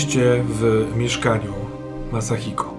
Jesteście 0.00 0.44
w 0.48 0.92
mieszkaniu 0.96 1.54
Masahiko. 2.12 2.74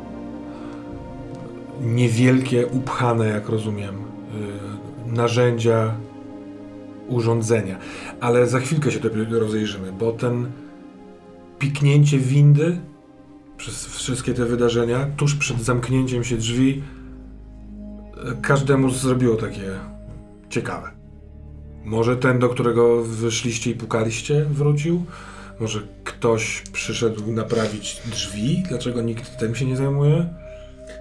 Niewielkie, 1.81 2.67
upchane, 2.67 3.27
jak 3.27 3.49
rozumiem, 3.49 3.95
y, 3.95 5.13
narzędzia, 5.13 5.95
urządzenia. 7.07 7.77
Ale 8.19 8.47
za 8.47 8.59
chwilkę 8.59 8.91
się 8.91 8.99
dopiero 8.99 9.39
rozejrzymy, 9.39 9.91
bo 9.91 10.11
ten 10.11 10.51
piknięcie 11.59 12.19
windy 12.19 12.79
przez 13.57 13.85
wszystkie 13.85 14.33
te 14.33 14.45
wydarzenia, 14.45 15.07
tuż 15.17 15.35
przed 15.35 15.61
zamknięciem 15.61 16.23
się 16.23 16.37
drzwi, 16.37 16.83
y, 18.31 18.41
każdemu 18.41 18.89
zrobiło 18.89 19.35
takie 19.35 19.71
ciekawe. 20.49 20.91
Może 21.85 22.17
ten, 22.17 22.39
do 22.39 22.49
którego 22.49 23.03
wyszliście 23.03 23.71
i 23.71 23.75
pukaliście, 23.75 24.45
wrócił? 24.45 25.05
Może 25.59 25.79
ktoś 26.03 26.63
przyszedł 26.73 27.31
naprawić 27.31 28.01
drzwi? 28.11 28.63
Dlaczego 28.69 29.01
nikt 29.01 29.37
tym 29.37 29.55
się 29.55 29.65
nie 29.65 29.77
zajmuje? 29.77 30.25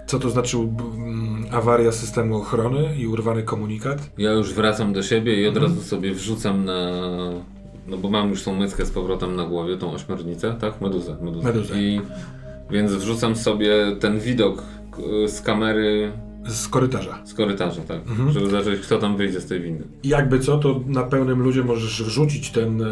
Co 0.06 0.18
to 0.18 0.30
znaczy 0.30 0.56
mm, 0.56 1.46
awaria 1.50 1.92
systemu 1.92 2.36
ochrony 2.36 2.96
i 2.96 3.06
urwany 3.06 3.42
komunikat? 3.42 4.10
Ja 4.18 4.30
już 4.32 4.54
wracam 4.54 4.92
do 4.92 5.02
siebie 5.02 5.42
i 5.42 5.46
od 5.48 5.56
Mhm. 5.56 5.72
razu 5.72 5.82
sobie 5.88 6.14
wrzucam 6.14 6.64
na... 6.64 6.90
No 7.86 7.96
bo 7.96 8.10
mam 8.10 8.30
już 8.30 8.44
tą 8.44 8.54
myskę 8.56 8.86
z 8.86 8.90
powrotem 8.90 9.36
na 9.36 9.44
głowie, 9.44 9.76
tą 9.76 9.92
ośmiornicę, 9.92 10.56
tak? 10.60 10.80
Meduzę. 10.80 11.16
Meduzę. 11.22 11.44
Meduzę. 11.46 11.80
I 11.80 12.00
więc 12.70 12.92
wrzucam 12.92 13.36
sobie 13.36 13.72
ten 14.00 14.18
widok 14.20 14.62
z 15.26 15.40
kamery 15.40 16.12
Z 16.48 16.68
korytarza. 16.68 17.18
z 17.24 17.34
korytarza, 17.34 17.82
tak? 17.82 17.98
Mhm. 18.08 18.32
Żeby 18.32 18.50
zobaczyć, 18.50 18.80
kto 18.80 18.98
tam 18.98 19.16
wyjdzie 19.16 19.40
z 19.40 19.46
tej 19.46 19.60
windy. 19.60 19.84
I 20.02 20.08
Jakby 20.08 20.40
co, 20.40 20.58
to 20.58 20.80
na 20.86 21.02
pełnym 21.02 21.42
ludzie 21.42 21.64
możesz 21.64 22.02
wrzucić 22.02 22.50
ten 22.50 22.82
e, 22.82 22.86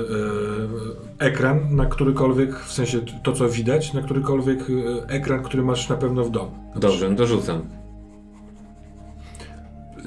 ekran 1.18 1.76
na 1.76 1.86
którykolwiek, 1.86 2.58
w 2.58 2.72
sensie 2.72 3.00
to 3.22 3.32
co 3.32 3.48
widać, 3.48 3.92
na 3.92 4.02
którykolwiek 4.02 4.60
e, 4.60 5.08
ekran, 5.08 5.42
który 5.42 5.62
masz 5.62 5.88
na 5.88 5.96
pewno 5.96 6.24
w 6.24 6.30
domu. 6.30 6.50
Dobrze, 6.76 7.10
no 7.10 7.16
to 7.16 7.26
rzucam. 7.26 7.62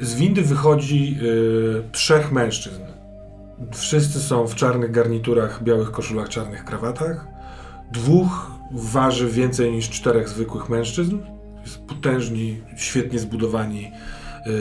Z 0.01 0.15
windy 0.15 0.41
wychodzi 0.41 1.17
e, 1.17 1.91
trzech 1.91 2.31
mężczyzn. 2.31 2.81
Wszyscy 3.73 4.19
są 4.19 4.47
w 4.47 4.55
czarnych 4.55 4.91
garniturach, 4.91 5.63
białych 5.63 5.91
koszulach, 5.91 6.29
czarnych 6.29 6.65
krawatach. 6.65 7.27
Dwóch 7.91 8.51
waży 8.71 9.27
więcej 9.27 9.71
niż 9.71 9.89
czterech 9.89 10.29
zwykłych 10.29 10.69
mężczyzn. 10.69 11.17
Potężni, 11.87 12.61
świetnie 12.75 13.19
zbudowani. 13.19 13.91
Yy, 14.45 14.53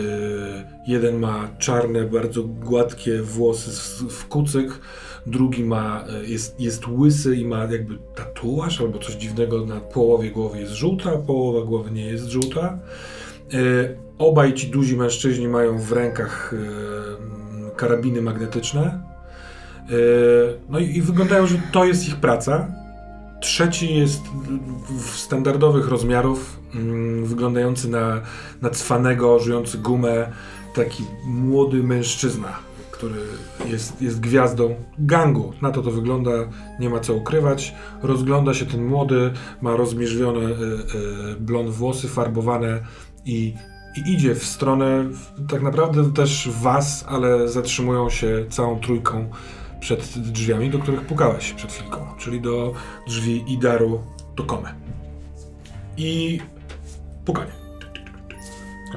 jeden 0.86 1.18
ma 1.18 1.48
czarne, 1.58 2.04
bardzo 2.04 2.42
gładkie 2.42 3.22
włosy 3.22 3.70
w, 4.10 4.28
kucyk, 4.28 4.80
drugi 5.26 5.64
ma, 5.64 6.04
y, 6.22 6.26
jest, 6.26 6.60
jest 6.60 6.88
łysy 6.88 7.36
i 7.36 7.44
ma 7.44 7.64
jakby 7.64 7.98
tatuaż 8.14 8.80
albo 8.80 8.98
coś 8.98 9.14
dziwnego 9.14 9.66
na 9.66 9.80
połowie 9.80 10.30
głowy 10.30 10.60
jest 10.60 10.72
żółta, 10.72 11.18
połowa 11.18 11.66
głowy 11.66 11.90
nie 11.90 12.06
jest 12.06 12.26
żółta. 12.26 12.78
Yy, 13.52 13.96
obaj 14.18 14.54
ci 14.54 14.70
duzi 14.70 14.96
mężczyźni 14.96 15.48
mają 15.48 15.78
w 15.78 15.92
rękach 15.92 16.54
karabiny 17.76 18.22
magnetyczne. 18.22 19.00
No 20.68 20.78
i, 20.78 20.96
i 20.96 21.02
wyglądają, 21.02 21.46
że 21.46 21.60
to 21.72 21.84
jest 21.84 22.08
ich 22.08 22.16
praca. 22.16 22.79
Trzeci 23.40 23.94
jest 23.94 24.22
w 24.98 25.16
standardowych 25.16 25.88
rozmiarów, 25.88 26.60
mm, 26.74 27.24
wyglądający 27.26 27.88
na, 27.88 28.20
na 28.62 28.70
cwanego, 28.70 29.38
żyjący 29.38 29.78
gumę, 29.78 30.32
taki 30.74 31.04
młody 31.24 31.82
mężczyzna, 31.82 32.58
który 32.90 33.20
jest, 33.66 34.02
jest 34.02 34.20
gwiazdą 34.20 34.74
gangu. 34.98 35.52
Na 35.62 35.70
to 35.70 35.82
to 35.82 35.90
wygląda, 35.90 36.30
nie 36.80 36.90
ma 36.90 37.00
co 37.00 37.14
ukrywać. 37.14 37.74
Rozgląda 38.02 38.54
się 38.54 38.66
ten 38.66 38.84
młody, 38.84 39.32
ma 39.60 39.76
rozmierzwione 39.76 40.40
y, 40.40 40.52
y, 40.52 41.36
blond 41.40 41.70
włosy, 41.70 42.08
farbowane 42.08 42.80
i, 43.24 43.54
i 43.96 44.12
idzie 44.12 44.34
w 44.34 44.44
stronę 44.44 45.04
tak 45.48 45.62
naprawdę 45.62 46.12
też 46.12 46.50
was, 46.62 47.04
ale 47.08 47.48
zatrzymują 47.48 48.10
się 48.10 48.44
całą 48.50 48.80
trójką 48.80 49.30
przed 49.80 50.18
drzwiami, 50.18 50.70
do 50.70 50.78
których 50.78 51.00
pukałeś 51.00 51.52
przed 51.52 51.72
chwilką, 51.72 52.06
czyli 52.18 52.40
do 52.40 52.74
drzwi 53.06 53.44
Idaru 53.52 54.00
do 54.36 54.44
Komy. 54.44 54.68
I 55.96 56.40
pukanie. 57.24 57.52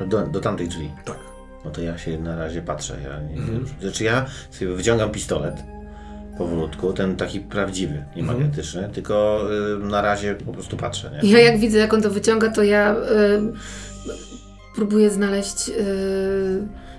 Do, 0.08 0.28
do 0.28 0.40
tamtych 0.40 0.68
drzwi. 0.68 0.92
Tak. 1.06 1.18
No 1.66 1.72
to 1.72 1.82
ja 1.82 1.98
się 1.98 2.20
na 2.20 2.36
razie 2.36 2.62
patrzę. 2.62 2.98
Ja 3.04 3.22
nie, 3.22 3.36
Mhm. 3.42 3.66
Znaczy 3.82 4.04
ja 4.04 4.26
sobie 4.52 4.72
wyciągam 4.76 5.12
pistolet 5.12 5.64
powolutku, 6.38 6.94
ten 6.94 7.16
taki 7.16 7.40
prawdziwy, 7.40 7.94
nie 8.16 8.22
Mhm. 8.22 8.26
magnetyczny, 8.28 8.90
tylko 8.94 9.42
y, 9.76 9.86
na 9.86 10.02
razie 10.02 10.36
po 10.36 10.54
prostu 10.54 10.78
patrzę. 10.78 11.20
Nie? 11.24 11.32
Ja 11.32 11.40
jak 11.40 11.60
widzę, 11.60 11.78
jak 11.80 11.94
on 11.94 12.02
to 12.02 12.10
wyciąga, 12.10 12.50
to 12.52 12.64
ja 12.64 12.96
y, 12.96 12.98
próbuję 14.76 15.10
znaleźć 15.12 15.70
y, 15.70 15.74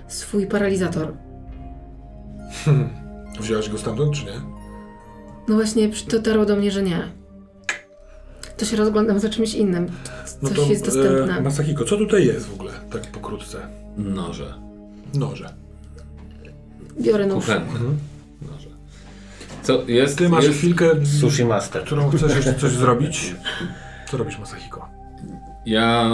swój 0.07 0.47
paralizator. 0.47 1.13
Wziąłeś 3.39 3.69
go 3.69 3.77
stamtąd, 3.77 4.13
czy 4.15 4.25
nie? 4.25 4.41
No 5.47 5.55
właśnie, 5.55 5.89
dotarło 6.09 6.45
do 6.45 6.55
mnie, 6.55 6.71
że 6.71 6.83
nie. 6.83 7.11
To 8.57 8.65
się 8.65 8.77
rozglądam 8.77 9.19
za 9.19 9.29
czymś 9.29 9.53
innym. 9.53 9.87
No 10.41 10.49
Coś 10.49 10.57
to 10.57 10.65
jest 10.65 10.85
dostępne. 10.85 11.37
E, 11.37 11.41
Masahiko, 11.41 11.85
co 11.85 11.97
tutaj 11.97 12.25
jest 12.25 12.47
w 12.47 12.53
ogóle, 12.53 12.71
tak 12.91 13.01
pokrótce? 13.11 13.57
Noże. 13.97 14.53
Noże. 15.13 15.53
Biorę 17.01 17.27
nóż. 17.27 17.49
Mhm. 17.49 17.97
Noże. 18.41 18.69
Co 19.63 19.83
jest? 19.87 20.17
Ty 20.17 20.29
masz 20.29 20.45
jest... 20.45 20.57
chwilkę, 20.57 21.05
Sushi 21.19 21.45
Master. 21.45 21.83
którą 21.83 22.09
chcesz 22.09 22.35
jeszcze 22.35 22.53
coś 22.53 22.71
zrobić. 22.71 23.35
Co 24.11 24.17
robisz, 24.17 24.39
Masahiko? 24.39 24.94
Ja 25.65 26.11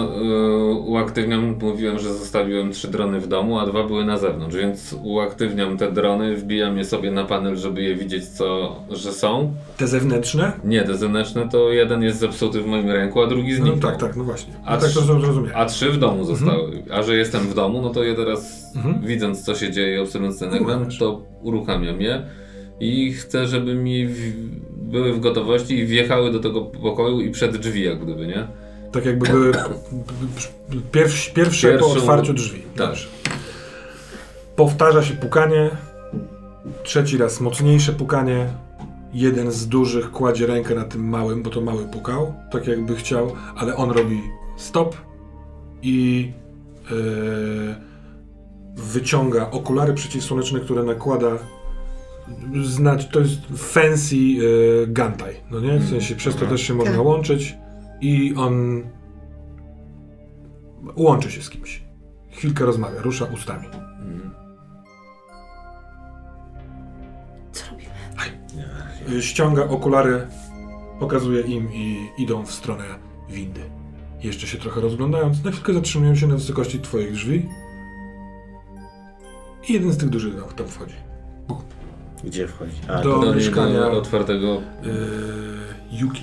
y, 0.70 0.74
uaktywniam, 0.74 1.56
mówiłem, 1.62 1.98
że 1.98 2.14
zostawiłem 2.14 2.72
trzy 2.72 2.88
drony 2.88 3.20
w 3.20 3.28
domu, 3.28 3.58
a 3.58 3.66
dwa 3.66 3.86
były 3.86 4.04
na 4.04 4.18
zewnątrz, 4.18 4.56
więc 4.56 4.96
uaktywniam 5.02 5.76
te 5.78 5.92
drony, 5.92 6.36
wbijam 6.36 6.78
je 6.78 6.84
sobie 6.84 7.10
na 7.10 7.24
panel, 7.24 7.56
żeby 7.56 7.82
je 7.82 7.94
widzieć, 7.94 8.24
co, 8.28 8.76
że 8.90 9.12
są. 9.12 9.54
Te 9.76 9.86
zewnętrzne? 9.86 10.52
Nie, 10.64 10.82
te 10.82 10.94
zewnętrzne 10.96 11.48
to 11.48 11.70
jeden 11.72 12.02
jest 12.02 12.18
zepsuty 12.18 12.60
w 12.60 12.66
moim 12.66 12.90
ręku, 12.90 13.22
a 13.22 13.26
drugi 13.26 13.50
No 13.50 13.56
zniknął. 13.66 13.90
tak, 13.92 14.00
tak, 14.00 14.16
no 14.16 14.24
właśnie. 14.24 14.52
A 14.64 14.68
A 14.68 14.76
tak 14.76 14.90
to 14.92 15.00
zrozumiałem. 15.00 15.50
A 15.54 15.64
trzy 15.66 15.90
w 15.90 15.98
domu 15.98 16.24
zostały. 16.24 16.82
A 16.92 17.02
że 17.02 17.16
jestem 17.16 17.40
w 17.40 17.54
domu, 17.54 17.82
no 17.82 17.90
to 17.90 18.04
je 18.04 18.14
teraz, 18.14 18.62
Mhm. 18.76 19.00
widząc 19.06 19.44
co 19.44 19.54
się 19.54 19.70
dzieje, 19.70 20.02
obserwując 20.02 20.38
ten 20.38 20.48
ekran, 20.48 20.62
Uruchamiasz. 20.64 20.98
to 20.98 21.22
uruchamiam 21.42 22.00
je 22.00 22.22
i 22.80 23.12
chcę, 23.12 23.46
żeby 23.46 23.74
mi 23.74 24.06
w, 24.06 24.32
były 24.90 25.12
w 25.12 25.20
gotowości 25.20 25.78
i 25.78 25.86
wjechały 25.86 26.32
do 26.32 26.40
tego 26.40 26.60
pokoju 26.60 27.20
i 27.20 27.30
przed 27.30 27.56
drzwi, 27.56 27.82
jak 27.84 28.04
gdyby, 28.04 28.26
nie? 28.26 28.46
Tak 28.92 29.04
jakby 29.06 29.26
były 29.28 29.52
pierwsze, 30.92 31.32
pierwsze 31.32 31.78
po 31.78 31.86
otwarciu 31.92 32.34
drzwi. 32.34 32.60
Tak. 32.62 32.86
Dobrze. 32.86 33.08
Powtarza 34.56 35.02
się 35.02 35.14
pukanie. 35.14 35.70
Trzeci 36.82 37.18
raz 37.18 37.40
mocniejsze 37.40 37.92
pukanie. 37.92 38.46
Jeden 39.14 39.50
z 39.52 39.68
dużych 39.68 40.10
kładzie 40.10 40.46
rękę 40.46 40.74
na 40.74 40.84
tym 40.84 41.08
małym, 41.08 41.42
bo 41.42 41.50
to 41.50 41.60
mały 41.60 41.84
pukał, 41.84 42.34
tak 42.50 42.66
jakby 42.66 42.96
chciał, 42.96 43.32
ale 43.56 43.76
on 43.76 43.90
robi 43.90 44.20
stop 44.56 44.96
i 45.82 46.30
yy, 46.90 47.74
wyciąga 48.76 49.50
okulary 49.50 49.94
przeciwsłoneczne, 49.94 50.60
które 50.60 50.82
nakłada. 50.82 51.30
Znać, 52.64 53.08
to 53.08 53.20
jest 53.20 53.32
fancy 53.56 54.16
yy, 54.16 54.84
gantaj, 54.88 55.36
no 55.50 55.60
nie? 55.60 55.78
W 55.78 55.88
sensie 55.90 56.14
przez 56.16 56.34
to 56.34 56.40
Mhm. 56.40 56.56
też 56.58 56.66
się 56.66 56.74
można 56.74 56.92
Tak. 56.96 57.04
łączyć 57.04 57.54
i 58.02 58.34
on 58.36 58.82
łączy 60.96 61.30
się 61.30 61.42
z 61.42 61.50
kimś. 61.50 61.82
Chwilkę 62.30 62.64
rozmawia, 62.64 63.02
rusza 63.02 63.24
ustami. 63.24 63.66
Co 67.52 67.64
robimy? 67.70 69.22
Ściąga 69.22 69.64
okulary, 69.64 70.26
pokazuje 71.00 71.40
im 71.40 71.72
i 71.72 72.08
idą 72.18 72.46
w 72.46 72.52
stronę 72.52 72.84
windy. 73.30 73.60
Jeszcze 74.22 74.46
się 74.46 74.58
trochę 74.58 74.80
rozglądając, 74.80 75.44
na 75.44 75.50
chwilkę 75.50 75.72
zatrzymują 75.74 76.14
się 76.14 76.26
na 76.26 76.34
wysokości 76.34 76.80
twoich 76.80 77.12
drzwi. 77.12 77.48
I 79.68 79.72
jeden 79.72 79.92
z 79.92 79.96
tych 79.98 80.08
dużych 80.08 80.34
tam- 80.40 80.48
tam 80.56 80.66
wchodzi. 80.68 80.94
Gdzie 82.24 82.48
wchodzi? 82.48 82.72
A, 82.88 83.00
Do- 83.02 83.18
Do 83.18 83.34
mieszkania- 83.34 83.72
niego 83.84 83.98
otwartego. 83.98 84.46
Yy, 84.82 85.98
Yuki. 86.00 86.22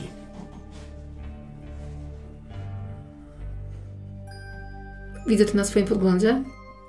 Widzę 5.27 5.45
to 5.45 5.57
na 5.57 5.63
swoim 5.63 5.85
podglądzie. 5.85 6.43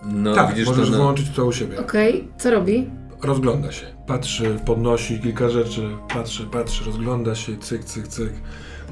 No, 0.04 0.34
tak, 0.34 0.50
widzisz 0.50 0.66
możesz 0.66 0.84
to 0.86 0.90
na... 0.90 0.98
wyłączyć 0.98 1.30
to 1.30 1.46
u 1.46 1.52
siebie. 1.52 1.80
Okej, 1.80 2.28
co 2.38 2.50
robi? 2.50 2.90
Rozgląda 3.22 3.72
się. 3.72 3.86
Patrzy, 4.06 4.58
podnosi 4.66 5.20
kilka 5.20 5.48
rzeczy, 5.48 5.90
patrzy, 6.14 6.46
patrzy, 6.46 6.84
rozgląda 6.84 7.34
się, 7.34 7.56
cyk, 7.58 7.84
cyk, 7.84 8.08
cyk. 8.08 8.32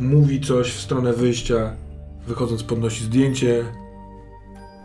Mówi 0.00 0.40
coś 0.40 0.72
w 0.72 0.80
stronę 0.80 1.12
wyjścia. 1.12 1.72
Wychodząc 2.26 2.62
podnosi 2.62 3.04
zdjęcie. 3.04 3.64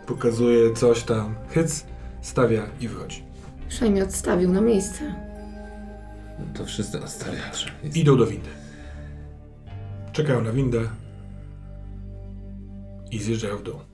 Pokazuje 0.07 0.73
coś 0.73 1.03
tam. 1.03 1.35
Hyc, 1.49 1.85
stawia 2.21 2.63
i 2.81 2.87
wychodzi. 2.87 3.23
Przynajmniej 3.69 4.03
odstawił 4.03 4.51
na 4.51 4.61
miejsce. 4.61 5.15
To 6.53 6.65
wszyscy 6.65 7.03
ostariacze. 7.03 7.71
Idą 7.95 8.17
do 8.17 8.25
windy. 8.25 8.49
czekają 10.11 10.41
na 10.41 10.51
windę 10.51 10.81
i 13.11 13.19
zjeżdżają 13.19 13.57
w 13.57 13.63
dół. 13.63 13.92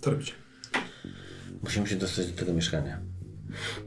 Co 0.00 0.10
robicie? 0.10 0.32
Musimy 1.62 1.86
się 1.86 1.96
dostać 1.96 2.26
do 2.32 2.38
tego 2.38 2.52
mieszkania. 2.52 3.00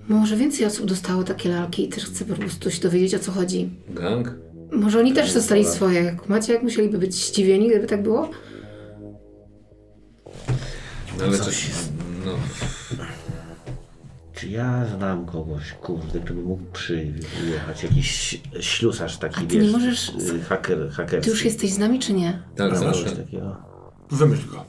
Może 0.07 0.37
więcej 0.37 0.65
osób 0.65 0.85
dostało 0.85 1.23
takie 1.23 1.49
lalki 1.49 1.85
i 1.85 1.89
też 1.89 2.05
chcę 2.05 2.25
po 2.25 2.35
prostu 2.35 2.71
się 2.71 2.81
dowiedzieć 2.81 3.15
o 3.15 3.19
co 3.19 3.31
chodzi. 3.31 3.69
Gang? 3.89 4.31
Może 4.71 4.99
oni 4.99 5.13
też 5.13 5.33
dostali 5.33 5.65
swoje. 5.65 6.03
Jak 6.03 6.29
macie, 6.29 6.53
jak 6.53 6.63
musieliby 6.63 6.97
być 6.97 7.13
zdziwieni, 7.13 7.69
gdyby 7.69 7.87
tak 7.87 8.03
było? 8.03 8.29
No, 11.17 11.23
ale 11.25 11.37
Coś. 11.39 11.69
No, 12.25 12.31
Czy 14.33 14.47
ja 14.49 14.85
znam 14.97 15.25
kogoś, 15.25 15.71
kurde, 15.73 16.19
kto 16.19 16.33
by 16.33 16.41
mógł 16.41 16.63
przyjechać? 16.73 17.83
Jakiś 17.83 18.41
ślusarz 18.59 19.17
taki, 19.17 19.35
A 19.37 19.39
ty 19.39 19.47
wiesz, 19.47 19.65
nie 19.65 19.71
możesz- 19.71 20.09
y, 20.09 20.41
haker, 20.41 20.89
hakerski. 20.91 21.23
Ty 21.25 21.29
już 21.29 21.45
jesteś 21.45 21.71
z 21.73 21.77
nami, 21.77 21.99
czy 21.99 22.13
nie? 22.13 22.43
tak, 22.55 22.77
Znam 22.77 22.93
zawsze. 22.93 23.15
takiego. 23.15 23.57
Wymyśl 24.11 24.47
go. 24.49 24.65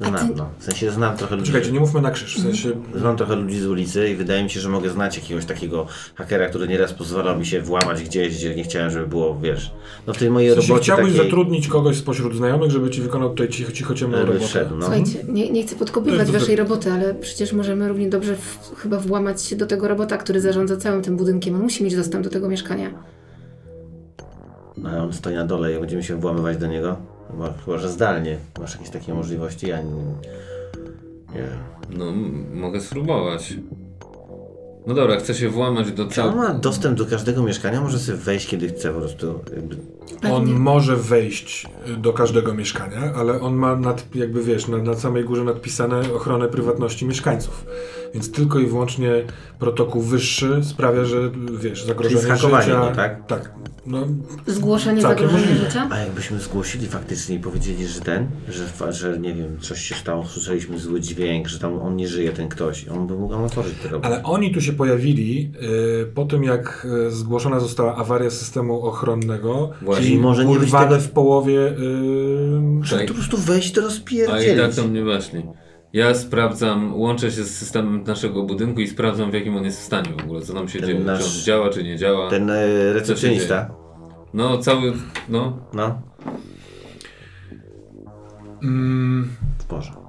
Znam, 0.00 0.28
ty- 0.28 0.34
no. 0.34 0.50
W 0.58 0.64
sensie 0.64 0.90
znam 0.90 1.16
trochę 1.16 1.36
ludzi. 1.36 1.52
Czekajcie, 1.52 1.72
nie 1.72 1.80
mówmy 1.80 2.00
na 2.00 2.10
krzyż. 2.10 2.38
W 2.38 2.42
sensie 2.42 2.70
Znam 2.94 3.16
trochę 3.16 3.36
ludzi 3.36 3.60
z 3.60 3.66
ulicy 3.66 4.08
i 4.08 4.14
wydaje 4.16 4.42
mi 4.44 4.50
się, 4.50 4.60
że 4.60 4.68
mogę 4.68 4.90
znać 4.90 5.16
jakiegoś 5.16 5.44
takiego 5.44 5.86
hakera, 6.14 6.46
który 6.48 6.68
nieraz 6.68 6.92
pozwalał 6.94 7.38
mi 7.38 7.46
się 7.46 7.60
włamać 7.62 8.02
gdzieś, 8.02 8.36
gdzie 8.36 8.54
nie 8.54 8.64
chciałem, 8.64 8.90
żeby 8.90 9.06
było, 9.06 9.38
wiesz, 9.42 9.72
no 10.06 10.14
w 10.14 10.18
tej 10.18 10.30
mojej 10.30 10.50
w 10.50 10.54
sensie 10.54 10.68
robocie 10.68 10.84
chciałbyś 10.84 11.12
takiej... 11.12 11.24
zatrudnić 11.24 11.68
kogoś 11.68 11.96
spośród 11.96 12.36
znajomych, 12.36 12.70
żeby 12.70 12.90
ci 12.90 13.00
wykonał 13.00 13.28
tutaj 13.30 13.48
cicho, 13.48 13.72
cicho 13.72 13.94
ciemną 13.94 14.18
robotę. 14.18 14.40
wszedł, 14.40 14.76
no. 14.76 14.82
Słuchajcie, 14.82 15.24
nie, 15.28 15.50
nie 15.50 15.62
chcę 15.62 15.76
podkopywać 15.76 16.30
waszej 16.30 16.56
dobre. 16.56 16.56
roboty, 16.56 16.92
ale 16.92 17.14
przecież 17.14 17.52
możemy 17.52 17.88
równie 17.88 18.08
dobrze 18.08 18.36
w, 18.36 18.74
chyba 18.76 18.98
włamać 18.98 19.42
się 19.42 19.56
do 19.56 19.66
tego 19.66 19.88
robota, 19.88 20.16
który 20.16 20.40
zarządza 20.40 20.76
całym 20.76 21.02
tym 21.02 21.16
budynkiem. 21.16 21.54
On 21.54 21.62
musi 21.62 21.84
mieć 21.84 21.96
dostęp 21.96 22.24
do 22.24 22.30
tego 22.30 22.48
mieszkania. 22.48 22.90
A 24.86 24.96
on 24.96 25.12
stoi 25.12 25.34
na 25.34 25.44
dole 25.44 25.76
i 25.76 25.80
będziemy 25.80 26.02
się 26.02 26.20
włamywać 26.20 26.56
do 26.56 26.66
niego? 26.66 26.96
Chyba, 27.30 27.52
chyba 27.64 27.78
że 27.78 27.88
zdalnie. 27.88 28.38
Masz 28.60 28.74
jakieś 28.74 28.90
takie 28.90 29.14
możliwości? 29.14 29.68
Ja 29.68 29.82
nie... 29.82 29.92
nie. 31.34 31.48
No, 31.90 32.04
mogę 32.54 32.80
spróbować. 32.80 33.54
No 34.86 34.94
dobra, 34.94 35.16
chcę 35.16 35.34
się 35.34 35.48
włamać 35.48 35.92
do 35.92 35.96
Czy 35.96 36.02
on 36.02 36.10
całego. 36.10 36.36
ma 36.36 36.54
dostęp 36.54 36.98
do 36.98 37.06
każdego 37.06 37.42
mieszkania? 37.42 37.80
Może 37.80 37.98
sobie 37.98 38.18
wejść 38.18 38.46
kiedy 38.48 38.68
chce 38.68 38.92
po 38.92 39.00
prostu? 39.00 39.40
Jakby... 39.56 39.76
On 40.32 40.42
Pewnie. 40.44 40.58
może 40.58 40.96
wejść 40.96 41.66
y, 41.88 41.96
do 41.96 42.12
każdego 42.12 42.54
mieszkania, 42.54 43.12
ale 43.16 43.40
on 43.40 43.54
ma 43.54 43.76
nad, 43.76 44.14
jakby 44.14 44.42
wiesz, 44.42 44.68
na, 44.68 44.78
na 44.78 44.96
samej 44.96 45.24
górze 45.24 45.44
nadpisane 45.44 46.00
ochronę 46.14 46.48
prywatności 46.48 47.06
mieszkańców. 47.06 47.66
Więc 48.14 48.32
tylko 48.32 48.58
i 48.58 48.66
wyłącznie 48.66 49.10
protokół 49.58 50.02
wyższy 50.02 50.60
sprawia, 50.64 51.04
że 51.04 51.30
wiesz, 51.60 51.84
zagrożenie 51.84 52.20
Czyli 52.20 52.32
życia... 52.36 52.80
go, 52.80 52.92
tak? 52.96 53.26
Tak. 53.26 53.50
No, 53.86 54.06
Zgłoszenie 54.46 55.02
zagrożenia 55.02 55.40
możliwe. 55.40 55.64
życia? 55.64 55.88
A 55.90 55.98
jakbyśmy 55.98 56.38
zgłosili 56.40 56.86
faktycznie 56.86 57.36
i 57.36 57.38
powiedzieli, 57.38 57.86
że 57.86 58.00
ten, 58.00 58.26
że, 58.48 58.92
że 58.92 59.18
nie 59.18 59.34
wiem, 59.34 59.58
coś 59.60 59.80
się 59.80 59.94
stało, 59.94 60.26
słyszeliśmy 60.26 60.78
zły 60.78 61.00
dźwięk, 61.00 61.48
że 61.48 61.58
tam 61.58 61.78
on 61.78 61.96
nie 61.96 62.08
żyje, 62.08 62.32
ten 62.32 62.48
ktoś, 62.48 62.88
on 62.88 63.06
by 63.06 63.14
mógł 63.14 63.32
nam 63.32 63.44
otworzyć 63.44 63.74
te 63.82 63.88
roboty. 63.88 64.06
ale 64.14 64.22
oni 64.22 64.54
tu 64.54 64.60
się 64.60 64.72
pojawili 64.72 65.52
y, 66.02 66.06
po 66.14 66.24
tym, 66.24 66.44
jak 66.44 66.86
y, 67.06 67.10
zgłoszona 67.10 67.60
została 67.60 67.96
awaria 67.96 68.30
systemu 68.30 68.82
ochronnego, 68.86 69.70
Właśnie. 69.82 70.04
czyli 70.04 70.18
Może 70.18 70.44
nie 70.44 70.58
być 70.58 70.70
tego- 70.72 70.98
w 71.00 71.10
połowie... 71.10 71.60
Y, 71.68 71.74
Że 72.82 72.98
po 72.98 73.14
prostu 73.14 73.36
wejść 73.38 73.72
to 73.72 73.80
A 73.80 73.84
i 73.84 73.86
rozpierdzielić. 73.86 74.58
tak 74.60 74.74
to 74.74 74.88
mnie 74.88 75.04
weszli. 75.04 75.42
Ja 75.92 76.14
sprawdzam, 76.14 77.00
łączę 77.00 77.30
się 77.30 77.44
z 77.44 77.56
systemem 77.56 78.02
naszego 78.06 78.42
budynku 78.42 78.80
i 78.80 78.88
sprawdzam 78.88 79.30
w 79.30 79.34
jakim 79.34 79.56
on 79.56 79.64
jest 79.64 79.80
w 79.80 79.84
stanie 79.84 80.10
w 80.20 80.24
ogóle, 80.24 80.40
co 80.42 80.54
tam 80.54 80.68
się 80.68 80.78
Ten 80.78 80.88
dzieje, 80.88 81.00
nasz- 81.00 81.18
czy 81.18 81.24
on 81.38 81.44
działa, 81.44 81.70
czy 81.70 81.84
nie 81.84 81.96
działa. 81.96 82.30
Ten 82.30 82.50
e, 82.50 82.92
recepcjonista, 82.92 83.70
No 84.34 84.58
cały, 84.58 84.92
no, 85.28 85.58
no, 85.72 86.02
mm, 88.62 89.28
porze. 89.68 90.07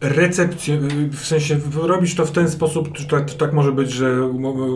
Recepcję, 0.00 0.78
w 1.12 1.26
sensie 1.26 1.56
robisz 1.82 2.14
to 2.14 2.26
w 2.26 2.30
ten 2.30 2.50
sposób, 2.50 2.92
czy 2.92 3.08
tak, 3.08 3.30
tak 3.30 3.52
może 3.52 3.72
być, 3.72 3.90
że 3.90 4.20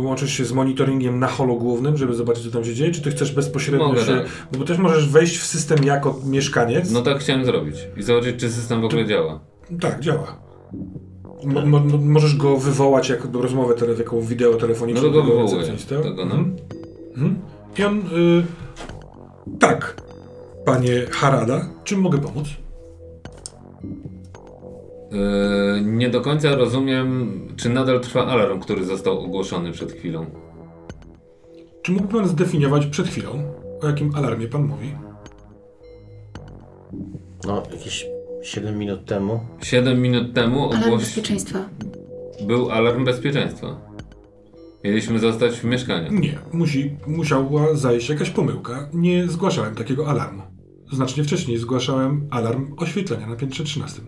łączysz 0.03 0.33
się 0.33 0.45
z 0.45 0.53
monitoringiem 0.53 1.19
na 1.19 1.27
holo 1.27 1.55
głównym, 1.55 1.97
żeby 1.97 2.15
zobaczyć, 2.15 2.45
co 2.45 2.51
tam 2.51 2.65
się 2.65 2.75
dzieje, 2.75 2.93
czy 2.93 3.03
ty 3.03 3.11
chcesz 3.11 3.33
bezpośrednio 3.33 3.89
Mogę, 3.89 4.01
się... 4.01 4.07
tak. 4.17 4.27
Bo 4.59 4.65
też 4.65 4.79
możesz 4.79 5.09
wejść 5.09 5.39
w 5.39 5.47
system 5.47 5.85
jako 5.85 6.21
mieszkaniec. 6.27 6.91
no 6.91 7.03
tak 7.03 7.19
chciałem 7.19 7.45
zrobić. 7.45 7.77
I 7.97 8.03
zobaczyć, 8.03 8.37
czy 8.41 8.51
system 8.51 8.81
w 8.81 8.85
ogóle 8.85 9.07
działa. 9.07 9.41
Tak, 9.81 10.01
działa. 10.01 10.41
Mo, 11.45 11.67
mo, 11.67 11.81
mo- 11.81 11.99
możesz 11.99 12.37
go 12.37 12.57
wywołać 12.57 13.09
jako 13.09 13.29
do 13.29 13.43
rozmowę, 13.43 13.75
tele, 13.75 13.95
jaką 13.95 14.21
wideo 14.21 14.55
telefoniczną. 14.55 15.03
No 15.03 15.09
to 15.09 15.15
go 15.15 15.23
wywołuję, 15.23 15.67
tego, 15.89 16.25
no. 16.25 16.35
Mhm. 16.35 16.57
Mhm. 17.17 17.39
I 17.79 17.85
on... 17.85 17.99
Y, 17.99 18.45
tak, 19.59 20.03
panie 20.65 21.07
Harada, 21.11 21.69
czym 21.85 22.01
mogę 22.01 22.19
pomóc? 22.19 22.49
Yy, 25.13 25.81
nie 25.85 26.11
do 26.11 26.21
końca 26.21 26.57
rozumiem, 26.57 27.41
czy 27.57 27.69
nadal 27.69 28.01
trwa 28.01 28.27
alarm, 28.27 28.61
który 28.61 28.85
został 28.85 29.21
ogłoszony 29.21 29.73
przed 29.73 29.93
chwilą. 29.93 30.27
Czy 31.83 31.93
mógłby 31.93 32.13
pan 32.13 32.29
zdefiniować 32.29 32.87
przed 32.87 33.09
chwilą, 33.09 33.31
o 33.83 33.87
jakim 33.87 34.15
alarmie 34.15 34.49
pan 34.49 34.63
mówi? 34.63 34.95
No, 37.47 37.63
jakieś 37.73 38.07
7 38.43 38.79
minut 38.79 39.05
temu. 39.05 39.41
7 39.63 40.03
minut 40.03 40.35
temu 40.35 40.71
Alarm 40.71 40.85
ogłoś... 40.85 41.03
bezpieczeństwa. 41.03 41.69
był 42.47 42.71
alarm 42.71 43.05
bezpieczeństwa. 43.05 43.81
Mieliśmy 44.85 45.19
zostać 45.19 45.61
w 45.61 45.65
mieszkaniu. 45.65 46.13
Nie, 46.13 46.39
musi, 46.53 46.97
musiała 47.07 47.75
zajść 47.75 48.09
jakaś 48.09 48.31
pomyłka. 48.31 48.89
Nie 48.93 49.29
zgłaszałem 49.29 49.75
takiego 49.75 50.09
alarmu. 50.09 50.43
Znacznie 50.93 51.25
wcześniej 51.25 51.59
zgłaszałem 51.59 52.29
alarm 52.31 52.75
oświetlenia 52.77 53.27
na 53.27 53.37
piętrze 53.37 53.65
13. 53.65 54.03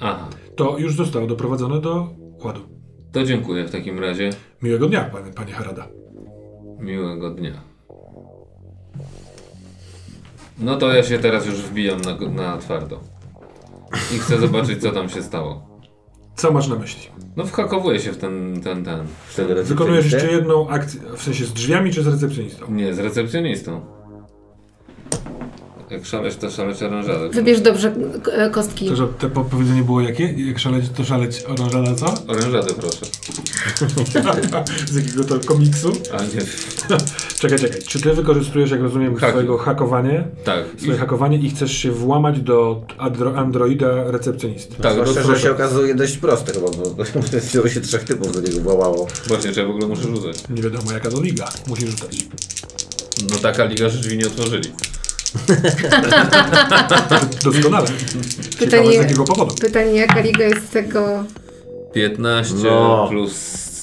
Aha, 0.00 0.28
To 0.56 0.78
już 0.78 0.94
zostało 0.96 1.26
doprowadzone 1.26 1.80
do 1.80 2.08
ładu. 2.44 2.60
to 3.12 3.24
dziękuję 3.24 3.64
w 3.64 3.70
takim 3.70 3.98
razie. 3.98 4.30
Miłego 4.62 4.86
dnia, 4.88 5.04
panie, 5.04 5.32
panie 5.32 5.52
Harada. 5.52 5.88
Miłego 6.78 7.30
dnia. 7.30 7.60
No 10.58 10.76
to 10.76 10.92
ja 10.92 11.02
się 11.02 11.18
teraz 11.18 11.46
już 11.46 11.54
wbijam 11.54 12.00
na, 12.00 12.16
na 12.30 12.58
twardo. 12.58 13.00
I 14.16 14.18
chcę 14.18 14.38
zobaczyć, 14.38 14.82
co 14.82 14.90
tam 14.92 15.08
się 15.08 15.22
stało. 15.22 15.70
Co 16.36 16.52
masz 16.52 16.68
na 16.68 16.76
myśli? 16.76 17.08
No 17.36 17.44
whakowuję 17.44 18.00
się 18.00 18.12
w 18.12 18.16
ten, 18.18 18.60
ten, 18.64 18.84
ten. 18.84 19.06
Z 19.30 19.34
tego 19.36 19.54
Wykonujesz 19.64 20.12
jeszcze 20.12 20.32
jedną 20.32 20.68
akcję, 20.68 21.00
w 21.16 21.22
sensie 21.22 21.44
z 21.44 21.52
drzwiami 21.52 21.92
czy 21.92 22.02
z 22.02 22.06
recepcjonistą? 22.06 22.66
Nie, 22.72 22.94
z 22.94 22.98
recepcjonistą. 22.98 23.80
Jak 25.90 26.06
szaleć, 26.06 26.36
to 26.36 26.50
szaleć 26.50 26.82
orężadę. 26.82 27.28
Wybierz 27.28 27.60
dobrze 27.60 27.94
e, 28.32 28.50
kostki. 28.50 28.88
To, 28.88 28.96
że 28.96 29.08
te 29.08 29.30
powiedzenie 29.30 29.82
było 29.82 30.00
jakie? 30.00 30.32
Jak 30.48 30.58
szaleć, 30.58 30.84
to 30.96 31.04
szaleć 31.04 31.44
orężada 31.48 31.94
co? 31.94 32.14
Orężadę 32.28 32.74
proszę. 32.74 33.06
z 34.92 34.96
jakiego 34.96 35.24
to 35.24 35.40
komiksu? 35.46 35.92
A 36.12 36.22
nie. 36.22 36.28
Czekaj, 37.38 37.58
czekaj. 37.58 37.82
Czy 37.88 38.00
ty 38.00 38.14
wykorzystujesz, 38.14 38.70
jak 38.70 38.80
rozumiem, 38.80 39.14
Hacking. 39.14 39.30
swojego 39.30 39.58
hakowanie, 39.58 40.24
Tak. 40.44 40.64
swoje 40.78 40.98
hakowanie 40.98 41.36
i 41.38 41.50
chcesz 41.50 41.72
się 41.72 41.90
włamać 41.90 42.40
do 42.40 42.82
andro 42.98 43.36
androida 43.36 44.10
recepcjonisty? 44.10 44.82
Tak, 44.82 44.92
Zwłaszcza, 44.92 45.14
no 45.14 45.20
że 45.20 45.26
proszę. 45.26 45.42
się 45.42 45.50
okazuje 45.50 45.94
dość 45.94 46.16
proste 46.16 46.52
chyba, 46.52 46.66
bo, 46.70 46.90
bo 46.90 47.04
wzięło 47.40 47.68
się 47.74 47.80
trzech 47.80 48.04
typów 48.04 48.32
do 48.32 48.40
niego 48.40 48.60
wołało. 48.60 49.06
Właśnie, 49.26 49.52
czy 49.52 49.60
ja 49.60 49.66
w 49.66 49.70
ogóle 49.70 49.86
muszę 49.86 50.02
rzucać. 50.02 50.48
Nie 50.48 50.62
wiadomo 50.62 50.92
jaka 50.92 51.10
to 51.10 51.20
liga. 51.22 51.48
Musisz 51.66 51.90
rzucać. 51.90 52.26
No 53.30 53.36
taka 53.36 53.64
liga, 53.64 53.88
że 53.88 53.98
drzwi 53.98 54.18
nie 54.18 54.26
otworzyli. 54.26 54.72
Doskonale. 57.44 57.86
Pytanie- 58.58 58.92
z 58.92 58.94
jakiego 58.94 59.24
powodu. 59.24 59.54
Pytanie, 59.60 59.94
jaka 59.94 60.20
liga 60.20 60.44
jest 60.44 60.66
z 60.66 60.70
tego... 60.70 61.24
15 61.92 62.54
No. 62.64 63.06
plus 63.10 63.34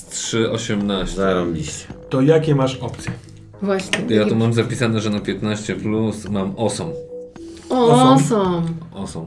3, 0.09 0.51
18. 0.51 1.15
Zarąbiście. 1.15 1.85
To 2.09 2.21
jakie 2.21 2.55
masz 2.55 2.75
opcje? 2.75 3.11
Właśnie. 3.61 4.15
Ja 4.15 4.25
tu 4.25 4.35
mam 4.35 4.53
zapisane, 4.53 5.01
że 5.01 5.09
na 5.09 5.19
15 5.19 5.75
plus 5.75 6.25
mam 6.29 6.53
osom. 6.57 6.91
O, 7.69 8.17
są. 8.29 8.65
Osom. 8.93 9.25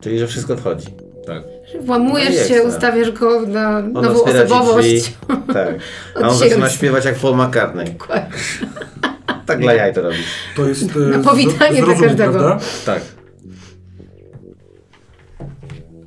Czyli, 0.00 0.18
że 0.18 0.26
wszystko 0.26 0.56
wchodzi. 0.56 0.86
Tak. 1.26 1.42
Włamujesz 1.80 2.28
No 2.28 2.34
się, 2.48 2.54
ekstra. 2.54 2.62
ustawiasz 2.62 3.10
go 3.10 3.40
na 3.40 3.80
nową 3.82 4.24
osobowość. 4.24 5.02
drzwi. 5.02 5.14
Tak. 5.54 5.68
A 6.24 6.28
on 6.28 6.36
zaczyna 6.36 6.70
śpiewać 6.70 7.04
jak 7.04 7.14
Paul 7.14 7.36
McCartney. 7.36 7.86
Tak 9.50 9.60
dla 9.60 9.74
jaj 9.74 9.94
to 9.94 10.02
robisz. 10.02 10.26
To 10.56 10.68
jest 10.68 10.96
e, 11.14 11.22
powitanie 11.24 11.82
dla 11.82 11.94
każdego. 11.94 12.32
prawda? 12.32 12.58
Tak. 12.86 13.02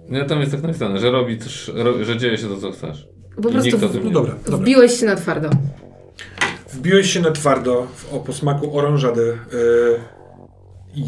Nie, 0.09 0.25
tam 0.25 0.39
jest 0.39 0.51
tak 0.51 0.61
napisane, 0.61 0.99
że 0.99 1.11
robi, 1.11 1.37
ro, 1.73 2.03
że 2.03 2.17
dzieje 2.17 2.37
się 2.37 2.47
to, 2.47 2.57
co 2.57 2.71
chcesz. 2.71 3.07
Po 3.41 3.49
I 3.49 3.51
prostu 3.51 3.77
No 3.81 4.03
nie 4.03 4.11
dobra, 4.11 4.35
dobra. 4.45 4.57
Wbiłeś 4.57 4.99
się 4.99 5.05
na 5.05 5.15
twardo. 5.15 5.49
Wbiłeś 6.73 7.13
się 7.13 7.19
na 7.19 7.31
twardo 7.31 7.87
w, 7.95 8.13
o 8.13 8.19
posmaku 8.19 8.77
orężady 8.77 9.37
e, 9.53 9.55
i 10.95 11.05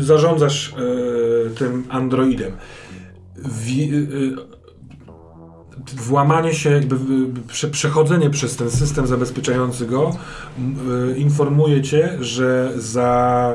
zarządzasz 0.00 0.74
e, 0.74 1.50
tym 1.50 1.84
androidem. 1.88 2.52
Wi, 3.36 3.92
e, 3.94 4.59
włamanie 5.96 6.54
się, 6.54 6.70
jakby 6.70 6.96
prze, 7.48 7.68
przechodzenie 7.68 8.30
przez 8.30 8.56
ten 8.56 8.70
system 8.70 9.06
zabezpieczający 9.06 9.86
go 9.86 10.16
y, 11.14 11.18
informuje 11.18 11.82
cię, 11.82 12.18
że 12.20 12.72
za 12.76 13.54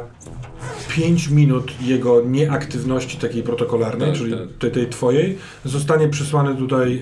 5 0.89 1.27
minut 1.29 1.71
jego 1.81 2.21
nieaktywności 2.21 3.17
takiej 3.17 3.43
protokolarnej, 3.43 4.09
Tak, 4.09 4.17
czyli 4.17 4.31
tak. 4.31 4.41
tej, 4.59 4.71
tej 4.71 4.87
twojej, 4.89 5.37
zostanie 5.65 6.07
przysłany 6.09 6.55
tutaj 6.55 7.01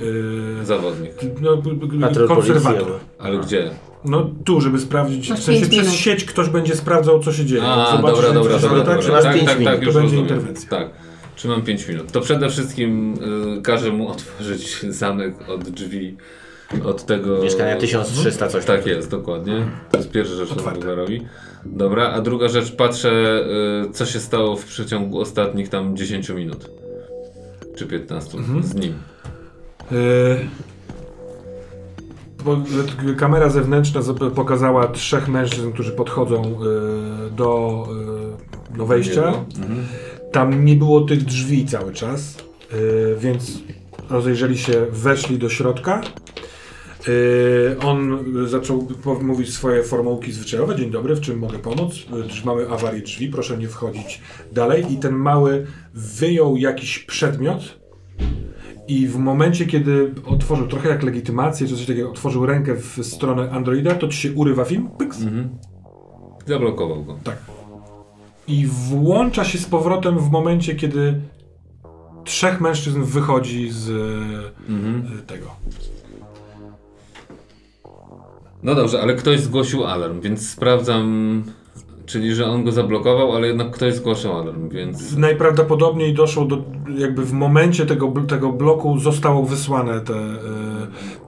y, 0.62 0.66
Zawodnik. 0.66 1.12
no, 1.42 2.28
konserwator. 2.28 2.92
Ale 3.20 3.38
gdzie? 3.40 3.70
No 4.06 4.30
tu, 4.46 4.62
żeby 4.62 4.80
sprawdzić, 4.80 5.30
Masz 5.30 5.40
w 5.40 5.44
sensie 5.44 5.62
przez 5.62 5.72
minut. 5.86 5.94
sieć 5.94 6.26
ktoś 6.26 6.50
będzie 6.50 6.76
sprawdzał, 6.76 7.20
co 7.20 7.32
się 7.34 7.46
dzieje. 7.46 7.64
A, 7.64 7.80
Jak 7.80 7.92
zobaczy, 7.98 8.16
dobra, 8.16 8.34
dobra, 8.34 8.60
dobra, 8.60 8.78
dobra. 8.78 8.94
tak, 8.94 9.04
że 9.04 9.12
masz 9.12 9.24
tak, 9.24 9.34
pięć 9.36 9.46
tak, 9.48 9.60
minut, 9.60 9.74
tak, 9.74 9.80
to 9.80 9.86
już 9.86 9.94
będzie 9.96 10.16
rozumiem. 10.18 10.26
interwencja. 10.36 10.70
Tak. 10.70 10.90
Czy 11.36 11.48
mam 11.48 11.62
5 11.62 11.88
minut? 11.88 12.12
To 12.12 12.22
przede 12.22 12.50
wszystkim 12.50 13.14
y, 13.58 13.62
każę 13.62 13.92
mu 13.92 14.08
otworzyć 14.12 14.80
zamek 14.90 15.50
od 15.50 15.70
drzwi 15.70 16.18
od 16.86 17.06
tego... 17.06 17.42
Mieszkania 17.44 17.78
1300 17.78 18.48
coś. 18.48 18.66
Tak 18.66 18.86
jest, 18.86 19.10
dokładnie. 19.12 19.66
To 19.92 19.98
jest 19.98 20.12
pierwsza 20.12 20.36
rzecz, 20.36 20.46
którą 20.50 20.60
Otwarte. 20.66 20.96
Robi. 20.96 21.22
Dobra, 21.66 22.10
a 22.12 22.22
druga 22.22 22.48
rzecz, 22.48 22.72
patrzę 22.76 23.44
y, 23.90 23.92
co 23.92 24.06
się 24.06 24.20
stało 24.20 24.56
w 24.56 24.66
przeciągu 24.66 25.20
ostatnich 25.20 25.70
tam 25.70 25.98
10 25.98 26.30
minut. 26.30 26.70
Czy 27.76 27.86
15 27.88 28.38
Mhm. 28.38 28.64
z 28.64 28.76
nim. 28.76 28.94
Yy, 29.92 29.98
bo- 32.46 32.58
Kamera 33.18 33.50
zewnętrzna 33.50 34.02
zap- 34.02 34.32
pokazała 34.32 34.88
trzech 34.88 35.28
mężczyzn, 35.28 35.72
którzy 35.72 35.92
podchodzą 35.92 36.44
yy, 36.44 37.32
do, 37.32 37.84
yy, 38.72 38.78
do 38.78 38.86
wejścia. 38.86 39.24
Mhm. 39.58 39.86
Tam 40.34 40.66
nie 40.66 40.76
było 40.76 41.02
tych 41.02 41.24
drzwi 41.24 41.66
cały 41.66 41.94
czas, 41.94 42.38
yy, 42.72 43.16
więc 43.20 43.60
rozejrzeli 44.10 44.58
się, 44.58 44.86
weszli 44.92 45.38
do 45.38 45.50
środka. 45.50 46.02
Yy, 47.08 47.76
on 47.88 48.26
zaczął 48.48 48.88
mówić 49.22 49.54
swoje 49.54 49.84
formułki 49.84 50.32
zwyczajowe. 50.32 50.76
Dzień 50.76 50.92
dobry, 50.92 51.16
w 51.16 51.22
czym 51.22 51.40
mogę 51.40 51.60
pomóc? 51.60 51.94
Drz- 52.12 52.46
Mamy 52.46 52.70
awarię 52.70 53.02
drzwi, 53.02 53.28
proszę 53.28 53.58
nie 53.58 53.68
wchodzić 53.68 54.22
dalej. 54.52 54.86
I 54.94 54.98
ten 54.98 55.14
mały 55.16 55.66
wyjął 55.94 56.58
jakiś 56.58 57.00
przedmiot 57.00 57.80
i 58.88 59.08
w 59.08 59.16
momencie, 59.18 59.66
kiedy 59.66 60.14
otworzył, 60.26 60.68
trochę 60.68 60.90
jak 60.90 61.04
legitymację, 61.04 61.68
czy 61.68 61.78
coś 61.78 61.86
takiego, 61.86 62.10
otworzył 62.10 62.46
rękę 62.46 62.76
w 62.76 63.00
stronę 63.06 63.52
Androida, 63.52 63.96
to 63.96 64.08
ci 64.08 64.18
się 64.18 64.32
urywa 64.34 64.66
film, 64.66 64.90
pyks, 64.98 65.22
Mhm. 65.22 65.50
Zablokował 66.48 67.04
go. 67.06 67.18
tak. 67.24 67.38
I 68.48 68.68
włącza 68.68 69.44
się 69.44 69.58
z 69.58 69.66
powrotem 69.66 70.20
w 70.20 70.30
momencie, 70.32 70.76
kiedy 70.76 71.22
trzech 72.24 72.62
mężczyzn 72.62 73.04
wychodzi 73.04 73.70
z 73.70 73.90
Mhm. 74.70 75.04
e, 75.20 75.22
tego. 75.22 75.48
No 78.64 78.76
dobrze, 78.76 79.02
ale 79.02 79.16
ktoś 79.16 79.40
zgłosił 79.40 79.86
alarm, 79.86 80.22
więc 80.22 80.50
sprawdzam, 80.50 81.44
czyli 82.06 82.36
że 82.36 82.46
on 82.46 82.64
go 82.64 82.72
zablokował, 82.72 83.36
ale 83.36 83.48
jednak 83.48 83.72
ktoś 83.72 83.94
zgłaszał 83.94 84.40
alarm, 84.40 84.70
więc... 84.70 85.18
Najprawdopodobniej 85.18 86.14
doszło 86.14 86.46
do, 86.46 86.64
jakby 86.98 87.26
w 87.26 87.34
momencie 87.34 87.86
tego, 87.86 88.14
tego 88.28 88.52
bloku 88.52 89.00
zostało 89.00 89.44
wysłane 89.46 90.02
te, 90.02 90.14
e, 90.14 90.38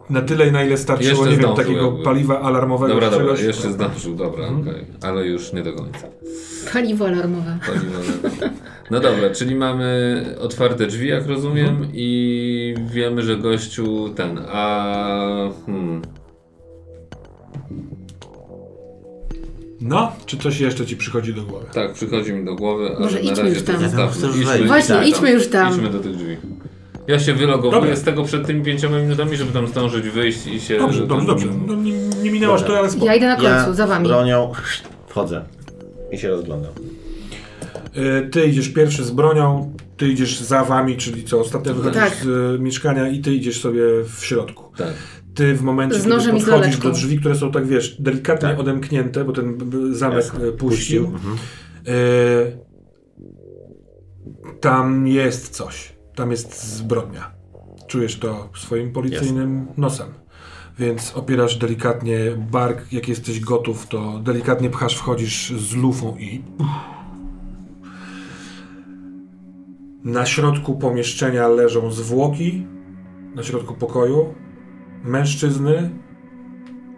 na 0.10 0.22
tyle, 0.22 0.52
na 0.52 0.64
ile 0.64 0.78
starczyło, 0.78 1.10
Jeszcze 1.10 1.26
nie 1.26 1.32
wiem, 1.32 1.40
zdążył 1.40 1.56
takiego 1.66 1.86
jakby. 1.88 2.04
paliwa 2.04 2.42
alarmowego 2.42 2.94
Dobra, 2.94 3.10
dobra, 3.10 3.26
czegoś. 3.28 3.42
jeszcze 3.44 3.72
zdążył, 3.72 4.16
dobra, 4.16 4.46
okej, 4.48 4.86
ale 5.02 5.26
już 5.28 5.54
nie 5.54 5.64
do 5.64 5.74
końca. 5.74 6.08
Paliwo 6.74 7.08
alarmowe. 7.08 7.60
Paliwo 7.68 7.86
na- 8.42 8.50
No 8.92 9.00
dobra, 9.00 9.30
czyli 9.30 9.56
mamy 9.56 10.26
otwarte 10.40 10.88
drzwi, 10.88 11.08
jak 11.08 11.28
rozumiem, 11.28 11.68
Mhm. 11.70 11.90
i 11.94 12.76
wiemy, 12.94 13.22
że 13.22 13.38
gościu 13.38 14.10
ten, 14.16 14.40
a... 14.52 15.50
Hmm, 15.66 16.02
No, 19.82 20.12
czy 20.26 20.38
coś 20.38 20.60
jeszcze 20.60 20.86
ci 20.86 20.98
przychodzi 20.98 21.34
do 21.34 21.42
głowy? 21.44 21.66
tak, 21.74 21.94
przychodzi 21.94 22.34
mi 22.34 22.46
do 22.46 22.56
głowy, 22.56 22.88
ale 22.90 23.00
Może 23.00 23.16
na 23.16 23.22
idźmy 23.22 23.44
razie 23.44 23.56
już 23.56 23.64
tam. 23.64 23.80
zostawmy. 23.82 24.28
Idźmy-. 24.42 24.68
Właśnie, 24.68 24.96
tak, 24.96 25.08
idźmy 25.08 25.32
już 25.32 25.48
tam. 25.48 25.74
Idźmy 25.74 25.90
do 25.90 26.00
tych 26.00 26.16
drzwi. 26.16 26.38
Ja 27.08 27.20
się 27.20 27.34
wylogowuję 27.34 27.96
z 27.96 28.04
tego 28.04 28.24
przed 28.24 28.48
tymi 28.48 28.64
pięcioma 28.64 29.00
minutami, 29.00 29.38
żeby 29.38 29.52
tam 29.52 29.68
zdążyć 29.68 30.10
wyjść 30.10 30.48
i 30.48 30.62
się... 30.62 30.78
Dobrze, 30.78 31.08
dobrze, 31.08 31.28
dobrze. 31.28 31.48
No, 31.68 31.76
nie, 31.76 31.94
nie 32.24 32.32
minęłaś 32.32 32.64
to, 32.64 32.78
ale 32.80 32.90
spoko. 32.90 33.06
Ja 33.06 33.16
idę 33.16 33.28
na 33.28 33.36
końcu, 33.36 33.50
Ja 33.50 33.74
za 33.74 33.88
wami. 33.88 34.08
bronią 34.08 34.52
wchodzę 35.08 35.46
i 36.12 36.18
się 36.18 36.30
rozglądam. 36.30 36.72
Y, 37.98 38.30
Ty 38.30 38.46
idziesz 38.46 38.70
pierwszy 38.70 39.04
z 39.04 39.12
bronią, 39.12 39.74
ty 39.98 40.08
idziesz 40.10 40.40
za 40.40 40.64
wami, 40.64 40.98
czyli 40.98 41.24
co, 41.24 41.40
ostatnio 41.40 41.74
wychodzisz 41.74 42.02
Tak. 42.02 42.14
z 42.16 42.26
y, 42.26 42.60
mieszkania 42.60 43.08
i 43.10 43.20
ty 43.22 43.34
idziesz 43.34 43.62
sobie 43.62 43.82
w 44.18 44.26
środku. 44.26 44.64
Tak. 44.78 44.94
Ty 45.36 45.54
w 45.56 45.62
momencie, 45.62 46.00
Z 46.00 46.04
kiedy 46.04 46.32
podchodzisz 46.32 46.78
do 46.78 46.90
drzwi, 46.92 47.20
które 47.20 47.36
są 47.36 47.52
tak, 47.52 47.68
wiesz, 47.68 47.96
delikatnie 48.02 48.50
Tak. 48.50 48.60
odemknięte, 48.60 49.24
bo 49.26 49.32
ten 49.34 49.58
zamek 49.92 50.18
Jasne. 50.18 50.46
y, 50.46 50.52
puścił, 50.52 51.06
Mhm. 51.06 51.38
y, 51.88 52.58
tam 54.62 55.08
jest 55.08 55.50
coś. 55.50 55.95
Tam 56.16 56.32
jest 56.32 56.64
zbrodnia. 56.64 57.32
Czujesz 57.88 58.20
to 58.20 58.50
swoim 58.56 58.92
policyjnym 58.92 59.68
nosem. 59.78 60.08
Więc 60.80 61.14
opierasz 61.16 61.58
delikatnie 61.58 62.18
bark, 62.52 62.94
jak 62.94 63.08
jesteś 63.08 63.40
gotów, 63.40 63.88
to 63.88 64.20
delikatnie 64.20 64.70
pchasz, 64.70 64.96
wchodzisz 64.96 65.54
z 65.58 65.76
lufą 65.76 66.18
i 66.18 66.42
Na 70.04 70.26
środku 70.26 70.76
pomieszczenia 70.76 71.48
leżą 71.48 71.92
zwłoki, 71.92 72.68
na 73.36 73.44
środku 73.44 73.74
pokoju. 73.74 74.34
Mężczyzny. 75.04 75.90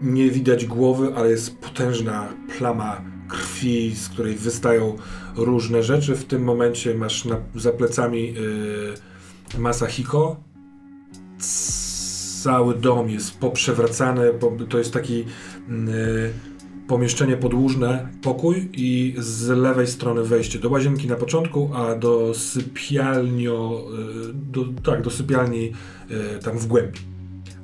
Nie 0.02 0.32
widać 0.32 0.66
głowy, 0.66 1.14
ale 1.16 1.30
jest 1.30 1.58
potężna 1.58 2.28
plama 2.58 3.02
krwi, 3.28 3.96
z 3.96 4.10
której 4.10 4.36
wystają 4.36 4.96
różne 5.38 5.84
rzeczy. 5.84 6.16
W 6.16 6.26
tym 6.26 6.44
momencie 6.44 6.94
masz 6.96 7.26
na, 7.26 7.38
za 7.56 7.72
plecami 7.72 8.34
yy, 8.34 9.60
Masahiko. 9.60 10.36
Cały 12.44 12.76
dom 12.76 13.10
jest 13.10 13.40
poprzewracany. 13.40 14.34
Po, 14.34 14.52
to 14.70 14.78
jest 14.78 14.94
taki 14.94 15.18
yy, 15.18 16.34
pomieszczenie 16.88 17.38
podłużne, 17.38 18.08
pokój 18.22 18.70
i 18.74 19.16
z 19.18 19.48
lewej 19.48 19.88
strony 19.88 20.24
wejście 20.24 20.60
do 20.60 20.70
łazienki 20.70 21.08
na 21.08 21.16
początku, 21.16 21.70
a 21.74 21.96
do 21.96 22.34
sypialnio, 22.34 23.88
y, 24.30 24.34
do, 24.34 24.66
tak, 24.84 25.02
do 25.02 25.10
sypialni 25.10 25.72
y, 26.12 26.40
tam 26.44 26.58
w 26.58 26.68
głębi. 26.68 27.00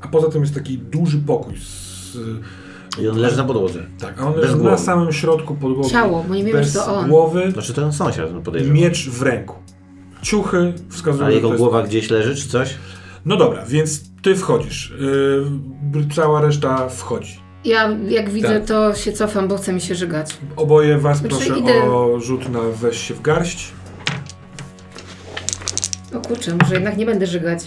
A 0.02 0.08
poza 0.08 0.30
tym 0.30 0.42
jest 0.42 0.54
taki 0.54 0.78
duży 0.78 1.18
pokój 1.18 1.54
z, 1.58 2.18
I 3.00 3.08
on 3.08 3.18
leży 3.18 3.38
na 3.38 3.44
podłodze. 3.44 3.80
tak, 4.00 4.20
a 4.22 4.28
on 4.28 4.34
Bez 4.34 4.46
jest 4.46 4.62
na 4.62 4.78
samym 4.78 5.12
środku 5.14 5.56
podłogi. 5.56 5.90
Ciało, 5.90 6.24
bo 6.28 6.36
nie 6.36 6.44
wiemy, 6.44 6.60
bez 6.60 6.68
czy 6.68 6.74
to 6.74 6.96
on. 6.98 7.10
głowy, 7.10 7.52
Znaczy 7.52 7.74
ten 7.74 7.94
sąsiad 7.94 8.30
podejrzewa. 8.44 8.74
miecz 8.74 9.10
w 9.10 9.22
ręku. 9.22 9.56
Ciuchy 10.22 10.74
wskazują, 10.90 11.26
A 11.28 11.30
że 11.30 11.36
jego 11.36 11.48
jest... 11.48 11.60
głowa 11.60 11.84
gdzieś 11.84 12.10
leży 12.10 12.36
czy 12.36 12.48
coś? 12.50 12.76
No 13.26 13.38
dobra, 13.38 13.66
więc 13.66 14.02
ty 14.22 14.36
wchodzisz. 14.36 14.92
Y, 14.92 16.16
cała 16.16 16.42
reszta 16.42 16.90
wchodzi. 16.90 17.40
Ja 17.66 17.90
jak 18.10 18.30
widzę, 18.30 18.60
Tak. 18.60 18.66
to 18.68 18.94
się 18.96 19.12
cofam, 19.14 19.48
bo 19.48 19.58
chce 19.58 19.74
mi 19.74 19.82
się 19.82 19.96
żygać. 19.96 20.38
Oboje 20.56 20.98
was 20.98 21.18
Znaczy, 21.18 21.36
proszę 21.36 21.60
idę. 21.60 21.84
o 21.84 22.20
rzut 22.20 22.50
na 22.50 22.60
weź 22.82 22.98
się 23.08 23.14
w 23.14 23.22
garść. 23.22 23.72
O 26.16 26.20
kurczę, 26.28 26.56
może 26.62 26.74
jednak 26.74 26.98
nie 26.98 27.06
będę 27.06 27.28
żygać. 27.28 27.60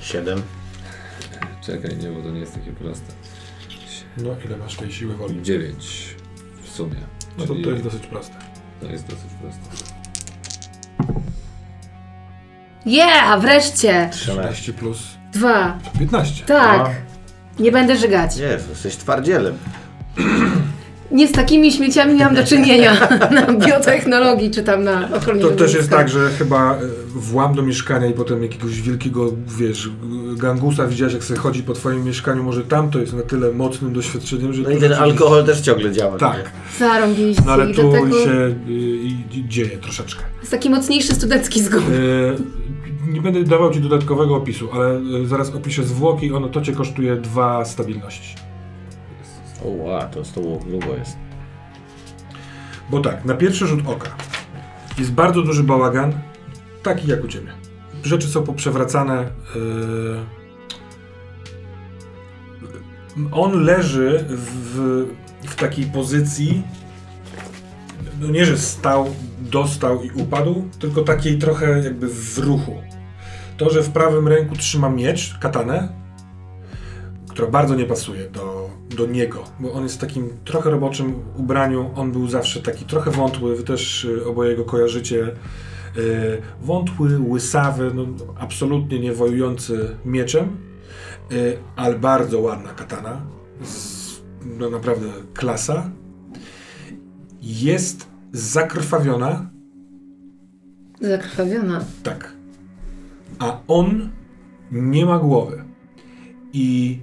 Siedem. 0.00 0.42
Czekaj, 1.66 1.96
nie, 1.96 2.08
bo 2.10 2.22
to 2.22 2.30
nie 2.30 2.40
jest 2.40 2.54
takie 2.54 2.72
proste. 2.72 3.12
No, 4.16 4.30
ile 4.46 4.56
masz 4.56 4.76
tej 4.76 4.92
siły 4.92 5.16
woli? 5.16 5.42
9 5.42 6.14
w 6.62 6.68
sumie. 6.68 6.96
No 7.38 7.46
to, 7.46 7.54
to 7.64 7.70
jest 7.70 7.82
dosyć 7.82 8.06
proste. 8.06 8.34
to 8.80 8.86
jest 8.86 9.06
dosyć 9.06 9.30
proste. 9.40 9.94
Yeah, 12.86 13.40
wreszcie! 13.40 14.08
13. 14.12 14.12
13 14.12 14.72
plus 14.72 14.98
Dwa. 15.32 15.78
15. 15.98 16.44
Tak. 16.44 16.90
Nie 17.58 17.72
będę 17.72 17.96
żygać. 17.96 18.36
Jezu, 18.36 18.70
jesteś 18.70 18.96
twardzielem. 18.96 19.58
Nie 21.10 21.28
z 21.28 21.32
takimi 21.32 21.72
śmieciami 21.72 22.14
miałam 22.14 22.34
do 22.34 22.44
czynienia 22.44 23.08
na 23.36 23.52
biotechnologii, 23.66 24.50
czy 24.50 24.62
tam 24.62 24.84
na 24.84 25.08
ochronie 25.14 25.40
To 25.40 25.50
też 25.50 25.74
jest 25.74 25.90
tak, 25.90 26.08
że 26.08 26.30
chyba 26.30 26.74
e, 26.74 26.78
włam 27.14 27.54
do 27.54 27.62
mieszkania 27.62 28.06
i 28.06 28.12
potem 28.12 28.42
jakiegoś 28.42 28.82
wielkiego, 28.82 29.32
wiesz, 29.58 29.90
gangusa 30.36 30.86
widziałeś, 30.86 31.14
jak 31.14 31.24
sobie 31.24 31.40
chodzi 31.40 31.62
po 31.62 31.72
twoim 31.72 32.04
mieszkaniu, 32.04 32.42
może 32.42 32.62
tam 32.62 32.90
to 32.90 32.98
jest 32.98 33.12
na 33.12 33.22
tyle 33.22 33.52
mocnym 33.52 33.92
doświadczeniem, 33.92 34.52
że... 34.52 34.62
No 34.62 34.70
i 34.70 34.76
ten 34.76 34.92
alkohol 34.92 35.44
też 35.44 35.60
ciągle 35.60 35.92
działa. 35.92 36.18
Tak, 36.18 36.50
Zarąbiliście 36.78 37.42
no 37.46 37.52
ale 37.52 37.74
tu 37.74 37.90
dlatego 37.90 38.24
się 38.24 38.30
y, 38.30 38.54
i 38.68 39.48
dzieje 39.48 39.78
troszeczkę. 39.78 40.24
jest 40.40 40.50
taki 40.50 40.70
mocniejszy 40.70 41.14
studencki 41.14 41.62
zgon. 41.62 41.82
E, 41.82 42.54
nie 43.12 43.20
będę 43.20 43.44
dawał 43.44 43.74
ci 43.74 43.80
dodatkowego 43.80 44.36
opisu, 44.36 44.68
ale 44.72 45.00
e, 45.22 45.26
zaraz 45.26 45.54
opiszę 45.54 45.84
zwłoki, 45.84 46.32
ono 46.32 46.48
to 46.48 46.60
cię 46.60 46.72
kosztuje 46.72 47.16
dwa 47.16 47.64
stabilności. 47.64 48.34
O, 49.64 49.68
ła, 49.68 50.06
to 50.06 50.24
z 50.24 50.32
tobą 50.32 50.58
długo 50.68 50.96
jest. 50.96 51.16
Bo 52.90 53.00
tak, 53.00 53.24
na 53.24 53.34
pierwszy 53.34 53.66
rzut 53.66 53.80
oka 53.86 54.10
jest 54.98 55.12
bardzo 55.12 55.42
duży 55.42 55.62
bałagan, 55.64 56.12
taki 56.82 57.08
jak 57.08 57.24
u 57.24 57.28
ciebie. 57.28 57.52
rzeczy 58.02 58.28
są 58.28 58.42
poprzewracane. 58.42 59.30
Yy, 59.54 60.16
on 63.32 63.64
leży 63.64 64.24
w, 64.28 65.06
w 65.42 65.54
takiej 65.54 65.86
pozycji, 65.86 66.62
no 68.20 68.28
nie, 68.28 68.44
że 68.44 68.58
stał, 68.58 69.14
dostał 69.38 70.02
i 70.02 70.10
upadł, 70.10 70.68
tylko 70.78 71.02
takiej 71.02 71.38
trochę 71.38 71.84
jakby 71.84 72.08
w 72.08 72.38
ruchu. 72.38 72.82
To, 73.56 73.70
że 73.70 73.82
w 73.82 73.90
prawym 73.90 74.28
ręku 74.28 74.56
trzyma 74.56 74.88
miecz, 74.88 75.38
katanę, 75.38 76.03
która 77.34 77.48
bardzo 77.48 77.74
nie 77.74 77.84
pasuje 77.84 78.28
do, 78.30 78.70
do 78.96 79.06
niego, 79.06 79.44
bo 79.60 79.72
on 79.72 79.82
jest 79.82 79.94
w 79.94 79.98
takim 79.98 80.30
trochę 80.44 80.70
roboczym 80.70 81.14
ubraniu. 81.36 81.90
On 81.96 82.12
był 82.12 82.28
zawsze 82.28 82.62
taki 82.62 82.84
trochę 82.84 83.10
wątły, 83.10 83.56
wy 83.56 83.62
też 83.62 84.04
y, 84.04 84.26
oboje 84.26 84.56
go 84.56 84.64
kojarzycie. 84.64 85.32
Y, 85.96 86.42
wątły, 86.62 87.18
łysawy, 87.18 87.90
no, 87.94 88.06
absolutnie 88.38 89.00
nie 89.00 89.12
wojujący 89.12 89.96
mieczem, 90.04 90.56
y, 91.32 91.56
ale 91.76 91.98
bardzo 91.98 92.40
ładna 92.40 92.70
katana. 92.70 93.20
Z, 93.62 94.22
no 94.58 94.70
naprawdę 94.70 95.06
klasa. 95.34 95.90
Jest 97.42 98.06
zakrwawiona, 98.32 99.50
Zakrwawiona. 101.00 101.84
tak. 102.02 102.32
A 103.38 103.58
on 103.68 104.10
nie 104.72 105.06
ma 105.06 105.18
głowy. 105.18 105.64
I 106.52 106.98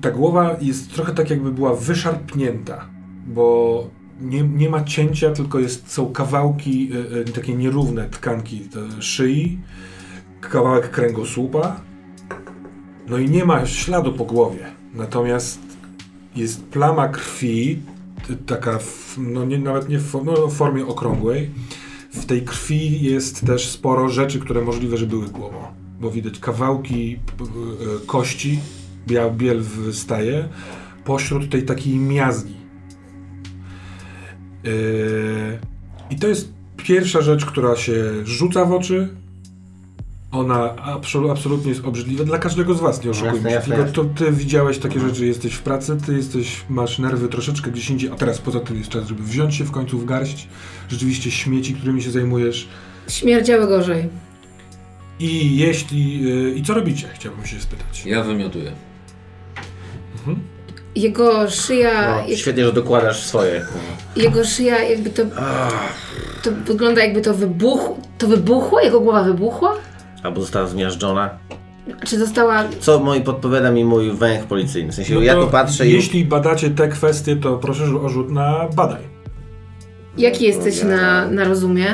ta 0.00 0.10
głowa 0.10 0.56
jest 0.60 0.94
trochę 0.94 1.14
tak, 1.14 1.30
jakby 1.30 1.52
była 1.52 1.74
wyszarpnięta, 1.74 2.86
bo 3.26 3.88
nie, 4.20 4.42
nie 4.42 4.70
ma 4.70 4.84
cięcia, 4.84 5.30
tylko 5.30 5.58
jest, 5.58 5.92
są 5.92 6.12
kawałki, 6.12 6.90
y, 6.94 7.16
y, 7.16 7.24
takie 7.24 7.54
nierówne 7.54 8.08
tkanki 8.08 8.60
te 8.60 9.02
szyi, 9.02 9.58
kawałek 10.40 10.90
kręgosłupa. 10.90 11.80
No 13.08 13.18
i 13.18 13.30
nie 13.30 13.44
ma 13.44 13.66
śladu 13.66 14.12
po 14.12 14.24
głowie. 14.24 14.66
Natomiast 14.94 15.60
jest 16.36 16.64
plama 16.64 17.08
krwi, 17.08 17.82
t- 18.28 18.36
taka, 18.46 18.78
w, 18.78 19.18
no 19.18 19.44
nie, 19.44 19.58
nawet 19.58 19.88
nie 19.88 19.98
w, 19.98 20.24
no, 20.24 20.46
w 20.48 20.54
formie 20.54 20.86
okrągłej. 20.86 21.50
W 22.12 22.24
tej 22.24 22.42
krwi 22.42 23.02
jest 23.02 23.46
też 23.46 23.68
sporo 23.70 24.08
rzeczy, 24.08 24.40
które 24.40 24.60
możliwe, 24.60 24.96
że 24.96 25.06
były 25.06 25.26
głową. 25.28 25.58
Bo 26.00 26.10
widać 26.10 26.38
kawałki 26.38 27.18
p- 27.38 27.44
e, 27.44 28.06
kości, 28.06 28.60
biał, 29.06 29.32
biel 29.34 29.60
wystaje, 29.60 30.48
pośród 31.04 31.50
tej 31.50 31.62
takiej 31.62 31.96
miazgi. 31.96 32.54
Yy, 34.64 34.70
I 36.10 36.16
to 36.16 36.28
jest 36.28 36.52
pierwsza 36.76 37.20
rzecz, 37.20 37.44
która 37.46 37.76
się 37.76 37.94
rzuca 38.24 38.64
w 38.64 38.72
oczy. 38.72 39.08
Ona 40.32 40.76
absol, 40.76 41.30
absolutnie 41.30 41.68
jest 41.70 41.84
obrzydliwa 41.84 42.24
dla 42.24 42.38
każdego 42.38 42.74
z 42.74 42.80
was, 42.80 43.04
nie 43.04 43.10
oszukujmy 43.10 43.36
Jasne, 43.36 43.50
się. 43.50 43.54
jasne, 43.54 43.74
Tylko 43.76 44.00
jasne. 44.00 44.14
to 44.24 44.24
ty 44.24 44.32
widziałeś 44.32 44.78
takie 44.78 45.00
rzeczy, 45.00 45.26
jesteś 45.26 45.52
w 45.54 45.62
pracy, 45.62 45.96
ty 46.06 46.16
jesteś, 46.16 46.64
masz 46.68 46.98
nerwy 46.98 47.28
troszeczkę 47.28 47.70
gdzieś 47.70 47.90
indziej, 47.90 48.10
a 48.10 48.14
teraz 48.14 48.38
poza 48.38 48.60
tym 48.60 48.76
jest 48.76 48.88
czas, 48.88 49.08
żeby 49.08 49.22
wziąć 49.22 49.54
się 49.54 49.64
w 49.64 49.70
końcu 49.70 49.98
w 49.98 50.04
garść 50.04 50.48
rzeczywiście 50.88 51.30
śmieci, 51.30 51.74
którymi 51.74 52.02
się 52.02 52.10
zajmujesz. 52.10 52.68
Śmierdziały 53.08 53.66
gorzej. 53.66 54.08
I 55.20 55.56
jeśli... 55.56 56.22
Yy, 56.22 56.54
I 56.54 56.62
co 56.62 56.74
robicie? 56.74 57.08
Chciałbym 57.14 57.46
się 57.46 57.60
spytać. 57.60 58.06
Ja 58.06 58.22
wymiotuję. 58.24 58.72
Jego 60.94 61.50
szyja, 61.50 62.10
No, 62.22 62.28
jak, 62.28 62.38
świetnie, 62.38 62.64
że 62.64 62.72
dokładasz 62.72 63.22
swoje. 63.22 63.66
jego 64.16 64.44
szyja 64.44 64.78
jakby 64.82 65.10
to, 65.10 65.22
to 66.42 66.50
wygląda 66.66 67.04
jakby 67.04 67.20
to 67.20 67.34
wybuchło, 67.34 67.98
to 68.18 68.26
wybuchło? 68.26 68.80
Jego 68.80 69.00
głowa 69.00 69.22
wybuchła? 69.22 69.74
Albo 70.22 70.40
została 70.40 70.66
zmiażdżona. 70.66 71.30
Czy 72.06 72.18
została, 72.18 72.64
Co 72.80 72.98
moi 73.00 73.20
podpowiada 73.20 73.70
mi 73.70 73.84
mój 73.84 74.10
węch 74.12 74.44
policyjny. 74.46 74.92
W 74.92 74.94
sensie 74.94 75.14
No 75.14 75.20
ja 75.20 75.34
to 75.34 75.44
tu 75.44 75.50
patrzę 75.50 75.86
i... 75.86 75.92
Jeśli 75.92 76.24
badacie 76.24 76.70
te 76.70 76.88
kwestie, 76.88 77.36
to 77.36 77.56
proszę 77.56 77.84
o 77.84 78.08
rzut 78.08 78.30
na 78.30 78.68
badaj. 78.76 79.02
jaki 80.18 80.44
jesteś 80.44 80.82
na, 80.82 81.26
na 81.28 81.44
rozumie? 81.44 81.86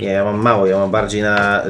Nie, 0.00 0.06
ja 0.06 0.24
mam 0.24 0.40
mało, 0.42 0.66
ja 0.66 0.78
mam 0.78 0.90
bardziej 0.90 1.22
na 1.22 1.62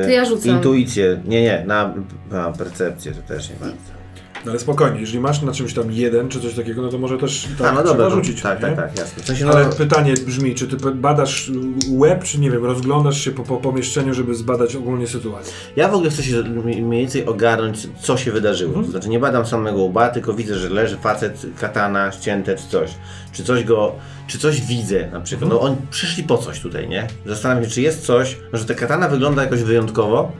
yy, 0.00 0.04
To 0.04 0.10
ja 0.10 0.24
rzucam. 0.24 0.52
intuicję. 0.52 1.20
Nie, 1.24 1.42
nie, 1.42 1.64
na 1.66 1.94
a, 2.34 2.52
percepcję 2.52 3.12
to 3.12 3.22
też 3.34 3.50
nie 3.50 3.56
bardzo. 3.56 3.99
No 4.44 4.50
ale 4.50 4.60
spokojnie, 4.60 5.00
jeżeli 5.00 5.20
masz 5.20 5.42
na 5.42 5.52
czymś 5.52 5.74
tam 5.74 5.92
jeden 5.92 6.28
czy 6.28 6.40
coś 6.40 6.54
takiego, 6.54 6.82
no 6.82 6.88
to 6.88 6.98
może 6.98 7.18
też 7.18 7.48
tak 7.58 7.66
A, 7.68 7.72
no 7.72 7.82
trzeba 7.82 7.82
dobra, 7.82 8.08
no, 8.08 8.14
rzucić. 8.14 8.42
tak, 8.42 8.62
nie? 8.62 8.66
tak, 8.66 8.76
tak, 8.76 8.98
jasne. 8.98 9.22
W 9.22 9.26
sensie, 9.26 9.44
no, 9.44 9.52
Ale 9.52 9.66
pytanie 9.66 10.14
brzmi, 10.26 10.54
czy 10.54 10.68
ty 10.68 10.76
badasz 10.94 11.50
łeb, 11.90 12.24
czy 12.24 12.40
nie 12.40 12.50
wiem, 12.50 12.64
rozglądasz 12.64 13.20
się 13.24 13.30
po, 13.30 13.42
po 13.42 13.56
pomieszczeniu, 13.56 14.14
żeby 14.14 14.34
zbadać 14.34 14.76
ogólnie 14.76 15.06
sytuację? 15.06 15.52
Ja 15.76 15.88
w 15.88 15.94
ogóle 15.94 16.10
chcę 16.10 16.22
się 16.22 16.42
mniej 16.42 17.00
więcej 17.00 17.26
ogarnąć, 17.26 17.88
co 18.02 18.16
się 18.16 18.32
wydarzyło. 18.32 18.68
Mhm. 18.68 18.86
To 18.86 18.92
znaczy 18.92 19.08
nie 19.08 19.18
badam 19.18 19.46
samego 19.46 19.82
łba, 19.82 20.08
tylko 20.08 20.34
widzę, 20.34 20.58
że 20.58 20.68
leży 20.68 20.96
facet, 20.96 21.46
katana, 21.60 22.12
ścięte 22.12 22.56
czy 22.56 22.68
coś. 22.68 22.90
Czy 23.32 23.44
coś 23.44 23.64
go, 23.64 23.92
czy 24.26 24.38
coś 24.38 24.60
widzę 24.60 25.10
na 25.12 25.20
przykład. 25.20 25.52
Mhm. 25.52 25.62
No 25.62 25.68
oni 25.68 25.76
przyszli 25.90 26.24
po 26.24 26.38
coś 26.38 26.60
tutaj, 26.60 26.88
nie? 26.88 27.06
Zastanawiam 27.26 27.64
się, 27.64 27.70
czy 27.70 27.80
jest 27.80 28.06
coś, 28.06 28.38
że 28.52 28.64
ta 28.64 28.74
katana 28.74 29.08
wygląda 29.08 29.42
jakoś 29.42 29.62
wyjątkowo. 29.62 30.32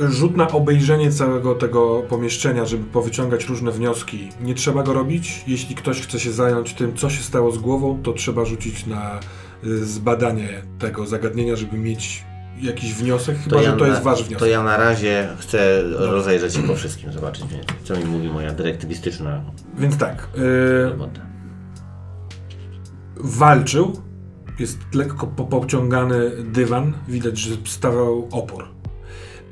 Rzut 0.00 0.36
na 0.36 0.48
obejrzenie 0.48 1.12
całego 1.12 1.54
tego 1.54 2.02
pomieszczenia, 2.08 2.64
żeby 2.64 2.84
powyciągać 2.84 3.44
różne 3.48 3.72
wnioski. 3.72 4.28
Nie 4.40 4.54
trzeba 4.54 4.82
go 4.82 4.92
robić. 4.92 5.44
Jeśli 5.46 5.74
ktoś 5.74 6.00
chce 6.00 6.20
się 6.20 6.32
zająć 6.32 6.74
tym, 6.74 6.96
co 6.96 7.10
się 7.10 7.22
stało 7.22 7.52
z 7.52 7.58
głową, 7.58 8.02
to 8.02 8.12
trzeba 8.12 8.44
rzucić 8.44 8.86
na 8.86 9.20
y, 9.64 9.84
zbadanie 9.84 10.48
tego 10.78 11.06
zagadnienia, 11.06 11.56
żeby 11.56 11.78
mieć 11.78 12.24
jakiś 12.62 12.94
wniosek, 12.94 13.38
chyba 13.38 13.62
że 13.62 13.72
to 13.72 13.84
ja 13.84 13.90
jest 13.90 14.04
na, 14.04 14.10
wasz 14.10 14.18
wniosek. 14.22 14.38
To 14.38 14.46
ja 14.46 14.62
na 14.62 14.76
razie 14.76 15.28
chcę 15.38 15.82
rozejrzeć 15.82 16.54
się 16.54 16.62
po 16.62 16.74
wszystkim, 16.74 17.12
zobaczyć 17.12 17.46
więcej. 17.46 17.76
Co 17.84 17.96
mi 17.96 18.04
mówi 18.04 18.28
moja 18.28 18.52
dyrektywistyczna 18.52 19.40
Więc 19.78 19.96
tak, 19.98 20.28
y, 20.38 20.88
robota. 20.90 21.20
walczył. 23.16 23.92
Jest 24.58 24.78
lekko 24.94 25.26
po- 25.26 25.44
pociągany 25.44 26.30
dywan. 26.44 26.92
Widać, 27.08 27.38
że 27.38 27.56
stawał 27.64 28.28
opór. 28.30 28.64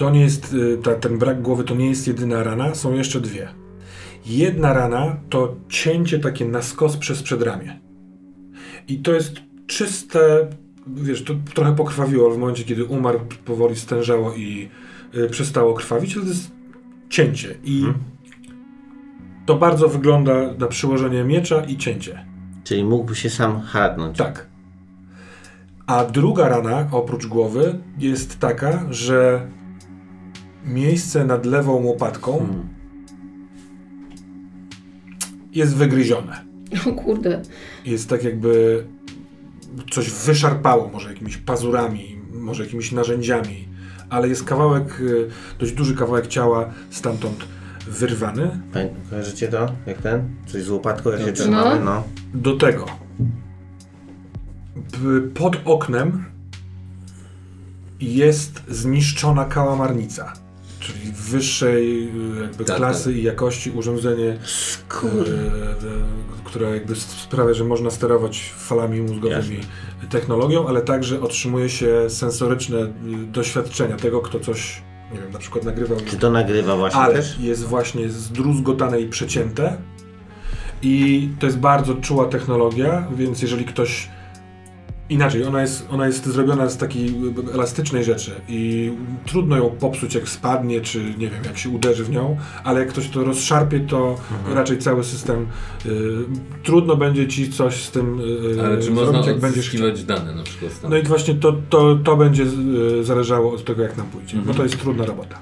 To 0.03 0.11
nie 0.11 0.21
jest, 0.21 0.55
y, 0.55 0.79
ta, 0.83 0.95
ten 0.95 1.19
brak 1.19 1.43
głowy 1.43 1.65
to 1.65 1.75
nie 1.75 1.89
jest 1.89 2.07
jedyna 2.07 2.43
rana, 2.43 2.75
są 2.75 2.95
jeszcze 2.95 3.21
dwie. 3.21 3.49
Jedna 4.27 4.73
rana 4.73 5.17
to 5.31 5.57
cięcie 5.69 6.19
takie 6.19 6.45
na 6.45 6.63
skos 6.63 6.97
przez 6.97 7.23
przedramię. 7.23 7.81
I 8.89 8.99
to 8.99 9.13
jest 9.13 9.35
czyste, 9.67 10.51
wiesz, 10.87 11.25
to 11.25 11.35
trochę 11.55 11.77
pokrwawiło 11.77 12.31
w 12.31 12.39
momencie, 12.39 12.65
kiedy 12.65 12.85
umarł, 12.85 13.21
powoli 13.45 13.77
stężało 13.77 14.35
i 14.35 14.69
y, 15.15 15.29
przestało 15.29 15.75
krwawić, 15.75 16.17
ale 16.17 16.23
to 16.23 16.31
jest 16.31 16.51
cięcie. 17.11 17.55
I 17.65 17.85
to 19.47 19.55
bardzo 19.55 19.89
wygląda 19.89 20.55
na 20.59 20.67
przyłożenie 20.67 21.25
miecza 21.25 21.65
i 21.65 21.77
cięcie. 21.77 22.27
Czyli 22.65 22.85
mógłby 22.85 23.15
się 23.15 23.31
sam 23.31 23.61
haratnąć. 23.61 24.19
Tak. 24.19 24.47
A 25.87 26.05
druga 26.05 26.49
rana, 26.49 26.89
oprócz 26.93 27.27
głowy, 27.27 27.79
jest 27.99 28.39
taka, 28.39 28.87
że 28.91 29.47
miejsce 30.65 31.25
nad 31.25 31.47
lewą 31.47 31.73
łopatką 31.73 32.33
Hmm. 32.39 32.69
jest 35.53 35.77
wygryzione. 35.77 36.45
O 36.87 36.93
kurde. 36.93 37.43
Jest 37.85 38.09
tak 38.09 38.25
jakby 38.25 38.85
coś 39.91 40.11
wyszarpało, 40.11 40.91
może 40.93 41.09
jakimiś 41.09 41.37
pazurami, 41.37 42.19
może 42.33 42.65
jakimiś 42.65 42.93
narzędziami, 42.93 43.69
ale 44.11 44.29
jest 44.29 44.45
kawałek, 44.45 45.01
y, 45.01 45.29
dość 45.59 45.73
duży 45.73 45.97
kawałek 45.97 46.27
ciała 46.27 46.71
stamtąd 46.91 47.45
wyrwany. 47.87 48.61
Kojarzycie 49.11 49.49
to? 49.49 49.73
Jak 49.87 50.03
ten? 50.03 50.29
Coś 50.47 50.63
z 50.63 50.71
łopatką, 50.71 51.11
jak 51.11 51.21
się 51.21 51.27
No. 51.27 51.33
trzymamy? 51.33 51.85
No. 51.85 52.03
Do 52.35 52.57
tego 52.57 52.87
pod 55.35 55.57
oknem 55.65 56.25
jest 58.01 58.63
zniszczona 58.69 59.45
kałamarnica, 59.45 60.33
czyli 60.83 61.13
wyższej 61.13 62.09
y, 62.39 62.43
jakby 62.43 62.65
Tak, 62.65 62.77
klasy 62.77 63.13
i 63.13 63.23
jakości 63.23 63.71
urządzenie, 63.71 64.37
Kurde. 64.89 65.31
y, 65.33 66.45
które 66.45 66.71
jakby 66.71 66.97
sprawia, 66.97 67.55
że 67.55 67.65
można 67.65 67.91
sterować 67.91 68.53
falami 68.57 69.01
mózgowymi 69.01 69.59
technologią, 70.11 70.69
ale 70.69 70.83
także 70.83 71.21
otrzymuje 71.21 71.69
się 71.69 72.11
sensoryczne 72.11 72.79
y, 72.79 72.91
doświadczenia 73.33 73.97
tego, 73.97 74.21
kto 74.21 74.41
coś, 74.41 74.83
nie 75.13 75.19
wiem, 75.19 75.33
na 75.33 75.39
przykład 75.39 75.65
nagrywał 75.65 75.99
Czy 76.01 76.17
to 76.17 76.31
nagrywa 76.31 76.77
właśnie 76.77 77.01
ale 77.01 77.15
też? 77.15 77.39
jest 77.41 77.65
właśnie 77.65 78.09
zdruzgotane 78.09 79.01
i 79.01 79.09
przecięte. 79.09 79.77
I 80.83 81.29
to 81.39 81.47
jest 81.47 81.59
bardzo 81.59 81.95
czuła 81.95 82.25
technologia, 82.29 83.09
więc 83.17 83.43
jeżeli 83.43 83.65
ktoś 83.65 84.09
Inaczej, 85.13 85.45
ona 85.45 85.61
jest, 85.63 85.87
ona 85.91 86.07
jest 86.07 86.27
zrobiona 86.27 86.69
z 86.69 86.77
takiej 86.77 87.15
elastycznej 87.55 88.05
rzeczy 88.05 88.31
i 88.49 88.93
trudno 89.27 89.57
ją 89.57 89.71
popsuć 89.71 90.15
jak 90.15 90.29
spadnie, 90.29 90.81
czy 90.81 91.05
nie 91.19 91.31
wiem, 91.31 91.45
jak 91.45 91.59
się 91.59 91.69
uderzy 91.69 92.05
w 92.05 92.11
nią, 92.11 92.37
ale 92.65 92.81
jak 92.81 92.89
ktoś 92.89 93.09
to 93.09 93.25
rozszarpie, 93.25 93.81
to 93.81 94.17
raczej 94.55 94.79
cały 94.79 95.05
system 95.05 95.47
y, 95.87 95.91
trudno 96.63 96.97
będzie 96.97 97.29
ci 97.29 97.51
coś 97.51 97.85
z 97.85 97.91
tym 97.91 98.21
y, 98.21 98.23
Ale 98.65 98.77
czy 98.77 98.83
zrobić, 98.83 98.91
można 98.91 99.27
jak 99.27 99.41
będziesz 99.41 99.71
chciał. 99.71 99.89
dane 100.07 100.35
na 100.35 100.43
przykład 100.43 100.73
stąd? 100.73 100.91
No 100.91 100.97
i 100.99 101.03
właśnie 101.03 101.35
to, 101.35 101.53
to, 101.71 101.97
to 102.05 102.17
będzie 102.17 102.43
y, 103.01 103.05
zależało 103.05 103.53
od 103.55 103.65
tego, 103.65 103.83
jak 103.83 103.97
nam 103.97 104.07
pójdzie, 104.07 104.37
Mhm. 104.37 104.45
bo 104.47 104.55
to 104.55 104.63
jest 104.63 104.81
trudna 104.81 105.05
robota. 105.07 105.39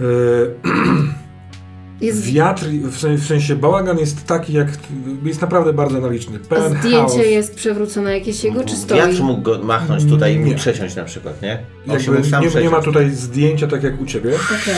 Y, 0.00 0.04
Jest 2.00 2.22
Wiatr, 2.24 2.64
w 2.66 2.98
sensie, 2.98 3.22
w 3.24 3.26
sensie 3.26 3.56
bałagan 3.56 3.98
jest 3.98 4.26
taki, 4.26 4.52
jak 4.52 4.68
jest 5.24 5.40
naprawdę 5.40 5.72
bardzo 5.72 5.96
analiczny. 5.98 6.38
a 6.44 6.48
Pełen 6.48 6.78
zdjęcie 6.78 6.96
chaos. 6.98 7.16
jest 7.26 7.54
przewrócone 7.54 8.18
jakieś 8.18 8.44
jego, 8.44 8.64
czy 8.64 8.76
stoi? 8.76 8.98
Wiatr 8.98 9.22
mógł 9.22 9.42
go 9.42 9.58
machnąć 9.62 10.04
tutaj 10.04 10.34
i 10.34 10.38
Nie. 10.38 10.44
mógł 10.46 10.56
przesiąść 10.58 10.96
na 10.96 11.04
przykład, 11.04 11.42
nie? 11.42 11.58
Nie, 11.86 12.62
nie 12.62 12.70
ma 12.70 12.80
tutaj 12.80 13.10
zdjęcia 13.10 13.66
tak 13.66 13.82
jak 13.82 14.00
u 14.00 14.06
ciebie. 14.06 14.30
Okej. 14.34 14.74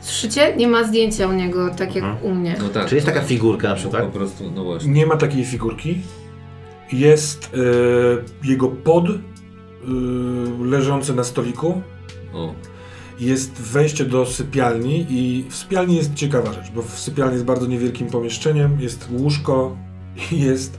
Słyszycie? 0.00 0.56
Nie 0.56 0.68
ma 0.68 0.84
zdjęcia 0.84 1.28
u 1.28 1.32
niego, 1.32 1.70
tak 1.70 1.94
jak 1.94 2.04
Mhm. 2.04 2.24
u 2.24 2.34
mnie. 2.34 2.56
No 2.62 2.68
tak. 2.68 2.86
Czy 2.88 2.94
jest 2.94 3.06
taka 3.06 3.20
figurka 3.20 3.68
na 3.68 3.74
Po 3.74 3.80
przykład? 3.80 4.04
prostu, 4.04 4.50
no 4.54 4.64
właśnie. 4.64 4.92
Nie 4.92 5.06
ma 5.06 5.16
takiej 5.16 5.44
figurki. 5.44 5.98
Jest 6.92 7.50
e, 8.44 8.48
jego 8.48 8.68
pod 8.68 9.04
e, 9.08 9.10
leżący 10.64 11.14
na 11.14 11.24
stoliku. 11.24 11.82
O, 12.32 12.54
Jest 13.18 13.52
wejście 13.52 14.04
do 14.04 14.26
sypialni 14.26 15.06
i 15.08 15.44
w 15.48 15.56
sypialni 15.56 15.96
jest 15.96 16.14
ciekawa 16.14 16.52
rzecz, 16.52 16.70
bo 16.70 16.82
w 16.82 16.98
sypialni 16.98 17.32
jest 17.32 17.44
bardzo 17.44 17.66
niewielkim 17.66 18.06
pomieszczeniem, 18.06 18.80
jest 18.80 19.08
łóżko 19.10 19.76
jest 20.32 20.78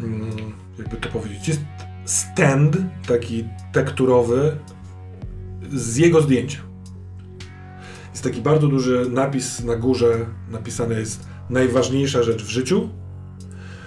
mm, 0.00 0.52
jakby 0.78 0.96
to 0.96 1.08
powiedzieć, 1.08 1.48
jest 1.48 1.60
stand 2.04 2.76
taki 3.06 3.44
tekturowy 3.72 4.56
z 5.72 5.96
jego 5.96 6.22
zdjęciem. 6.22 6.62
Jest 8.10 8.24
taki 8.24 8.40
bardzo 8.40 8.68
duży 8.68 9.06
napis 9.10 9.64
na 9.64 9.76
górze, 9.76 10.26
napisane 10.50 10.94
jest 10.94 11.28
najważniejsza 11.50 12.22
rzecz 12.22 12.42
w 12.42 12.48
życiu. 12.48 12.88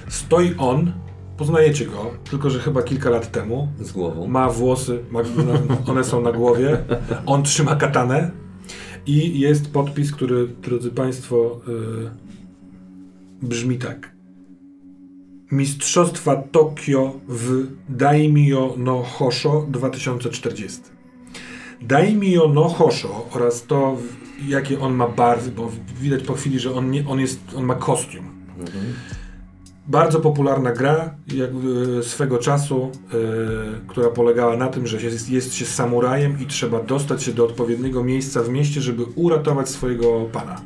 Stoi 0.10 0.56
on, 0.58 0.92
poznajecie 1.38 1.86
go, 1.86 2.12
tylko 2.24 2.50
że 2.50 2.60
chyba 2.60 2.84
kilka 2.84 3.10
lat 3.10 3.32
temu. 3.32 3.68
z 3.80 3.92
głową. 3.92 4.28
Ma 4.28 4.50
włosy, 4.50 5.00
ma, 5.12 5.22
na, 5.22 5.92
one 5.92 6.04
są 6.04 6.22
na 6.22 6.32
głowie. 6.32 6.78
On 7.26 7.44
trzyma 7.44 7.76
katanę 7.76 8.32
i 9.06 9.40
jest 9.40 9.72
podpis, 9.72 10.12
który, 10.12 10.48
drodzy 10.48 10.92
Państwo, 10.92 11.62
y, 11.68 13.48
brzmi 13.48 13.78
tak. 13.78 14.14
Mistrzostwa 15.52 16.36
Tokio 16.36 17.20
w 17.28 17.68
Daimyo 17.90 18.74
no 18.78 19.04
Hosho 19.04 19.66
2040. 19.70 20.82
Daimyo 21.82 22.48
no 22.54 22.70
Hosho 22.70 23.28
oraz 23.32 23.64
to, 23.64 23.98
jakie 24.48 24.80
on 24.80 24.94
ma 24.94 25.08
barwy, 25.08 25.52
bo 25.52 25.72
widać 26.02 26.24
po 26.24 26.34
chwili, 26.34 26.60
że 26.60 26.74
on, 26.74 26.92
nie, 26.92 27.08
on, 27.08 27.20
jest, 27.20 27.40
on 27.56 27.66
ma 27.66 27.76
kostium. 27.76 28.26
Bardzo 29.88 30.20
popularna 30.20 30.72
gra 30.72 31.16
jak, 31.36 31.50
swego 32.02 32.38
czasu, 32.38 32.92
e, 33.14 33.18
która 33.88 34.10
polegała 34.10 34.58
na 34.58 34.68
tym, 34.68 34.88
że 34.88 35.02
jest, 35.02 35.30
jest 35.30 35.54
się 35.54 35.66
samurajem 35.66 36.38
i 36.42 36.46
trzeba 36.46 36.84
dostać 36.84 37.24
się 37.24 37.32
do 37.34 37.46
odpowiedniego 37.46 38.04
miejsca 38.04 38.44
w 38.44 38.50
mieście, 38.50 38.82
żeby 38.82 39.04
uratować 39.16 39.70
swojego 39.70 40.22
pana, 40.32 40.62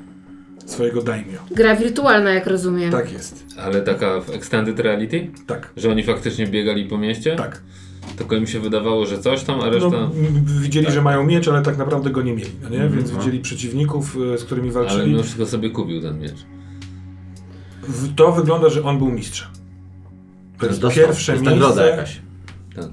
swojego 0.65 1.01
daimyo. 1.01 1.39
Gra 1.51 1.75
wirtualna, 1.75 2.29
jak 2.29 2.47
rozumiem. 2.47 2.91
Tak 2.91 3.11
jest. 3.13 3.45
Ale 3.59 3.81
taka 3.81 4.21
w 4.21 4.29
Extended 4.29 4.79
Reality? 4.79 5.31
Tak. 5.47 5.73
Że 5.77 5.89
oni 5.91 6.03
faktycznie 6.03 6.47
biegali 6.47 6.85
po 6.85 6.97
mieście? 6.97 7.35
Tak. 7.35 7.61
Tylko 8.17 8.35
im 8.35 8.47
się 8.47 8.59
wydawało, 8.59 9.05
że 9.05 9.19
coś 9.19 9.43
tam, 9.43 9.61
a 9.61 9.69
reszta... 9.69 9.89
No, 9.89 10.11
widzieli, 10.61 10.91
że 10.91 11.01
mają 11.01 11.23
miecz, 11.23 11.47
ale 11.47 11.61
tak 11.61 11.77
naprawdę 11.77 12.09
go 12.09 12.21
nie 12.21 12.33
mieli, 12.33 12.51
no 12.63 12.69
nie? 12.69 12.77
Więc 12.77 12.95
Mhm. 13.09 13.17
widzieli 13.19 13.39
przeciwników, 13.39 14.17
e, 14.33 14.37
z 14.37 14.43
którymi 14.43 14.69
Ale 14.69 14.73
walczyli. 14.73 15.11
mimo 15.11 15.23
wszystko 15.23 15.45
sobie 15.45 15.69
kupił 15.69 16.01
ten 16.01 16.19
miecz. 16.19 16.45
To 18.15 18.31
wygląda, 18.31 18.69
że 18.69 18.83
on 18.83 18.97
był 18.97 19.09
mistrzem. 19.11 19.47
To 20.59 20.65
jest 20.65 20.79
Dostał. 20.81 21.05
pierwsze 21.05 21.31
jest 21.31 21.43
nagroda 21.43 21.75
miejsce. 21.75 21.89
jakaś. 21.89 22.21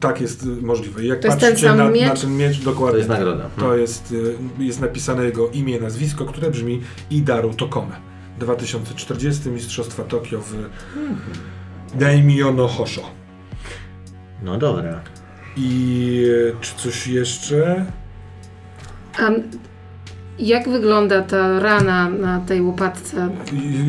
Tak 0.00 0.20
jest 0.20 0.42
y, 0.42 0.46
możliwe. 0.46 1.04
Jak 1.04 1.20
To 1.20 1.28
jest 1.28 1.40
ten 1.40 1.50
patrzycie 1.50 1.74
na, 1.74 1.90
na 2.09 2.16
ten 2.16 2.37
miecz 2.37 2.59
To 2.59 2.64
dokładnie. 2.64 2.98
jest 2.98 3.09
nagroda. 3.09 3.50
To 3.59 3.76
jest, 3.76 4.12
y, 4.12 4.35
jest 4.59 4.80
napisane 4.80 5.24
jego 5.24 5.48
imię, 5.48 5.80
nazwisko, 5.80 6.24
które 6.24 6.50
brzmi 6.50 6.80
Idaru 7.11 7.54
Tokome. 7.54 7.96
2040 8.38 9.48
Mistrzostwa 9.48 10.04
Tokio 10.04 10.40
w 10.40 10.54
Daimyo 11.98 12.52
no 12.52 12.68
Hosho. 12.68 13.02
No 14.42 14.59
dobra. 14.59 15.00
I 15.57 16.24
y, 16.28 16.54
czy 16.61 16.74
coś 16.76 17.07
jeszcze? 17.07 17.87
A 19.18 19.30
jak 20.38 20.68
wygląda 20.68 21.23
ta 21.23 21.61
rana 21.61 22.09
na 22.11 22.40
tej 22.40 22.62
łopatce? 22.62 23.29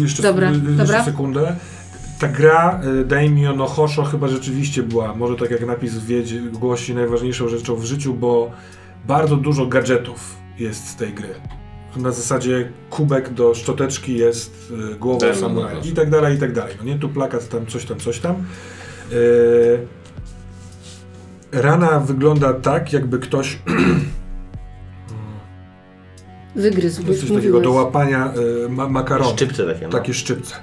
Jeszcze, 0.02 0.24
Dobra, 0.24 0.50
jeszcze 0.50 0.72
dobra. 0.72 1.04
sekundę. 1.04 1.56
Ta 2.20 2.28
gra 2.28 2.82
y, 3.02 3.06
Daimyo 3.06 3.54
no 3.56 3.68
Hosho 3.68 4.04
chyba 4.04 4.28
rzeczywiście 4.28 4.84
była, 4.84 5.16
może 5.16 5.36
tak 5.36 5.52
jak 5.52 5.68
napis 5.68 5.98
wiedzie, 5.98 6.42
głosi, 6.42 6.96
najważniejszą 6.96 7.48
rzeczą 7.48 7.76
w 7.76 7.86
życiu, 7.86 8.14
bo 8.14 8.52
bardzo 9.08 9.36
dużo 9.36 9.66
gadżetów 9.66 10.36
jest 10.60 10.88
z 10.88 10.96
tej 10.96 11.14
gry. 11.14 11.30
Na 11.96 12.12
zasadzie 12.12 12.72
kubek 12.90 13.34
do 13.34 13.54
szczoteczki 13.54 14.18
jest 14.18 14.72
y, 14.92 14.96
głową 14.96 15.28
no 15.28 15.36
samuraja 15.36 15.76
Hosho. 15.76 15.90
i 15.90 15.94
tak 15.94 16.10
dalej, 16.10 16.36
i 16.36 16.40
tak 16.40 16.54
dalej. 16.54 16.76
No 16.78 16.84
nie, 16.84 17.00
tu 17.00 17.10
plakat, 17.10 17.50
tam 17.50 17.66
coś 17.66 17.86
tam, 17.86 18.00
coś 18.00 18.20
tam. 18.20 18.36
Y, 19.12 19.80
Rana 21.52 22.00
wygląda 22.00 22.54
tak, 22.54 22.94
jakby 22.94 23.20
ktoś 23.20 23.60
Wygryzł, 26.56 27.08
jest 27.08 27.22
coś 27.22 27.32
takiego 27.32 27.62
do 27.62 27.72
łapania 27.72 28.34
y, 28.66 28.70
ma 28.70 28.90
makaronu. 28.90 29.32
Szczypce 29.32 29.66
takie. 29.66 29.86
No. 29.86 29.92
takie 29.92 30.14
szczypce. 30.14 30.56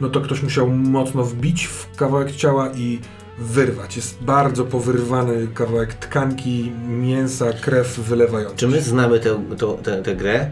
No 0.00 0.08
to 0.08 0.20
ktoś 0.20 0.42
musiał 0.42 0.68
mocno 0.68 1.24
wbić 1.24 1.66
w 1.66 1.96
kawałek 1.96 2.32
ciała 2.32 2.70
i 2.76 2.98
wyrwać. 3.38 3.96
Jest 3.96 4.22
bardzo 4.22 4.64
powyrwany 4.64 5.48
kawałek 5.54 5.94
tkanki, 5.94 6.72
mięsa, 6.88 7.52
krew 7.52 7.98
wylewająca. 7.98 8.56
Czy 8.56 8.68
my 8.68 8.80
znamy 8.80 9.20
tę, 9.20 9.44
tę, 9.58 9.76
tę, 9.82 10.02
tę 10.02 10.16
grę? 10.16 10.50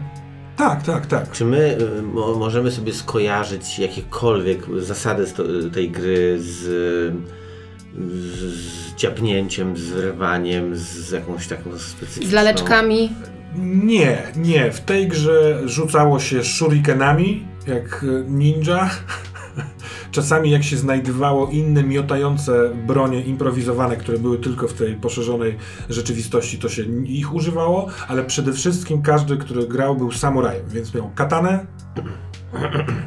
Tak, 0.57 0.83
tak, 0.83 1.05
tak. 1.05 1.31
Czy 1.31 1.45
my 1.45 1.77
y, 1.97 2.01
mo, 2.01 2.35
możemy 2.35 2.71
sobie 2.71 2.93
skojarzyć 2.93 3.79
jakiekolwiek 3.79 4.65
zasady 4.79 5.25
z 5.25 5.33
to, 5.33 5.43
tej 5.73 5.91
gry 5.91 6.37
z, 6.39 6.45
z, 6.47 8.39
z 8.39 8.95
ciapnięciem, 8.95 9.77
z 9.77 9.91
rwaniem, 9.91 10.75
z 10.75 11.11
jakąś 11.11 11.47
taką 11.47 11.79
specyficzną... 11.79 12.29
Z 12.29 12.33
laleczkami. 12.33 13.09
Nie, 13.57 14.23
nie. 14.35 14.71
W 14.71 14.81
tej 14.81 15.07
grze 15.07 15.61
rzucało 15.65 16.19
się 16.19 16.43
shurikenami, 16.43 17.47
jak 17.67 18.03
e, 18.03 18.29
ninja. 18.29 18.89
Czasami 20.11 20.51
jak 20.51 20.63
się 20.63 20.77
znajdowało 20.77 21.47
inne 21.47 21.83
miotające 21.83 22.69
bronie 22.87 23.21
improwizowane, 23.21 23.97
które 23.97 24.17
były 24.17 24.37
tylko 24.39 24.67
w 24.67 24.73
tej 24.73 24.95
poszerzonej 24.95 25.57
rzeczywistości, 25.89 26.59
to 26.59 26.69
się 26.69 26.83
ich 27.05 27.33
używało, 27.33 27.87
ale 28.07 28.23
przede 28.23 28.53
wszystkim 28.53 29.01
każdy, 29.01 29.37
który 29.37 29.67
grał, 29.67 29.95
był 29.95 30.11
samurajem, 30.11 30.69
więc 30.69 30.93
miał 30.93 31.11
katanę 31.15 31.65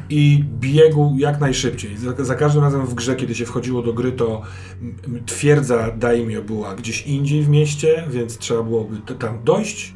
i 0.09 0.43
biegł 0.59 1.15
jak 1.17 1.39
najszybciej. 1.39 1.97
Za, 1.97 2.25
za 2.25 2.35
każdym 2.35 2.63
razem 2.63 2.85
w 2.85 2.93
grze, 2.93 3.15
kiedy 3.15 3.35
się 3.35 3.45
wchodziło 3.45 3.81
do 3.81 3.93
gry, 3.93 4.11
to 4.11 4.41
twierdza 5.25 5.91
daimyo 5.91 6.41
była 6.41 6.75
gdzieś 6.75 7.07
indziej 7.07 7.43
w 7.43 7.49
mieście, 7.49 8.03
więc 8.09 8.37
trzeba 8.37 8.63
byłoby 8.63 9.15
tam 9.19 9.43
dojść, 9.43 9.95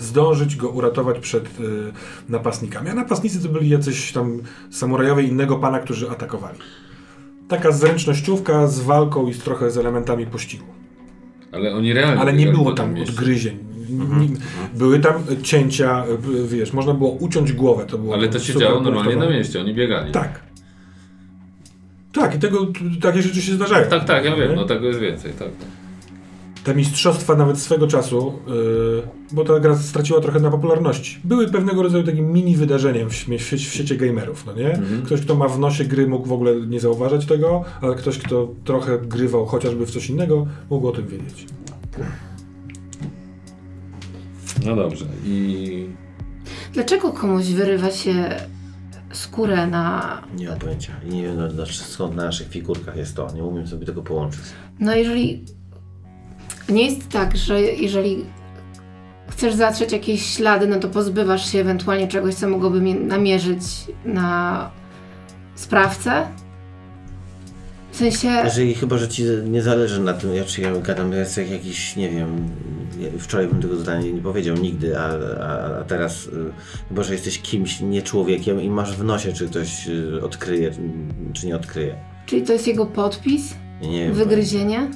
zdążyć 0.00 0.56
go 0.56 0.68
uratować 0.68 1.18
przed 1.18 1.44
y, 1.60 1.92
napastnikami. 2.28 2.88
A 2.90 2.94
napastnicy 2.94 3.42
to 3.42 3.48
byli 3.48 3.68
jacyś 3.68 4.12
tam 4.12 4.38
samurajowie 4.70 5.22
innego 5.22 5.56
pana, 5.56 5.78
którzy 5.78 6.10
atakowali. 6.10 6.58
Taka 7.48 7.72
zręcznościówka 7.72 8.66
z 8.66 8.80
walką 8.80 9.28
i 9.28 9.34
z 9.34 9.38
trochę 9.38 9.70
z 9.70 9.78
elementami 9.78 10.26
pościgu. 10.26 10.64
Ale 11.52 11.74
oni 11.74 11.92
realnie 11.92 12.20
Ale 12.20 12.32
nie 12.32 12.46
było 12.46 12.72
tam 12.72 12.94
mieście. 12.94 13.12
odgryzień. 13.12 13.58
Nie- 13.90 14.28
Były 14.78 14.98
tam 15.00 15.14
cięcia, 15.42 16.04
y, 16.44 16.48
wiesz, 16.48 16.72
można 16.72 16.94
było 16.94 17.10
uciąć 17.10 17.52
głowę. 17.52 17.84
To 17.86 17.98
było 17.98 18.14
Ale 18.14 18.28
to 18.28 18.38
się 18.38 18.58
działo 18.58 18.80
normalnie 18.80 19.16
na 19.16 19.30
mieście, 19.30 19.60
oni 19.60 19.74
biegali. 19.74 20.12
Tak. 20.12 20.40
Tak, 22.12 22.34
i 22.34 22.38
tego, 22.38 22.66
takie 23.02 23.22
rzeczy 23.22 23.42
się 23.42 23.52
zdarzają. 23.52 23.88
Tak, 23.90 24.04
tak, 24.04 24.24
ja 24.24 24.36
wiem, 24.36 24.54
no 24.56 24.64
tego 24.64 24.86
jest 24.86 25.00
więcej, 25.00 25.32
tak. 25.32 25.48
tak. 25.48 25.68
Te 26.64 26.74
mistrzostwa 26.74 27.34
nawet 27.34 27.58
swego 27.58 27.86
czasu, 27.86 28.32
yy, 28.46 29.02
bo 29.32 29.44
ta 29.44 29.60
gra 29.60 29.76
straciła 29.76 30.20
trochę 30.20 30.40
na 30.40 30.50
popularności, 30.50 31.20
były 31.24 31.48
pewnego 31.48 31.82
rodzaju 31.82 32.04
takim 32.04 32.32
mini 32.32 32.56
wydarzeniem 32.56 33.10
w, 33.10 33.14
w, 33.14 33.52
w 33.52 33.58
sieci 33.58 33.96
gamerów, 33.96 34.46
no 34.46 34.52
nie? 34.52 34.70
Mhm. 34.70 35.02
Ktoś, 35.02 35.20
kto 35.20 35.34
ma 35.34 35.48
w 35.48 35.58
nosie 35.58 35.84
gry, 35.84 36.06
mógł 36.06 36.28
w 36.28 36.32
ogóle 36.32 36.56
nie 36.56 36.80
zauważać 36.80 37.26
tego, 37.26 37.64
ale 37.80 37.94
ktoś, 37.94 38.18
kto 38.18 38.48
trochę 38.64 38.98
grywał 38.98 39.46
chociażby 39.46 39.86
w 39.86 39.90
coś 39.90 40.10
innego, 40.10 40.46
mógł 40.70 40.88
o 40.88 40.92
tym 40.92 41.06
wiedzieć. 41.06 41.46
No 44.66 44.76
dobrze. 44.76 45.04
I 45.24 45.86
Dlaczego 46.72 47.12
komuś 47.12 47.46
wyrywa 47.46 47.90
się 47.90 48.36
skórę 49.12 49.66
na... 49.66 50.22
Nie 50.36 50.48
mam 50.48 50.58
pojęcia. 50.58 50.92
Nie 51.04 51.22
wiem 51.22 51.36
no, 51.36 51.50
znaczy, 51.50 51.74
skąd 51.74 52.16
na 52.16 52.24
naszych 52.24 52.48
figurkach 52.48 52.96
jest 52.96 53.16
to. 53.16 53.32
Nie 53.34 53.44
umiem 53.44 53.66
sobie 53.66 53.86
tego 53.86 54.02
połączyć. 54.02 54.40
No 54.80 54.94
jeżeli... 54.94 55.44
Nie 56.70 56.86
jest 56.86 57.08
tak, 57.08 57.36
że 57.36 57.60
jeżeli 57.60 58.24
chcesz 59.30 59.54
zatrzeć 59.54 59.92
jakieś 59.92 60.26
ślady, 60.26 60.66
no 60.66 60.78
to 60.78 60.88
pozbywasz 60.88 61.52
się 61.52 61.58
ewentualnie 61.58 62.08
czegoś, 62.08 62.34
co 62.34 62.48
mogłoby 62.48 62.80
mi 62.80 62.94
namierzyć 62.94 63.62
na 64.04 64.70
sprawcę. 65.54 66.26
W 67.92 67.96
sensie... 67.96 68.28
Jeżeli 68.28 68.74
chyba, 68.74 68.98
że 68.98 69.08
ci 69.08 69.24
nie 69.44 69.62
zależy 69.62 70.00
na 70.00 70.12
tym, 70.12 70.34
ja 70.34 70.44
czy 70.44 70.60
ja 70.60 70.72
gadam, 70.76 71.12
ja 71.12 71.18
jestem 71.18 71.52
jakiś, 71.52 71.96
nie 71.96 72.08
wiem, 72.08 72.48
wczoraj 73.18 73.46
bym 73.46 73.62
tego 73.62 73.76
zdania 73.76 74.12
nie 74.12 74.22
powiedział 74.22 74.56
nigdy, 74.56 74.98
a, 74.98 75.08
a, 75.40 75.78
a 75.80 75.84
teraz 75.84 76.26
y, 76.26 76.30
chyba, 76.88 77.02
że 77.02 77.12
jesteś 77.12 77.38
kimś, 77.38 77.80
nie 77.80 78.02
człowiekiem 78.02 78.62
i 78.62 78.70
masz 78.70 78.96
w 78.96 79.04
nosie, 79.04 79.32
czy 79.32 79.48
ktoś 79.48 79.88
y, 79.88 80.24
odkryje, 80.24 80.70
czy 81.32 81.46
nie 81.46 81.56
odkryje. 81.56 81.94
Czyli 82.26 82.42
to 82.42 82.52
jest 82.52 82.66
jego 82.66 82.86
podpis? 82.86 83.54
Nie 83.82 84.04
wiem. 84.04 84.14
Wygryzienie? 84.14 84.90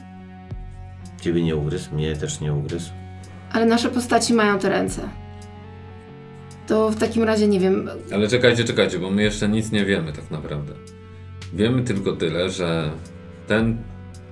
Ciebie 1.24 1.42
nie 1.42 1.56
ugryzł, 1.56 1.94
mnie 1.94 2.16
też 2.16 2.40
nie 2.40 2.52
ugryzł. 2.54 2.90
Ale 3.52 3.66
nasze 3.66 3.88
postaci 3.88 4.34
mają 4.34 4.58
te 4.58 4.68
ręce. 4.68 5.08
To 6.66 6.90
w 6.90 6.96
takim 6.96 7.22
razie 7.22 7.48
nie 7.48 7.60
wiem. 7.60 7.90
Ale 8.14 8.28
czekajcie, 8.28 8.64
czekajcie, 8.64 8.98
bo 8.98 9.10
my 9.10 9.22
jeszcze 9.22 9.48
nic 9.48 9.72
nie 9.72 9.84
wiemy 9.84 10.12
tak 10.12 10.30
naprawdę. 10.30 10.72
Wiemy 11.52 11.82
tylko 11.82 12.12
tyle, 12.12 12.50
że 12.50 12.90
ten 13.46 13.76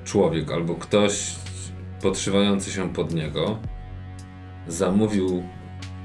człowiek 0.04 0.52
albo 0.52 0.74
ktoś 0.74 1.34
podszywający 2.02 2.70
się 2.70 2.92
pod 2.92 3.14
niego 3.14 3.58
zamówił 4.68 5.42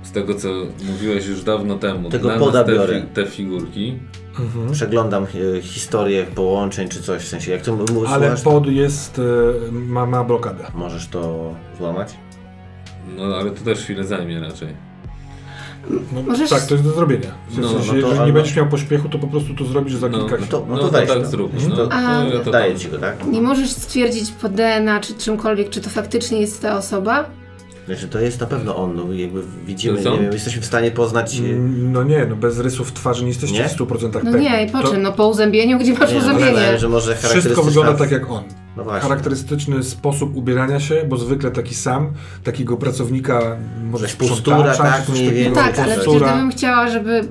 z 0.03 0.11
tego 0.11 0.35
co 0.35 0.49
mówiłeś 0.87 1.27
już 1.27 1.43
dawno 1.43 1.77
temu 1.77 2.09
Tego 2.09 2.27
dla 2.27 2.51
nas 2.51 2.65
te, 2.65 2.73
fi- 2.87 3.07
te 3.13 3.25
figurki. 3.25 3.99
Mhm. 4.39 4.71
Przeglądam 4.71 5.25
y, 5.35 5.61
historię 5.61 6.25
połączeń 6.35 6.89
czy 6.89 7.01
coś, 7.01 7.21
w 7.21 7.27
sensie 7.27 7.51
jak 7.51 7.61
to 7.61 7.71
m- 7.73 7.79
m- 7.89 7.97
Ale 8.07 8.25
słuchasz, 8.25 8.41
pod 8.41 8.67
jest, 8.67 9.19
e, 9.19 9.71
ma, 9.71 10.05
ma 10.05 10.23
blokadę. 10.23 10.63
możesz 10.75 11.07
to 11.07 11.53
złamać? 11.77 12.13
No 13.17 13.23
ale 13.35 13.51
to 13.51 13.63
też 13.65 13.79
chwilę 13.79 14.03
zajmie 14.03 14.39
raczej. 14.39 14.67
No, 16.13 16.21
Możesz- 16.21 16.49
Tak, 16.49 16.65
to 16.65 16.73
jest 16.73 16.83
do 16.83 16.91
zrobienia. 16.93 17.31
W 17.49 17.57
No, 17.59 17.69
sensie, 17.69 17.85
no 17.87 17.91
to 17.91 17.97
jeżeli 18.07 18.25
nie 18.25 18.33
będziesz 18.33 18.55
miał 18.55 18.67
pośpiechu, 18.67 19.09
to 19.09 19.19
po 19.19 19.27
prostu 19.27 19.53
to 19.55 19.65
zrobisz 19.65 19.95
za 19.95 20.09
No, 20.09 20.17
kilka 20.17 20.31
No 20.31 20.37
chwil. 20.37 20.47
to, 20.47 20.65
no 20.69 20.75
No 20.75 20.81
to 20.81 20.89
tak 20.89 21.25
zrób, 21.27 21.53
Mhm. 21.53 21.71
no. 21.71 21.87
To, 21.87 22.35
ja 22.37 22.43
to 22.43 22.51
daję 22.51 22.75
ci 22.75 22.89
go, 22.89 22.97
tak? 22.97 23.27
Nie 23.27 23.41
możesz 23.41 23.69
stwierdzić 23.69 24.31
po 24.31 24.49
DNA 24.49 24.99
czy 24.99 25.13
czymkolwiek, 25.13 25.69
czy 25.69 25.81
to 25.81 25.89
faktycznie 25.89 26.41
jest 26.41 26.61
ta 26.61 26.77
osoba. 26.77 27.25
Znaczy 27.87 28.07
to 28.07 28.19
jest 28.19 28.39
na 28.41 28.47
pewno 28.47 28.75
on, 28.75 28.95
no 28.95 29.13
jakby 29.13 29.41
widzimy, 29.65 29.97
nie 29.99 30.03
wiem, 30.19 30.33
jesteśmy 30.33 30.61
w 30.61 30.65
stanie 30.65 30.91
poznać... 30.91 31.39
y, 31.39 31.43
Mm, 31.43 31.91
No 31.91 32.03
nie, 32.03 32.25
no 32.25 32.35
bez 32.35 32.59
rysów 32.59 32.93
twarzy 32.93 33.21
nie 33.21 33.27
jesteście 33.27 33.57
Nie? 33.63 33.69
w 33.69 33.77
100% 33.77 34.03
No 34.23 34.31
pewni. 34.31 34.41
nie, 34.49 34.65
i 34.65 34.69
po 34.71 34.81
To 34.81 34.91
czym? 34.91 35.01
No 35.01 35.11
po 35.11 35.27
uzębieniu? 35.27 35.79
Gdzie 35.79 35.93
masz 35.93 36.09
Nie, 36.11 36.15
no, 36.19 36.21
uzębienie? 36.21 36.51
myślałem, 36.51 36.77
że 36.79 36.89
może 36.89 37.15
Wszystko 37.15 37.63
wygląda 37.63 37.93
tak 37.93 38.11
jak 38.11 38.31
on. 38.31 38.43
No 38.77 38.83
właśnie. 38.83 39.01
Charakterystyczny 39.09 39.83
sposób 39.83 40.35
ubierania 40.35 40.79
się, 40.79 41.05
bo 41.09 41.17
zwykle 41.17 41.51
taki 41.51 41.75
sam, 41.75 42.13
takiego 42.43 42.77
pracownika, 42.77 43.57
może 43.83 44.07
postura, 44.07 44.75
tak, 44.75 45.05
coś 45.05 45.15
mniej 45.15 45.27
takiego. 45.29 45.55
Tak, 45.55 45.79
ale 45.79 45.95
przecież 45.95 46.21
gdybym 46.21 46.51
chciała, 46.51 46.87
żeby 46.87 47.21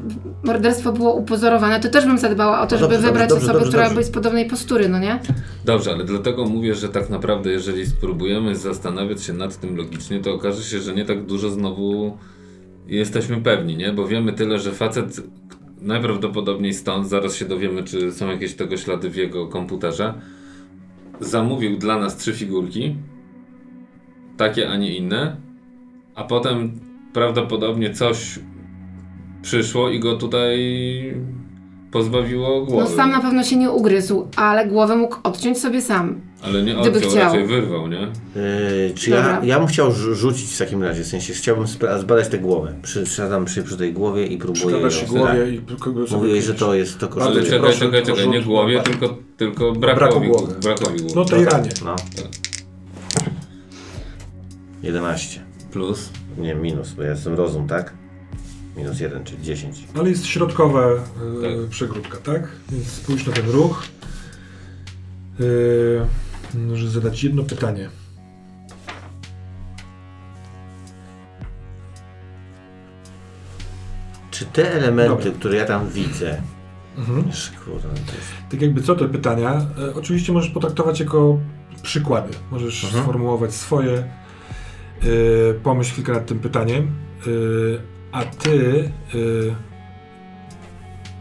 morderstwo 0.47 0.93
było 0.93 1.15
upozorowane, 1.15 1.81
to 1.81 1.89
też 1.89 2.05
bym 2.07 2.19
zadbała 2.19 2.61
o 2.61 2.67
to, 2.67 2.75
No 2.75 2.81
żeby 2.81 2.93
dobrze, 2.95 3.07
wybrać 3.09 3.29
dobrze, 3.29 3.45
osobę, 3.45 3.59
dobrze, 3.59 3.69
która 3.69 3.85
dobrze. 3.85 4.01
jest 4.01 4.15
podobnej 4.15 4.47
postury, 4.47 4.89
no 4.89 4.99
nie? 4.99 5.19
Dobrze, 5.65 5.91
ale 5.93 6.05
dlatego 6.05 6.45
mówię, 6.45 6.75
że 6.75 6.89
tak 6.89 7.11
naprawdę 7.11 7.51
jeżeli 7.51 7.87
spróbujemy 7.87 8.57
zastanawiać 8.57 9.23
się 9.23 9.33
nad 9.33 9.61
tym 9.61 9.77
logicznie, 9.77 10.21
to 10.21 10.35
okaże 10.35 10.63
się, 10.63 10.81
że 10.81 10.95
nie 10.95 11.05
tak 11.05 11.25
dużo 11.27 11.51
znowu 11.51 12.17
jesteśmy 12.87 13.37
pewni, 13.41 13.77
nie? 13.77 13.93
Bo 13.93 14.07
wiemy 14.09 14.33
tyle, 14.33 14.59
że 14.59 14.73
facet 14.73 15.21
najprawdopodobniej 15.81 16.75
stąd, 16.75 17.09
zaraz 17.09 17.37
się 17.37 17.45
dowiemy, 17.45 17.83
czy 17.85 18.13
są 18.13 18.29
jakieś 18.31 18.55
tego 18.55 18.77
ślady 18.77 19.11
w 19.11 19.17
jego 19.17 19.47
komputerze, 19.47 20.15
zamówił 21.21 21.77
dla 21.79 21.99
nas 21.99 22.17
trzy 22.17 22.33
figurki, 22.33 22.97
takie, 24.37 24.69
a 24.71 24.77
nie 24.77 24.97
inne, 24.97 25.37
a 26.15 26.25
potem 26.25 26.73
prawdopodobnie 27.13 27.91
coś 27.95 28.39
przyszło 29.51 29.91
i 29.91 30.01
go 30.01 30.17
tutaj 30.17 30.57
pozbawiło 31.91 32.65
głowy. 32.67 32.83
No 32.91 32.97
sam 32.97 33.11
na 33.11 33.21
pewno 33.21 33.43
się 33.45 33.57
nie 33.57 33.71
ugryzł, 33.71 34.29
ale 34.37 34.67
głowę 34.69 34.97
mógł 34.97 35.17
odciąć 35.23 35.59
sobie 35.59 35.83
sam. 35.83 36.21
Ale 36.43 36.63
nie 36.63 36.75
Gdyby 36.75 36.97
odciął, 36.99 37.11
chciał. 37.11 37.25
raczej 37.25 37.47
wyrwał, 37.47 37.89
nie? 37.89 38.01
Yy, 38.01 38.93
czy 38.95 39.11
ja, 39.11 39.17
Dobra. 39.17 39.41
ja 39.45 39.59
bym 39.59 39.69
chciał 39.69 39.91
rzu- 39.93 40.15
rzucić 40.15 40.55
w 40.55 40.59
takim 40.59 40.83
razie, 40.83 41.03
w 41.03 41.07
sensie 41.07 41.33
chciałbym 41.33 41.67
zbadać 42.01 42.29
tę 42.29 42.39
głowę. 42.39 42.75
Przy, 42.83 43.07
siadam 43.07 43.45
przy, 43.45 43.63
przy 43.63 43.77
tej 43.77 43.93
głowie 43.93 44.27
i 44.27 44.39
próbuję 44.39 44.79
ją, 44.81 44.91
się 44.91 45.07
głowie 45.07 45.51
i 45.55 45.61
kogo 45.81 46.07
sobie 46.07 46.17
Mówiłeś, 46.23 46.45
że 46.45 46.55
to 46.55 46.75
jest 46.75 46.99
to 46.99 47.07
Ale 47.07 47.15
Ale 47.15 47.25
kosztuje. 47.25 47.45
cię 47.45 47.51
czekaj, 47.51 47.61
proszę, 47.71 47.85
czekaj, 47.87 48.03
to 48.03 48.13
czekaj, 48.17 48.29
nie 48.29 48.43
głowie, 48.43 48.83
tylko, 48.83 49.17
tylko 49.37 49.73
Braku 49.73 49.99
brakowi, 50.01 50.29
głowy. 50.29 50.55
brakowi 50.63 50.99
głowy. 50.99 51.15
No 51.17 51.25
tej 51.25 51.45
ranie. 51.45 51.71
No. 51.85 51.97
11. 54.83 55.41
Plus. 55.73 56.11
Nie, 56.39 56.55
minus, 56.55 56.93
bo 56.93 57.03
ja 57.03 57.11
jestem 57.11 57.35
rozum, 57.35 57.69
tak? 57.69 57.93
Minus 58.77 59.01
1, 59.01 59.25
czyli 59.25 59.43
10. 59.43 59.85
Ale 59.95 60.09
jest 60.11 60.27
środkowa 60.27 60.81
e, 60.87 60.97
Tak. 61.61 61.71
przegródka, 61.71 62.19
tak? 62.19 62.49
Więc 62.73 62.87
spójrz 62.89 63.27
na 63.27 63.33
ten 63.33 63.51
ruch. 63.51 63.85
E, 65.41 66.59
może 66.59 66.91
zadać 66.91 67.25
jedno 67.25 67.43
pytanie. 67.43 67.91
Czy 74.31 74.47
te 74.47 74.73
elementy, 74.73 75.25
Dobra. 75.25 75.39
które 75.39 75.57
ja 75.57 75.65
tam 75.65 75.89
widzę... 75.89 76.43
Mhm. 76.99 77.23
Kurde. 77.65 77.89
Tak 78.51 78.63
jakby 78.63 78.83
co 78.83 78.95
te 78.95 79.09
pytania, 79.09 79.67
e, 79.79 79.95
oczywiście 79.95 80.33
możesz 80.33 80.51
potraktować 80.51 81.01
jako 81.01 81.39
przykłady. 81.83 82.33
Możesz 82.51 82.85
Mhm. 82.85 83.03
sformułować 83.03 83.55
swoje, 83.55 83.93
e, 83.99 84.05
pomyśl 85.63 85.93
chwilkę 85.93 86.13
nad 86.13 86.27
tym 86.27 86.39
pytaniem, 86.39 86.87
e, 87.27 87.31
a 88.17 88.25
ty 88.25 88.91
e, 89.15 89.19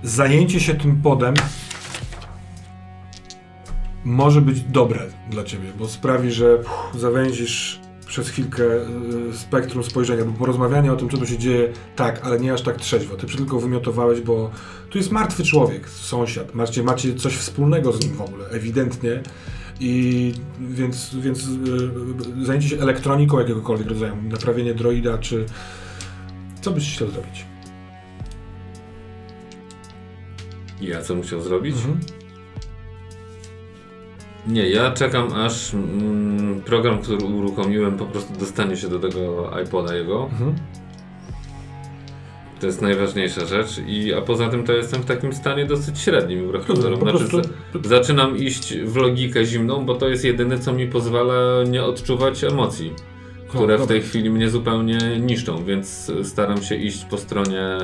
zajęcie 0.04 0.60
się 0.60 0.74
tym 0.76 1.02
podem 1.02 1.34
może 4.04 4.42
być 4.42 4.62
dobre 4.62 5.02
dla 5.30 5.44
ciebie, 5.44 5.70
bo 5.80 5.88
sprawi, 5.88 6.32
że 6.32 6.58
puh, 6.58 6.92
zawęzisz 6.98 7.80
przez 8.08 8.30
chwilkę 8.30 8.64
e, 8.64 8.88
spektrum 9.34 9.84
spojrzenia, 9.84 10.26
bo 10.26 10.32
porozmawianie 10.32 10.94
o 10.94 10.96
tym, 10.96 11.10
co 11.10 11.18
tu 11.18 11.28
się 11.28 11.38
dzieje, 11.38 11.74
tak, 11.96 12.26
ale 12.26 12.40
nie 12.40 12.54
aż 12.54 12.62
tak 12.62 12.78
trzeźwo. 12.78 13.16
Ty 13.16 13.28
tylko 13.28 13.60
wymiotowałeś, 13.60 14.22
bo 14.22 14.52
tu 14.90 14.98
jest 14.98 15.12
martwy 15.12 15.44
człowiek, 15.44 15.90
sąsiad. 15.90 16.56
Macie, 16.56 16.84
macie 16.84 17.16
coś 17.16 17.36
wspólnego 17.36 17.92
z 17.92 18.06
nim 18.06 18.14
w 18.14 18.22
ogóle, 18.22 18.50
ewidentnie. 18.50 19.24
I 19.80 20.34
więc, 20.60 21.16
więc 21.16 21.40
y, 22.42 22.46
zajęcie 22.46 22.70
się 22.70 22.78
elektroniką 22.78 23.40
jakiegokolwiek 23.40 23.88
rodzaju, 23.88 24.16
naprawienie 24.30 24.74
droida, 24.74 25.18
czy 25.18 25.46
co 26.65 26.71
byś 26.71 26.95
chciał 26.95 27.08
zrobić? 27.08 27.45
Ja 30.82 31.01
co 31.01 31.15
musiał 31.15 31.41
zrobić? 31.41 31.75
Mhm. 31.75 31.99
Nie, 34.47 34.69
ja 34.69 34.91
czekam 34.91 35.34
aż 35.34 35.73
mm, 35.73 36.62
program, 36.62 37.01
który 37.01 37.25
uruchomiłem, 37.25 37.97
po 37.97 38.06
prostu 38.06 38.39
dostanie 38.39 38.78
się 38.78 38.88
do 38.88 38.99
tego 38.99 39.51
iPoda 39.65 39.95
jego. 39.95 40.23
Mhm. 40.23 40.56
To 42.60 42.65
jest 42.67 42.82
najważniejsza 42.82 43.45
rzecz. 43.45 43.78
I, 43.88 44.13
a 44.13 44.21
poza 44.21 44.49
tym 44.49 44.63
to 44.63 44.73
jestem 44.73 45.01
w 45.01 45.06
takim 45.06 45.34
stanie 45.34 45.65
dosyć 45.65 45.99
średnim 45.99 46.47
wbrew 46.47 46.69
Rozumiem, 46.69 46.99
pozorom. 46.99 46.99
po 47.13 47.17
Znaczy, 47.17 47.32
prostu- 47.32 47.89
za- 47.89 47.89
zaczynam 47.97 48.38
iść 48.38 48.78
w 48.78 48.95
logikę 48.95 49.45
zimną, 49.45 49.86
bo 49.86 49.95
to 49.95 50.10
jest 50.10 50.25
jedyne, 50.25 50.60
co 50.60 50.73
mi 50.73 50.88
pozwala 50.88 51.63
nie 51.63 51.84
odczuwać 51.84 52.43
emocji, 52.43 52.93
które 53.56 53.78
w 53.78 53.88
tej 53.88 54.02
chwili 54.02 54.30
mnie 54.30 54.50
zupełnie 54.50 54.98
niszczą, 55.20 55.65
więc 55.65 56.12
staram 56.24 56.63
się 56.63 56.76
iść 56.76 57.06
po 57.06 57.18
stronie 57.18 57.78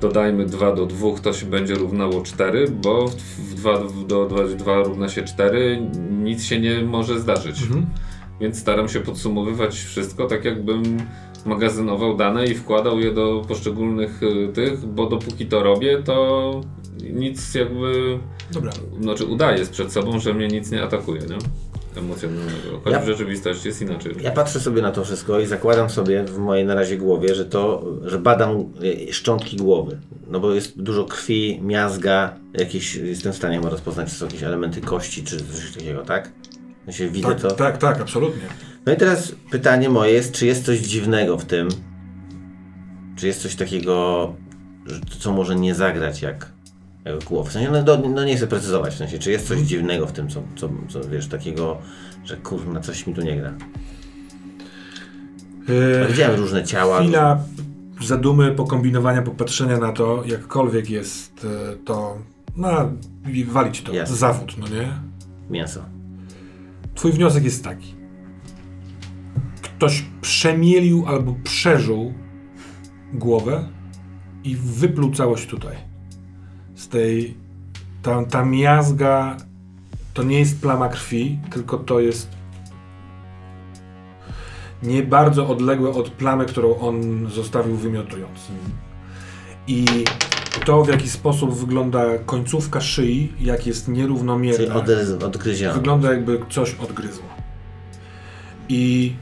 dodajmy 0.00 0.46
2 0.46 0.72
do 0.72 0.86
2, 0.86 1.18
to 1.22 1.32
się 1.32 1.46
będzie 1.46 1.74
równało 1.74 2.22
4, 2.22 2.66
bo 2.82 3.08
w- 3.08 3.14
w 3.14 3.54
2 3.54 3.78
do 4.06 4.26
2, 4.26 4.44
2 4.44 4.82
równa 4.82 5.08
się 5.08 5.22
4, 5.22 5.82
nic 6.10 6.44
się 6.44 6.60
nie 6.60 6.82
może 6.82 7.20
zdarzyć. 7.20 7.62
Mhm. 7.62 7.86
Więc 8.40 8.58
staram 8.58 8.88
się 8.88 9.00
podsumowywać 9.00 9.74
wszystko 9.74 10.26
tak, 10.26 10.44
jakbym 10.44 10.82
magazynował 11.46 12.16
dane 12.16 12.46
i 12.46 12.54
wkładał 12.54 13.00
je 13.00 13.12
do 13.12 13.42
poszczególnych 13.48 14.22
y, 14.22 14.48
tych, 14.54 14.86
bo 14.86 15.06
dopóki 15.06 15.46
to 15.46 15.62
robię, 15.62 16.02
to 16.04 16.60
nic 17.12 17.54
jakby, 17.54 18.18
Dobra. 18.52 18.72
znaczy 19.00 19.24
udaję 19.24 19.66
przed 19.66 19.92
sobą, 19.92 20.18
że 20.18 20.34
mnie 20.34 20.48
nic 20.48 20.70
nie 20.70 20.82
atakuje, 20.82 21.20
nie? 21.20 21.36
Emocjonalnego. 21.96 22.80
Choć 22.84 22.92
Ja- 22.92 23.00
w 23.00 23.06
rzeczywistości 23.06 23.68
jest 23.68 23.82
inaczej. 23.82 24.14
Ja 24.22 24.30
patrzę 24.30 24.60
sobie 24.60 24.82
na 24.82 24.90
to 24.92 25.04
wszystko 25.04 25.40
i 25.40 25.46
zakładam 25.46 25.90
sobie 25.90 26.24
w 26.24 26.38
mojej 26.38 26.64
na 26.66 26.74
razie 26.74 26.98
głowie, 26.98 27.34
że 27.34 27.44
to, 27.44 27.84
że 28.04 28.18
badam 28.18 28.50
e, 29.08 29.12
szczątki 29.12 29.56
głowy. 29.56 29.98
No 30.28 30.40
bo 30.40 30.54
jest 30.54 30.82
dużo 30.82 31.04
krwi, 31.04 31.60
miazga, 31.62 32.34
jakieś, 32.54 32.94
jestem 32.94 33.32
w 33.32 33.36
stanie 33.36 33.60
rozpoznać, 33.60 34.08
czy 34.08 34.14
są 34.14 34.26
jakieś 34.26 34.42
elementy 34.42 34.80
kości, 34.80 35.24
czy 35.24 35.36
coś 35.36 35.72
takiego, 35.74 36.02
tak? 36.02 36.32
Ja 36.86 36.92
się 36.92 37.08
widzę 37.08 37.28
Tak, 37.28 37.40
to. 37.40 37.50
tak, 37.50 37.78
tak, 37.78 38.00
absolutnie. 38.00 38.42
No 38.86 38.92
i 38.92 38.96
teraz 38.96 39.32
pytanie 39.50 39.88
moje 39.88 40.12
jest, 40.12 40.32
czy 40.32 40.46
jest 40.46 40.64
coś 40.64 40.78
dziwnego 40.78 41.38
w 41.38 41.44
tym? 41.44 41.68
Czy 43.16 43.26
jest 43.26 43.42
coś 43.42 43.54
takiego 43.56 44.32
co 45.20 45.32
może 45.32 45.56
nie 45.56 45.74
zagrać 45.74 46.22
jak, 46.22 46.52
jak 47.04 47.24
głowa. 47.24 47.50
W 47.50 47.52
sensie, 47.52 47.70
no, 47.70 47.82
do, 47.82 47.96
no 48.08 48.24
nie 48.24 48.36
chcę 48.36 48.46
precyzować, 48.46 48.94
w 48.94 48.96
sensie, 48.96 49.18
czy 49.18 49.30
jest 49.30 49.48
coś 49.48 49.60
dziwnego 49.60 50.06
w 50.06 50.12
tym, 50.12 50.28
co, 50.28 50.42
co, 50.56 50.68
co 50.88 51.08
wiesz, 51.08 51.26
takiego, 51.26 51.78
że 52.24 52.36
kurwa, 52.36 52.80
coś 52.80 53.06
mi 53.06 53.14
tu 53.14 53.22
nie 53.22 53.36
gra. 53.36 53.54
Yy, 55.68 56.06
Widziałem 56.08 56.40
różne 56.40 56.64
ciała. 56.64 57.00
Chwila 57.00 57.38
zadumy, 58.00 58.52
pokombinowania, 58.52 59.22
popatrzenia 59.22 59.78
na 59.78 59.92
to, 59.92 60.22
jakkolwiek 60.26 60.90
jest 60.90 61.46
e, 61.72 61.76
to, 61.76 62.18
no, 62.56 62.90
walić 63.46 63.82
to, 63.82 63.92
Jasne. 63.92 64.16
zawód, 64.16 64.54
no 64.58 64.68
nie? 64.68 64.88
Mięso. 65.50 65.84
Twój 66.94 67.12
wniosek 67.12 67.44
jest 67.44 67.64
taki. 67.64 67.94
Ktoś 69.62 70.04
przemielił 70.20 71.04
albo 71.06 71.34
przeżył 71.44 72.14
głowę 73.12 73.68
i 74.44 74.56
wypluł 74.56 75.10
całość 75.10 75.46
tutaj. 75.46 75.76
Tej, 76.94 77.34
ta, 78.02 78.24
ta 78.24 78.44
miazga 78.44 79.36
to 80.14 80.22
nie 80.22 80.38
jest 80.38 80.60
plama 80.60 80.88
krwi, 80.88 81.38
tylko 81.50 81.78
to 81.78 82.00
jest 82.00 82.28
nie 84.82 85.02
bardzo 85.02 85.48
odległe 85.48 85.90
od 85.90 86.10
plamy, 86.10 86.46
którą 86.46 86.78
on 86.78 87.26
zostawił 87.30 87.76
wymiotując. 87.76 88.38
I 89.66 89.84
to, 90.64 90.84
w 90.84 90.88
jaki 90.88 91.08
sposób 91.08 91.54
wygląda 91.54 92.18
końcówka 92.26 92.80
szyi, 92.80 93.32
jak 93.40 93.66
jest 93.66 93.84
Czyli 93.84 93.98
nierównomierna. 93.98 94.74
od, 94.74 95.22
odgryzione. 95.22 95.74
Wygląda 95.74 96.12
jakby 96.12 96.40
coś 96.50 96.74
odgryzło. 96.74 97.24
I 98.68 99.14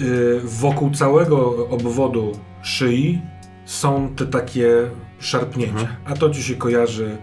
y, 0.00 0.40
wokół 0.44 0.90
całego 0.90 1.68
obwodu 1.68 2.32
szyi 2.62 3.20
są 3.70 4.14
te 4.16 4.26
takie 4.26 4.90
szarpnięcia. 5.18 5.96
A 6.04 6.14
to 6.14 6.30
ci 6.30 6.42
się 6.42 6.54
kojarzy 6.54 7.16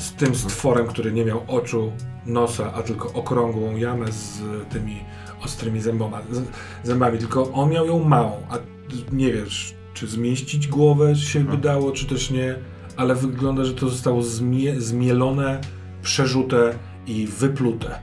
Z 0.00 0.12
tym 0.12 0.34
stworem, 0.34 0.86
który 0.86 1.12
nie 1.12 1.24
miał 1.24 1.44
oczu, 1.48 1.92
nosa, 2.26 2.72
a 2.74 2.82
tylko 2.82 3.12
okrągłą 3.12 3.76
jamę 3.76 4.12
z 4.12 4.40
tymi 4.70 5.04
ostrymi 5.44 5.80
zęboma, 5.80 6.20
zębami. 6.84 7.18
Tylko 7.18 7.52
on 7.52 7.70
miał 7.70 7.86
ją 7.86 8.04
małą, 8.04 8.32
a 8.50 8.58
nie 9.12 9.32
wiesz, 9.32 9.74
czy 9.94 10.06
zmieścić 10.06 10.68
głowę 10.68 11.16
się 11.16 11.40
by 11.40 11.56
dało, 11.56 11.92
czy 11.92 12.06
też 12.06 12.30
nie, 12.30 12.54
ale 12.96 13.14
wygląda, 13.14 13.64
że 13.64 13.74
to 13.74 13.88
zostało 13.88 14.22
zmie, 14.22 14.80
zmielone, 14.80 15.60
przerzute 16.02 16.74
i 17.06 17.26
wyplute. 17.26 17.98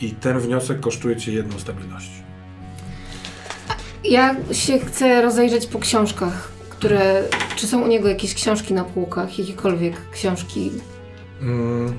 I 0.00 0.10
ten 0.10 0.38
wniosek 0.38 0.80
kosztuje 0.80 1.16
cię 1.16 1.32
jedną 1.32 1.58
stabilność. 1.58 2.10
Ja 4.04 4.36
się 4.52 4.78
chcę 4.78 5.22
rozejrzeć 5.22 5.66
po 5.66 5.78
książkach, 5.78 6.54
które. 6.84 7.22
Czy 7.56 7.66
są 7.66 7.82
u 7.82 7.86
niego 7.86 8.08
jakieś 8.08 8.34
książki 8.34 8.74
na 8.74 8.84
półkach, 8.84 9.38
jakiekolwiek 9.38 10.10
książki? 10.10 10.70
Mm. 11.42 11.92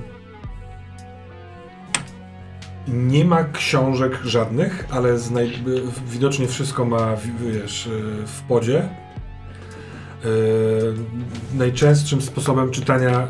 Nie 2.88 3.24
ma 3.24 3.44
książek 3.44 4.18
żadnych, 4.24 4.84
ale 4.90 5.14
znaj- 5.18 5.52
widocznie 6.10 6.46
wszystko 6.48 6.84
ma, 6.84 7.16
w- 7.16 7.52
wiesz, 7.52 7.86
y, 7.86 7.90
w 8.26 8.40
podzie. 8.48 8.88
Y, 10.24 10.28
Najczęstszym 11.54 12.22
sposobem 12.22 12.70
czytania 12.70 13.28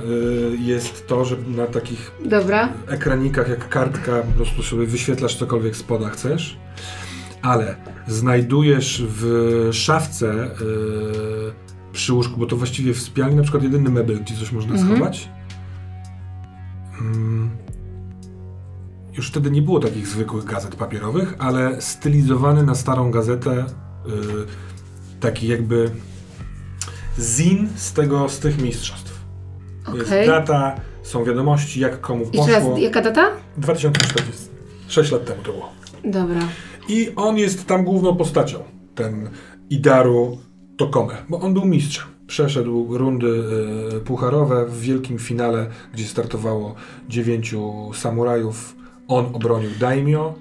y, 0.52 0.56
jest 0.60 1.06
to, 1.06 1.24
że 1.24 1.36
na 1.56 1.66
takich 1.66 2.12
Dobra. 2.24 2.68
ekranikach 2.88 3.48
jak 3.48 3.68
kartka 3.68 4.22
po 4.22 4.32
prostu 4.32 4.62
sobie 4.62 4.86
wyświetlasz 4.86 5.36
cokolwiek 5.36 5.76
spoda 5.76 6.08
chcesz, 6.10 6.56
ale 7.42 7.76
znajdujesz 8.06 9.02
w 9.08 9.68
szafce 9.72 10.26
yy, 10.60 11.52
przy 11.92 12.12
łóżku, 12.12 12.36
bo 12.40 12.46
to 12.46 12.56
właściwie 12.56 12.94
w 12.94 13.00
sypialni 13.00 13.36
na 13.36 13.42
przykład 13.42 13.62
jedyny 13.62 13.90
mebel, 13.90 14.20
gdzie 14.20 14.36
coś 14.36 14.52
można 14.52 14.74
Mhm. 14.74 14.92
schować. 14.96 15.28
Mm. 17.00 17.50
Już 19.16 19.28
wtedy 19.28 19.50
nie 19.50 19.62
było 19.62 19.80
takich 19.80 20.06
zwykłych 20.06 20.44
gazet 20.44 20.76
papierowych, 20.76 21.34
ale 21.38 21.80
stylizowany 21.80 22.62
na 22.62 22.74
starą 22.74 23.10
gazetę 23.10 23.54
yy, 24.06 24.14
taki 25.20 25.48
jakby 25.48 25.90
zin 27.18 27.68
z 27.76 27.92
tego, 27.92 28.28
z 28.28 28.38
tych 28.38 28.62
mistrzostw. 28.62 29.20
Jest 29.94 30.06
Okej. 30.06 30.26
data, 30.26 30.76
są 31.02 31.24
wiadomości, 31.24 31.80
jak 31.80 32.00
komu 32.00 32.24
Jeszcze 32.32 32.52
raz, 32.52 32.62
poszło. 32.62 32.78
jaka 32.78 33.02
data? 33.02 33.30
2040. 33.56 34.44
6 34.88 35.12
lat 35.12 35.24
temu 35.24 35.42
to 35.42 35.52
było. 35.52 35.72
Dobra. 36.04 36.40
I 36.88 37.12
on 37.16 37.38
jest 37.38 37.66
tam 37.66 37.84
główną 37.84 38.16
postacią, 38.16 38.58
ten 38.94 39.30
Idaru 39.70 40.38
Tokome, 40.76 41.14
bo 41.28 41.40
on 41.40 41.54
był 41.54 41.64
mistrzem. 41.64 42.04
Przeszedł 42.26 42.98
rundy 42.98 43.44
e, 43.96 44.00
pucharowe 44.00 44.66
w 44.66 44.80
wielkim 44.80 45.18
finale, 45.18 45.70
gdzie 45.94 46.04
startowało 46.04 46.74
dziewięciu 47.08 47.72
samurajów. 47.94 48.76
On 49.08 49.26
obronił 49.32 49.70
Daimyo 49.80 50.34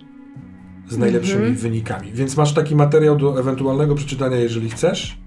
z 0.89 0.97
najlepszymi 0.97 1.35
Mhm. 1.39 1.55
wynikami. 1.55 2.11
Więc 2.13 2.37
masz 2.37 2.53
taki 2.53 2.75
materiał 2.75 3.15
do 3.17 3.39
ewentualnego 3.39 3.95
przeczytania, 3.95 4.37
jeżeli 4.37 4.69
chcesz. 4.69 5.17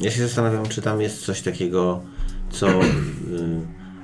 Ja 0.00 0.10
się 0.10 0.22
zastanawiam, 0.22 0.66
czy 0.66 0.82
tam 0.82 1.00
jest 1.00 1.20
coś 1.24 1.42
takiego, 1.42 2.00
co. 2.50 2.66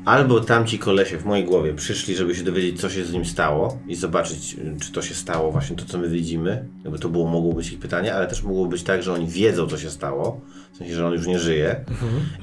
albo 0.05 0.40
tamci 0.40 0.79
kolesie 0.79 1.19
w 1.19 1.25
mojej 1.25 1.45
głowie 1.45 1.75
przyszli, 1.75 2.17
żeby 2.17 2.35
się 2.35 2.43
dowiedzieć, 2.43 2.81
co 2.81 2.90
się 2.90 3.05
z 3.05 3.12
nim 3.12 3.25
stało 3.25 3.79
i 3.88 3.95
zobaczyć, 3.95 4.55
y, 4.55 4.77
czy 4.81 4.93
to 4.93 5.03
się 5.03 5.14
stało, 5.14 5.53
właśnie 5.53 5.77
to, 5.77 5.85
co 5.85 5.99
my 5.99 6.09
widzimy. 6.09 6.69
Jakby 6.85 6.99
to 6.99 7.09
było, 7.09 7.29
mogło 7.29 7.53
być 7.53 7.73
ich 7.73 7.79
pytanie, 7.79 8.14
ale 8.14 8.27
też 8.27 8.43
mogło 8.43 8.67
być 8.67 8.83
tak, 8.83 9.03
że 9.03 9.12
oni 9.12 9.27
wiedzą, 9.27 9.67
co 9.67 9.79
się 9.79 9.90
stało, 9.90 10.40
w 10.73 10.77
sensie, 10.77 10.95
że 10.95 11.07
on 11.07 11.12
już 11.12 11.27
nie 11.27 11.38
żyje 11.38 11.85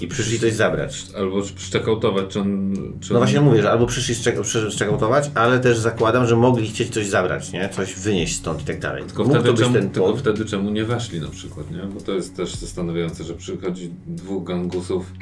i 0.02 0.08
przyszli 0.08 0.40
coś 0.40 0.54
zabrać. 0.54 1.06
Albo 1.18 1.44
szczekautować, 1.58 2.26
czy 2.30 2.40
on... 2.40 2.74
Czy 3.02 3.14
No 3.14 3.20
on... 3.20 3.26
właśnie 3.26 3.42
mówię, 3.42 3.62
że 3.62 3.72
albo 3.72 3.86
przyszli 3.86 4.16
szczek- 4.16 4.42
przy- 4.42 4.72
szczekautować, 4.72 5.32
ale 5.36 5.60
też 5.60 5.78
zakładam, 5.78 6.28
że 6.28 6.36
mogli 6.36 6.70
chcieć 6.70 6.94
coś 6.94 7.08
zabrać, 7.08 7.52
nie? 7.52 7.70
Coś 7.70 7.94
wynieść 7.96 8.36
stąd 8.36 8.62
i 8.62 8.66
tak 8.66 8.80
dalej. 8.80 9.04
Tylko, 9.04 9.24
Mógł 9.24 9.40
wtedy 9.40 9.58
czemu, 9.58 9.74
ten 9.74 9.90
tylko 9.90 10.16
wtedy 10.18 10.46
czemu 10.46 10.70
nie 10.70 10.86
weszli 10.86 11.22
na 11.22 11.28
przykład, 11.30 11.72
nie? 11.72 11.84
Bo 11.94 12.02
to 12.02 12.12
jest 12.12 12.36
też 12.36 12.56
zastanawiające, 12.56 13.24
że 13.24 13.34
przychodzi 13.34 13.94
dwóch 14.08 14.44
gangusów 14.44 15.14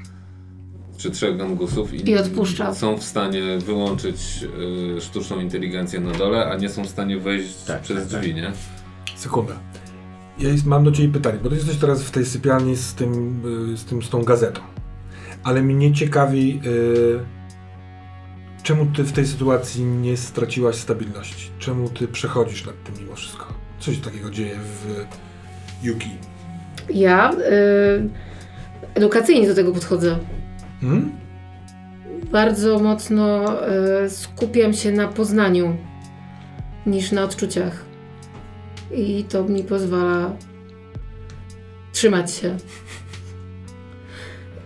czy 0.99 1.11
trzech 1.11 1.37
gangusów 1.37 1.93
i, 1.93 2.09
I 2.09 2.17
odpuszcza. 2.17 2.73
są 2.73 2.97
w 2.97 3.03
stanie 3.03 3.41
wyłączyć 3.57 4.17
y, 4.97 5.01
sztuczną 5.01 5.39
inteligencję 5.39 5.99
na 5.99 6.11
dole, 6.11 6.45
a 6.51 6.55
nie 6.57 6.69
są 6.69 6.83
w 6.83 6.89
stanie 6.89 7.17
wejść 7.17 7.55
Tak, 7.55 7.81
przez 7.81 7.97
tak, 7.97 8.21
drzwi, 8.21 8.35
nie? 8.35 8.51
Sekunda. 9.15 9.53
Ja 10.39 10.49
jest, 10.49 10.65
mam 10.65 10.83
do 10.83 10.91
Ciebie 10.91 11.13
pytanie, 11.13 11.39
bo 11.43 11.49
Ty 11.49 11.55
jesteś 11.55 11.77
teraz 11.77 12.03
w 12.03 12.11
tej 12.11 12.25
sypialni 12.25 12.75
z, 12.75 12.93
tym, 12.93 13.41
y, 13.73 13.77
z, 13.77 13.85
tym, 13.85 14.03
z 14.03 14.09
tą 14.09 14.23
gazetą. 14.23 14.61
Ale 15.43 15.61
mnie 15.61 15.93
ciekawi, 15.93 16.61
y, 16.65 17.19
czemu 18.63 18.85
Ty 18.85 19.03
w 19.03 19.11
tej 19.11 19.27
sytuacji 19.27 19.83
nie 19.85 20.17
straciłaś 20.17 20.75
stabilności? 20.75 21.49
Czemu 21.59 21.89
Ty 21.89 22.07
przechodzisz 22.07 22.65
nad 22.65 22.83
tym 22.83 22.95
mimo 23.03 23.15
wszystko? 23.15 23.45
Co 23.79 23.93
się 23.93 24.01
takiego 24.01 24.31
dzieje 24.31 24.55
w 24.55 25.05
Yuki? 25.85 26.09
Ja 26.93 27.31
y, 27.33 28.09
edukacyjnie 28.95 29.47
do 29.47 29.55
tego 29.55 29.71
podchodzę. 29.71 30.19
Hmm? 30.81 31.11
Bardzo 32.31 32.79
mocno 32.79 33.55
y, 34.05 34.09
skupiam 34.09 34.73
się 34.73 34.91
na 34.91 35.07
poznaniu 35.07 35.77
niż 36.85 37.11
na 37.11 37.23
odczuciach. 37.23 37.85
I 38.95 39.23
to 39.23 39.43
mi 39.43 39.63
pozwala 39.63 40.31
trzymać 41.93 42.31
się. 42.31 42.57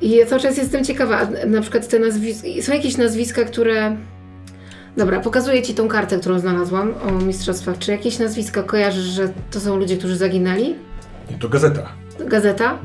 I 0.01 0.09
ja 0.09 0.25
cały 0.25 0.41
czas 0.41 0.57
jestem 0.57 0.83
ciekawa, 0.83 1.27
na 1.47 1.61
przykład 1.61 1.87
te 1.87 1.99
nazwiska, 1.99 2.47
są 2.61 2.73
jakieś 2.73 2.97
nazwiska, 2.97 3.43
które... 3.43 3.97
Dobra, 4.97 5.19
pokazuję 5.19 5.61
Ci 5.61 5.73
tą 5.73 5.87
kartę, 5.87 6.19
którą 6.19 6.39
znalazłam 6.39 6.93
o 7.07 7.11
mistrzostwach. 7.11 7.77
Czy 7.77 7.91
jakieś 7.91 8.19
nazwiska 8.19 8.63
kojarzysz, 8.63 9.03
że 9.03 9.33
to 9.51 9.59
są 9.59 9.77
ludzie, 9.77 9.97
którzy 9.97 10.17
zaginęli? 10.17 10.75
Nie, 11.31 11.37
to 11.39 11.49
gazeta. 11.49 11.89
Gazeta? 12.27 12.79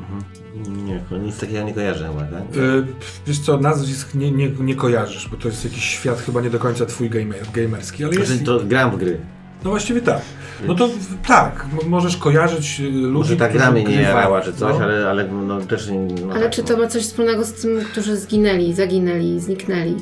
Nie, 0.89 1.18
nic 1.18 1.39
takiego 1.41 1.62
nie 1.64 1.74
kojarzę 1.74 2.09
chyba, 2.09 2.20
tak? 2.20 2.57
Y, 2.57 2.86
wiesz 3.26 3.39
co, 3.39 3.59
nazwisk 3.59 4.14
nie, 4.14 4.30
nie, 4.30 4.49
nie 4.49 4.74
kojarzysz, 4.74 5.28
bo 5.28 5.36
to 5.36 5.49
jest 5.49 5.64
jakiś 5.64 5.84
świat 5.84 6.20
chyba 6.20 6.41
nie 6.41 6.51
do 6.51 6.59
końca 6.59 6.86
Twój 6.86 7.11
gamer, 7.11 7.41
gamerski, 7.55 8.05
ale 8.05 8.14
jest... 8.14 8.26
Znaczy, 8.26 8.45
to 8.45 8.61
gram 8.64 8.91
w 8.91 8.97
gry. 8.97 9.20
No 9.64 9.70
właściwie 9.70 10.01
tak. 10.01 10.20
No 10.66 10.74
to 10.74 10.89
tak, 11.26 11.66
możesz 11.89 12.16
kojarzyć 12.16 12.80
y, 12.80 12.82
ludzi, 12.91 13.09
Może 13.09 13.36
ta 13.36 13.49
którzy 13.49 13.64
gra 13.64 13.72
mnie 13.72 13.84
nie 13.84 14.03
jarała 14.03 14.41
czy 14.41 14.53
coś, 14.53 14.78
no. 14.78 14.84
ale, 14.84 15.11
ale 15.11 15.28
no, 15.28 15.61
też 15.61 15.89
nie... 15.89 15.99
No, 15.99 16.32
Ale 16.32 16.43
tak, 16.43 16.53
czy 16.53 16.62
no. 16.62 16.68
to 16.68 16.76
ma 16.76 16.86
coś 16.86 17.03
wspólnego 17.03 17.45
z 17.45 17.53
tym, 17.53 17.80
którzy 17.93 18.16
zginęli, 18.16 18.74
zaginęli, 18.74 19.41
zniknęli? 19.41 19.97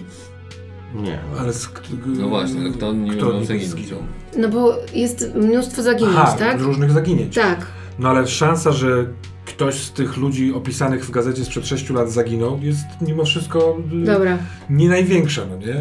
Nie. 0.94 1.18
Ale 1.40 1.52
z, 1.52 1.68
No 2.06 2.28
właśnie, 2.28 2.72
kto 2.72 2.92
nie 2.92 3.12
kto 3.12 3.44
zaginąć? 3.44 3.70
zginął? 3.70 4.02
No 4.38 4.48
bo 4.48 4.76
jest 4.94 5.34
mnóstwo 5.34 5.82
zaginięć, 5.82 6.16
Aha, 6.18 6.36
tak? 6.38 6.60
różnych 6.60 6.90
zaginięć. 6.90 7.34
Tak. 7.34 7.66
No 7.98 8.08
ale 8.08 8.26
szansa, 8.26 8.72
że 8.72 9.06
ktoś 9.46 9.74
z 9.74 9.92
tych 9.92 10.16
ludzi 10.16 10.54
opisanych 10.54 11.04
w 11.04 11.10
gazecie 11.10 11.44
sprzed 11.44 11.66
6 11.66 11.90
lat 11.90 12.12
zaginął, 12.12 12.58
jest 12.62 12.84
mimo 13.00 13.24
wszystko 13.24 13.78
y, 14.02 14.04
Dobra. 14.04 14.38
nie 14.70 14.88
największa, 14.88 15.42
no 15.50 15.56
nie? 15.56 15.74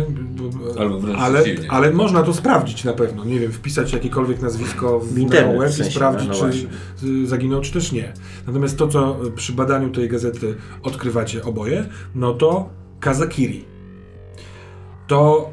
Albo 0.80 0.99
wręcz 0.99 1.20
ale, 1.20 1.43
ale 1.70 1.91
można 1.91 2.24
to 2.24 2.34
sprawdzić 2.34 2.84
na 2.84 2.93
pewno. 2.93 3.26
Nie 3.26 3.39
wiem, 3.39 3.51
wpisać 3.51 3.93
jakiekolwiek 3.93 4.41
nazwisko 4.41 4.99
w 4.99 5.13
W 5.13 5.20
internet, 5.20 5.59
web 5.59 5.70
w 5.70 5.74
sensie, 5.74 5.91
i 5.91 5.93
sprawdzić, 5.93 6.28
no, 6.28 6.34
no 6.34 6.39
czy 6.39 6.45
właśnie. 6.45 6.68
y, 7.24 7.28
zaginął, 7.28 7.61
czy 7.61 7.74
też 7.74 7.91
nie. 7.91 8.13
Natomiast 8.47 8.78
to, 8.78 8.88
co 8.88 9.18
przy 9.36 9.53
badaniu 9.53 9.89
tej 9.89 10.09
gazety 10.09 10.55
odkrywacie 10.84 11.43
oboje, 11.43 11.86
no 12.16 12.34
to 12.34 12.70
Kazakiri. 12.99 13.66
To 15.07 15.49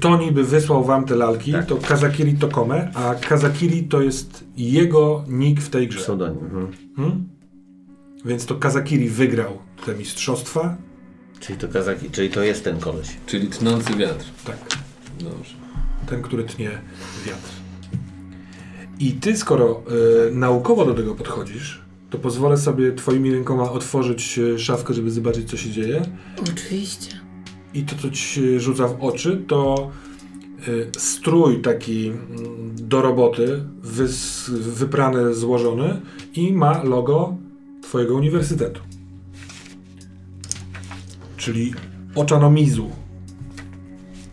kto 0.00 0.16
niby 0.16 0.44
wysłał 0.44 0.84
wam 0.84 1.04
te 1.04 1.16
lalki, 1.16 1.52
Tak. 1.52 1.66
to 1.66 1.76
Kazakiri 1.76 2.34
Tokome, 2.34 2.90
a 2.94 3.14
Kazakiri 3.14 3.82
to 3.82 4.02
jest 4.02 4.44
jego 4.56 5.24
nick 5.28 5.62
w 5.62 5.70
tej 5.70 5.88
grze. 5.88 6.00
Pseudonim. 6.00 6.44
Mhm. 6.44 6.68
Hmm? 6.96 7.28
Więc 8.24 8.46
to 8.46 8.54
Kazakiri 8.54 9.08
wygrał 9.08 9.58
te 9.86 9.94
mistrzostwa. 9.94 10.76
Czyli 11.40 11.58
to 11.58 11.68
Kazaki, 11.68 12.10
czyli 12.10 12.30
to 12.30 12.42
jest 12.42 12.64
ten 12.64 12.78
koleś. 12.78 13.08
Czyli 13.26 13.46
tnący 13.46 13.94
wiatr. 13.94 14.24
Tak. 14.44 14.56
Dobrze. 15.20 15.54
ten, 16.06 16.22
który 16.22 16.44
tnie 16.44 16.70
wiatr. 17.26 17.50
I 18.98 19.12
ty, 19.12 19.36
skoro 19.36 19.82
e, 20.28 20.34
naukowo 20.34 20.84
do 20.84 20.94
tego 20.94 21.14
podchodzisz, 21.14 21.82
to 22.10 22.18
pozwolę 22.18 22.56
sobie 22.56 22.92
twoimi 22.92 23.32
rękoma 23.32 23.70
otworzyć 23.72 24.38
e, 24.38 24.58
szafkę, 24.58 24.94
żeby 24.94 25.10
zobaczyć, 25.10 25.50
co 25.50 25.56
się 25.56 25.70
dzieje. 25.70 26.02
Oczywiście. 26.42 27.29
I 27.74 27.82
to, 27.82 27.96
co 27.96 28.10
ci 28.10 28.22
się 28.22 28.60
rzuca 28.60 28.88
w 28.88 29.02
oczy, 29.04 29.44
to 29.46 29.90
e, 30.60 31.00
strój 31.00 31.60
taki 31.60 32.08
mm, 32.08 32.74
do 32.74 33.02
roboty, 33.02 33.64
wys, 33.82 34.50
wyprany, 34.50 35.34
złożony 35.34 36.00
i 36.34 36.52
ma 36.52 36.82
logo 36.82 37.36
twojego 37.82 38.14
uniwersytetu. 38.14 38.80
Czyli 41.36 41.74
Ochanomizu. 42.14 42.90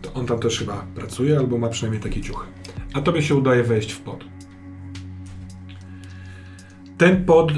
To 0.01 0.13
on 0.13 0.25
tam 0.25 0.39
też 0.39 0.59
chyba 0.59 0.85
pracuje, 0.95 1.37
albo 1.37 1.57
ma 1.57 1.69
przynajmniej 1.69 2.03
takie 2.03 2.21
ciuchy. 2.21 2.47
A 2.93 3.01
tobie 3.01 3.21
się 3.21 3.35
udaje 3.35 3.63
wejść 3.63 3.91
w 3.91 3.99
pod. 3.99 4.25
Ten 6.97 7.25
pod 7.25 7.51
y, 7.51 7.55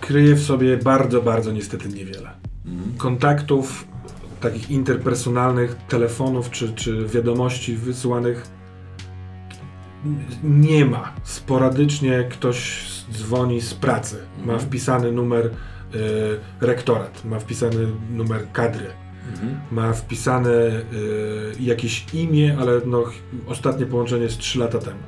kryje 0.00 0.34
w 0.34 0.42
sobie 0.42 0.76
bardzo, 0.76 1.22
bardzo 1.22 1.52
niestety 1.52 1.88
niewiele. 1.88 2.30
Kontaktów 2.98 3.91
takich 4.42 4.70
interpersonalnych, 4.70 5.76
telefonów 5.88 6.50
czy, 6.50 6.72
czy 6.72 7.06
wiadomości 7.06 7.76
wysyłanych 7.76 8.50
nie 10.42 10.84
ma. 10.84 11.12
Sporadycznie 11.22 12.24
ktoś 12.30 12.86
dzwoni 13.12 13.60
z 13.60 13.74
pracy. 13.74 14.16
Ma 14.44 14.58
wpisany 14.58 15.12
numer 15.12 15.46
y, 15.46 15.50
rektorat, 16.60 17.24
ma 17.24 17.38
wpisany 17.38 17.86
numer 18.10 18.52
kadry 18.52 19.02
Mhm. 19.30 19.60
ma 19.70 19.92
wpisane 19.92 20.50
y, 20.50 20.82
jakieś 21.60 22.14
imię, 22.14 22.56
ale 22.60 22.72
no, 22.86 23.04
ostatnie 23.46 23.86
połączenie 23.86 24.22
jest 24.22 24.38
3 24.38 24.58
lata 24.58 24.78
temu. 24.78 24.98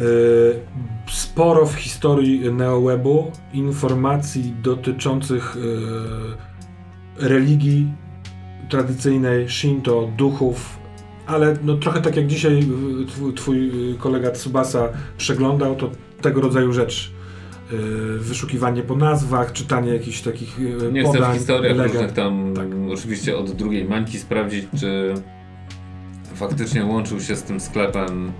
Y, 0.00 0.60
sporo 1.08 1.66
w 1.66 1.74
historii 1.74 2.52
neowebu 2.52 3.32
informacji 3.52 4.54
dotyczących 4.62 5.56
y, 5.56 5.60
religii 7.20 7.92
tradycyjnej, 8.68 9.48
Shinto, 9.48 10.08
duchów, 10.18 10.78
ale 11.26 11.56
no, 11.64 11.74
trochę 11.76 12.00
tak 12.00 12.16
jak 12.16 12.26
dzisiaj 12.26 12.60
y, 13.28 13.32
twój, 13.32 13.90
y, 13.92 13.98
kolega 13.98 14.30
Tsubasa 14.30 14.88
przeglądał, 15.16 15.76
to 15.76 15.90
tego 16.20 16.40
rodzaju 16.40 16.72
rzecz. 16.72 17.12
Y, 17.72 18.18
Wyszukiwanie 18.18 18.82
po 18.82 18.96
nazwach, 18.96 19.52
czytanie 19.52 19.92
jakichś 19.92 20.20
takich 20.20 20.58
Nie 20.92 21.02
chcę 21.02 21.12
w 21.12 21.14
podań, 21.16 21.38
historiach 21.38 21.76
legend. 21.76 21.92
różnych 21.94 22.12
tam 22.12 22.54
Tak. 22.56 22.66
oczywiście 22.92 23.36
od 23.36 23.50
drugiej 23.50 23.84
mańki 23.84 24.18
sprawdzić, 24.18 24.66
czy 24.80 25.14
faktycznie 26.34 26.84
łączył 26.84 27.20
się 27.20 27.36
z 27.36 27.42
tym 27.42 27.60
sklepem 27.60 28.32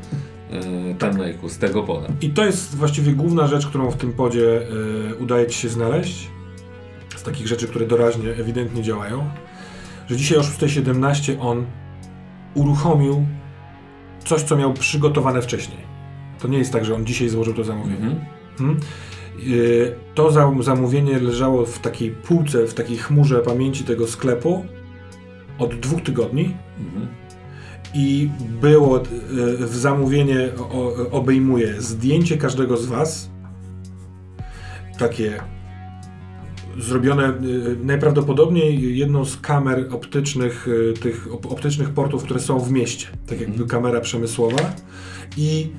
yy, 0.52 0.94
Tak. 0.98 1.14
Z 1.46 1.58
tego 1.58 1.82
pola. 1.82 2.08
I 2.20 2.30
to 2.30 2.44
jest 2.44 2.76
właściwie 2.76 3.12
główna 3.12 3.46
rzecz, 3.46 3.66
którą 3.66 3.90
w 3.90 3.96
tym 3.96 4.12
podzie 4.12 4.60
udaje 5.20 5.46
Ci 5.46 5.58
się 5.58 5.68
znaleźć. 5.68 6.28
Z 7.20 7.22
takich 7.22 7.46
rzeczy, 7.46 7.66
które 7.68 7.86
doraźnie, 7.86 8.30
ewidentnie 8.30 8.82
działają. 8.82 9.30
Że 10.08 10.16
dzisiaj 10.16 10.38
o 10.38 10.40
6.17 10.40 11.36
on 11.40 11.64
uruchomił 12.54 13.26
coś, 14.24 14.42
co 14.42 14.56
miał 14.56 14.72
przygotowane 14.74 15.42
wcześniej. 15.42 15.78
To 16.38 16.48
nie 16.48 16.58
jest 16.58 16.72
tak, 16.72 16.84
że 16.84 16.94
on 16.94 17.06
dzisiaj 17.06 17.28
złożył 17.28 17.54
to 17.54 17.64
zamówienie. 17.64 17.96
Mhm. 18.06 18.20
Mhm. 18.60 18.80
Y, 19.48 19.94
To 20.14 20.30
za- 20.30 20.52
zamówienie 20.60 21.18
leżało 21.18 21.66
w 21.66 21.78
takiej 21.78 22.10
półce, 22.10 22.66
w 22.66 22.74
takiej 22.74 22.96
chmurze 22.96 23.38
pamięci 23.38 23.84
tego 23.84 24.06
sklepu 24.06 24.64
od 25.58 25.74
dwóch 25.74 26.02
tygodni 26.02 26.54
Mhm. 26.78 27.06
i 27.94 28.30
było 28.60 28.98
y, 28.98 29.02
w 29.66 29.76
zamówienie 29.76 30.48
o- 30.58 31.10
obejmuje 31.10 31.80
zdjęcie 31.82 32.36
każdego 32.36 32.76
z 32.76 32.86
was 32.86 33.30
takie 34.98 35.40
zrobione 36.80 37.28
y, 37.28 37.76
najprawdopodobniej 37.84 38.98
jedną 38.98 39.24
z 39.24 39.36
kamer 39.36 39.86
optycznych 39.90 40.68
y, 40.68 40.94
tych 41.00 41.28
op- 41.28 41.52
optycznych 41.52 41.90
portów, 41.90 42.22
które 42.24 42.40
są 42.40 42.58
w 42.58 42.70
mieście, 42.72 43.06
tak 43.26 43.40
jakby 43.40 43.66
kamera 43.66 44.00
przemysłowa 44.00 44.58
i 45.36 45.70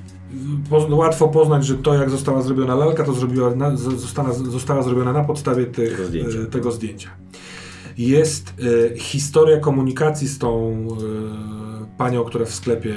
y, 0.90 0.94
łatwo 0.94 1.28
poznać, 1.28 1.66
że 1.66 1.74
to 1.74 1.94
jak 1.94 2.10
została 2.10 2.42
zrobiona 2.42 2.74
lalka, 2.74 3.04
to 3.04 3.12
zrobiła 3.12 3.54
na, 3.54 3.76
została, 3.76 4.32
została 4.32 4.82
zrobiona 4.82 5.12
na 5.12 5.24
podstawie 5.24 5.66
tych, 5.66 5.92
Tego 5.96 6.06
zdjęcia. 6.08 6.38
tego 6.50 6.72
zdjęcia. 6.72 7.10
Jest 7.98 8.54
y, 8.60 8.94
historia 8.98 9.60
komunikacji 9.60 10.28
z 10.28 10.38
tą 10.38 10.72
y, 10.72 11.96
panią, 11.98 12.24
która 12.24 12.44
w 12.44 12.54
sklepie 12.54 12.94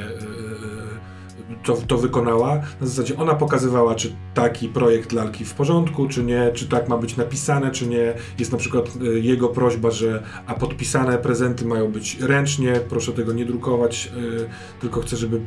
to, 1.65 1.77
to 1.87 1.97
wykonała. 1.97 2.55
Na 2.55 2.87
zasadzie 2.87 3.17
ona 3.17 3.35
pokazywała, 3.35 3.95
czy 3.95 4.15
taki 4.33 4.69
projekt 4.69 5.11
lalki 5.11 5.45
w 5.45 5.53
porządku, 5.53 6.07
czy 6.07 6.23
nie, 6.23 6.51
czy 6.53 6.67
tak 6.67 6.89
ma 6.89 6.97
być 6.97 7.17
napisane, 7.17 7.71
czy 7.71 7.87
nie. 7.87 8.13
Jest 8.39 8.51
na 8.51 8.57
przykład 8.57 8.89
y, 9.01 9.19
jego 9.19 9.49
prośba, 9.49 9.91
że 9.91 10.23
a 10.47 10.53
podpisane 10.53 11.17
prezenty 11.17 11.65
mają 11.65 11.91
być 11.91 12.19
ręcznie, 12.19 12.79
proszę 12.89 13.11
tego 13.11 13.33
nie 13.33 13.45
drukować, 13.45 14.11
y, 14.17 14.79
tylko 14.81 15.01
chcę, 15.01 15.17
żeby 15.17 15.37
y, 15.37 15.41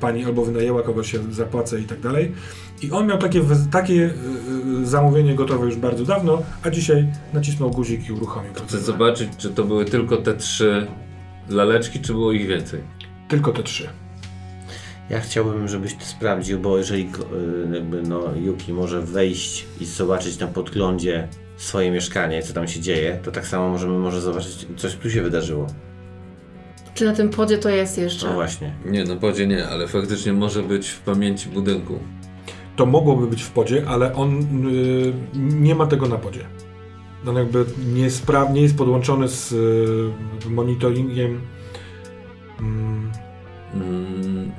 pani 0.00 0.24
albo 0.24 0.44
wynajęła 0.44 0.82
kogoś, 0.82 1.14
ja 1.14 1.20
zapłacę 1.30 1.80
i 1.80 1.84
tak 1.84 2.00
dalej. 2.00 2.32
I 2.82 2.90
on 2.90 3.06
miał 3.06 3.18
takie, 3.18 3.42
takie 3.70 4.10
zamówienie 4.82 5.34
gotowe 5.34 5.66
już 5.66 5.76
bardzo 5.76 6.04
dawno, 6.04 6.42
a 6.62 6.70
dzisiaj 6.70 7.06
nacisnął 7.32 7.70
guzik 7.70 8.08
i 8.08 8.12
uruchomił 8.12 8.52
Chcę 8.66 8.78
zobaczyć, 8.78 9.28
czy 9.38 9.50
to 9.50 9.64
były 9.64 9.84
tylko 9.84 10.16
te 10.16 10.34
trzy 10.34 10.86
laleczki, 11.48 12.00
czy 12.00 12.12
było 12.12 12.32
ich 12.32 12.46
więcej. 12.46 12.80
Tylko 13.28 13.52
te 13.52 13.62
trzy. 13.62 13.88
Ja 15.10 15.20
chciałbym, 15.20 15.68
żebyś 15.68 15.94
to 15.94 16.04
sprawdził, 16.04 16.58
bo 16.58 16.78
jeżeli 16.78 17.02
y, 17.02 17.74
jakby 17.74 18.02
no 18.02 18.20
Yuki 18.36 18.72
może 18.72 19.00
wejść 19.02 19.66
i 19.80 19.84
zobaczyć 19.84 20.38
na 20.38 20.46
podglądzie 20.46 21.28
swoje 21.56 21.90
mieszkanie, 21.90 22.42
co 22.42 22.52
tam 22.54 22.68
się 22.68 22.80
dzieje, 22.80 23.20
to 23.22 23.32
tak 23.32 23.46
samo 23.46 23.68
możemy 23.68 23.98
może 23.98 24.20
zobaczyć, 24.20 24.66
coś 24.76 24.94
tu 24.94 25.10
się 25.10 25.22
wydarzyło. 25.22 25.66
Czy 26.94 27.04
na 27.04 27.12
tym 27.12 27.30
podzie 27.30 27.58
to 27.58 27.68
jest 27.68 27.98
jeszcze? 27.98 28.26
No 28.26 28.32
właśnie. 28.32 28.72
Nie, 28.84 29.04
no 29.04 29.16
podzie 29.16 29.46
nie, 29.46 29.66
ale 29.68 29.88
faktycznie 29.88 30.32
może 30.32 30.62
być 30.62 30.88
w 30.88 31.00
pamięci 31.00 31.48
budynku. 31.48 31.98
To 32.76 32.86
mogłoby 32.86 33.26
być 33.26 33.42
w 33.42 33.50
podzie, 33.50 33.84
ale 33.88 34.14
on 34.14 34.40
y, 34.68 35.12
nie 35.34 35.74
ma 35.74 35.86
tego 35.86 36.08
na 36.08 36.16
podzie. 36.16 36.44
On 37.26 37.36
jakby 37.36 37.64
nie, 37.94 38.10
spra- 38.10 38.52
nie 38.52 38.62
jest 38.62 38.76
podłączony 38.76 39.28
z 39.28 39.52
y, 39.52 40.50
monitoringiem. 40.50 41.40
Mm. 42.60 43.12
Mm. 43.74 44.52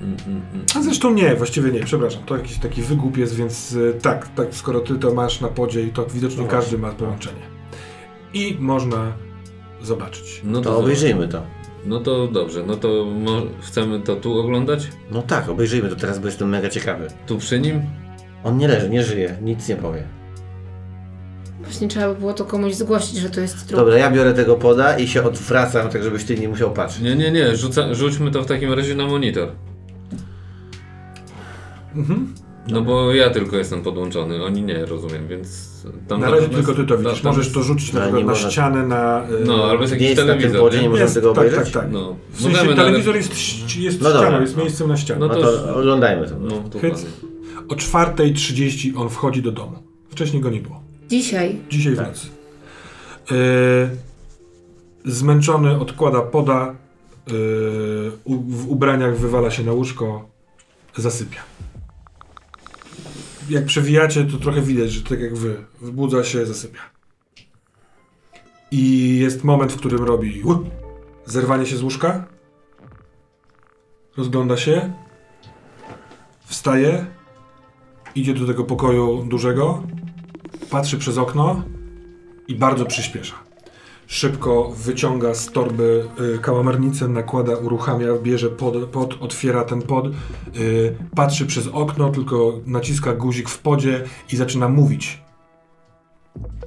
A 0.75 0.81
zresztą 0.81 1.13
nie, 1.13 1.35
właściwie 1.35 1.71
nie, 1.71 1.83
przepraszam. 1.83 2.23
To 2.23 2.37
jakiś 2.37 2.57
taki 2.57 2.81
wygłup 2.81 3.17
jest, 3.17 3.35
więc 3.35 3.71
y, 3.71 3.93
tak, 4.01 4.27
tak, 4.27 4.55
skoro 4.55 4.79
ty 4.79 4.95
to 4.95 5.13
masz 5.13 5.41
na 5.41 5.47
podzie 5.47 5.83
i 5.83 5.89
to 5.89 6.05
widocznie 6.05 6.43
No 6.43 6.47
każdy 6.47 6.77
ma 6.77 6.91
połączenie. 6.91 7.41
I 8.33 8.57
można 8.59 9.13
zobaczyć. 9.81 10.41
No 10.43 10.61
To 10.61 10.77
obejrzyjmy 10.77 11.27
to. 11.27 11.43
No 11.85 11.99
to 11.99 12.27
dobrze, 12.27 12.63
no 12.67 12.75
to 12.75 13.05
chcemy 13.61 13.99
to 13.99 14.15
tu 14.15 14.39
oglądać? 14.39 14.87
No 15.11 15.21
tak, 15.21 15.49
obejrzyjmy 15.49 15.89
to 15.89 15.95
teraz, 15.95 16.19
bo 16.19 16.25
jestem 16.25 16.49
mega 16.49 16.69
ciekawy. 16.69 17.07
Tu 17.27 17.37
przy 17.37 17.59
nim? 17.59 17.81
On 18.43 18.57
nie 18.57 18.67
leży, 18.67 18.89
nie 18.89 19.03
żyje, 19.03 19.37
nic 19.41 19.69
nie 19.69 19.75
powie. 19.75 20.18
Właśnie 21.69 21.87
trzeba 21.87 22.13
by 22.13 22.19
było 22.19 22.33
to 22.33 22.45
komuś 22.45 22.73
zgłosić, 22.73 23.17
że 23.17 23.29
to 23.29 23.41
jest 23.41 23.67
trup. 23.67 23.79
Dobra, 23.79 23.97
ja 23.97 24.11
biorę 24.11 24.33
tego 24.33 24.55
poda 24.55 24.97
i 24.97 25.07
się 25.07 25.23
odwracam, 25.23 25.89
tak 25.89 26.03
żebyś 26.03 26.23
ty 26.23 26.37
nie 26.37 26.49
musiał 26.49 26.71
patrzeć. 26.71 27.01
Nie, 27.01 27.15
nie, 27.15 27.31
nie, 27.31 27.55
rzuca, 27.55 27.93
rzućmy 27.93 28.31
to 28.31 28.41
w 28.41 28.45
takim 28.45 28.73
razie 28.73 28.95
na 28.95 29.07
monitor. 29.07 29.49
Mhm. 31.95 32.33
No 32.67 32.81
bo 32.81 33.13
ja 33.13 33.29
tylko 33.29 33.57
jestem 33.57 33.81
podłączony, 33.81 34.43
oni 34.43 34.61
nie, 34.63 34.85
rozumiem, 34.85 35.27
więc... 35.27 35.69
Tam 36.07 36.19
Na 36.21 36.29
razie 36.31 36.41
natomiast- 36.41 36.65
tylko 36.67 36.81
ty 36.81 36.87
to 36.87 36.97
widzisz. 36.97 37.21
tam- 37.21 37.35
Możesz 37.35 37.53
to 37.53 37.63
rzucić 37.63 37.93
na 37.93 37.99
Ale 38.01 38.07
przykład 38.09 38.21
nie 38.21 38.25
na 38.27 38.31
można- 38.33 38.51
ścianę, 38.51 38.87
na... 38.87 39.23
y, 39.41 39.45
No, 39.45 39.63
albo 39.69 39.81
jest 39.83 39.93
Nie 39.93 39.99
jakiś 39.99 40.09
jest 40.09 40.21
na 40.27 40.33
tym 40.33 40.37
telewizor, 40.41 40.61
podzie, 40.61 40.77
nie? 40.77 40.83
nie 40.83 40.89
możemy 40.89 41.03
jest, 41.05 41.15
tego 41.15 41.33
tak, 41.33 41.37
obejrzeć? 41.45 41.73
tak, 41.73 41.83
tak. 41.83 41.91
No, 41.91 42.15
W 42.31 42.41
sensie 42.41 42.57
możemy, 42.57 42.75
telewizor 42.75 43.15
jest, 43.15 43.33
ści- 43.33 43.79
jest 43.81 44.01
No 44.01 44.09
ścianą, 44.09 44.41
jest 44.41 44.57
miejscem 44.57 44.87
na 44.87 44.97
ścianie. 44.97 45.19
No 45.19 45.27
No 45.27 45.35
to- 45.35 45.75
oglądajmy 45.75 46.27
to. 46.27 46.35
No. 46.39 46.55
O 47.69 47.75
4.30 47.75 48.93
on 48.97 49.09
wchodzi 49.09 49.41
do 49.41 49.51
domu. 49.51 49.75
Wcześniej 50.09 50.41
go 50.41 50.49
nie 50.49 50.61
było. 50.61 50.78
Dzisiaj. 51.09 51.61
Dzisiaj 51.69 51.95
w 51.95 51.97
nocy. 51.97 52.27
Yy, 53.31 55.11
zmęczony 55.11 55.79
odkłada 55.79 56.21
poda. 56.21 56.75
Yy, 57.27 58.11
u, 58.23 58.35
w 58.35 58.69
ubraniach 58.69 59.17
wywala 59.17 59.51
się 59.51 59.63
na 59.63 59.71
łóżko. 59.71 60.29
Zasypia. 60.95 61.41
Jak 63.49 63.65
przewijacie, 63.65 64.25
to 64.25 64.37
trochę 64.37 64.61
widać, 64.61 64.91
że 64.91 65.03
tak 65.03 65.19
jak 65.19 65.35
wy. 65.35 65.65
Wybudza 65.81 66.23
się, 66.23 66.45
zasypia. 66.45 66.79
I 68.71 69.17
jest 69.19 69.43
moment, 69.43 69.71
w 69.71 69.77
którym 69.77 70.03
robi 70.03 70.43
zerwanie 71.25 71.65
się 71.65 71.77
z 71.77 71.83
łóżka. 71.83 72.25
Rozgląda 74.17 74.57
się. 74.57 74.93
Wstaje. 76.45 77.05
Idzie 78.15 78.33
do 78.33 78.47
tego 78.47 78.63
pokoju 78.63 79.23
dużego 79.23 79.83
patrzy 80.69 80.97
przez 80.97 81.17
okno 81.17 81.63
i 82.47 82.55
bardzo 82.55 82.85
przyspiesza. 82.85 83.35
Szybko 84.07 84.71
wyciąga 84.75 85.33
z 85.33 85.51
torby 85.51 86.07
y, 86.35 86.39
kałamarnicę, 86.39 87.07
nakłada, 87.07 87.55
uruchamia, 87.55 88.07
bierze 88.23 88.49
pod, 88.49 88.75
pod 88.75 89.21
otwiera 89.21 89.63
ten 89.63 89.81
pod, 89.81 90.05
y, 90.07 90.95
patrzy 91.15 91.45
przez 91.45 91.67
okno, 91.67 92.09
tylko 92.09 92.53
naciska 92.65 93.13
guzik 93.13 93.49
w 93.49 93.59
podzie 93.59 94.03
i 94.33 94.35
zaczyna 94.35 94.69
mówić. 94.69 95.21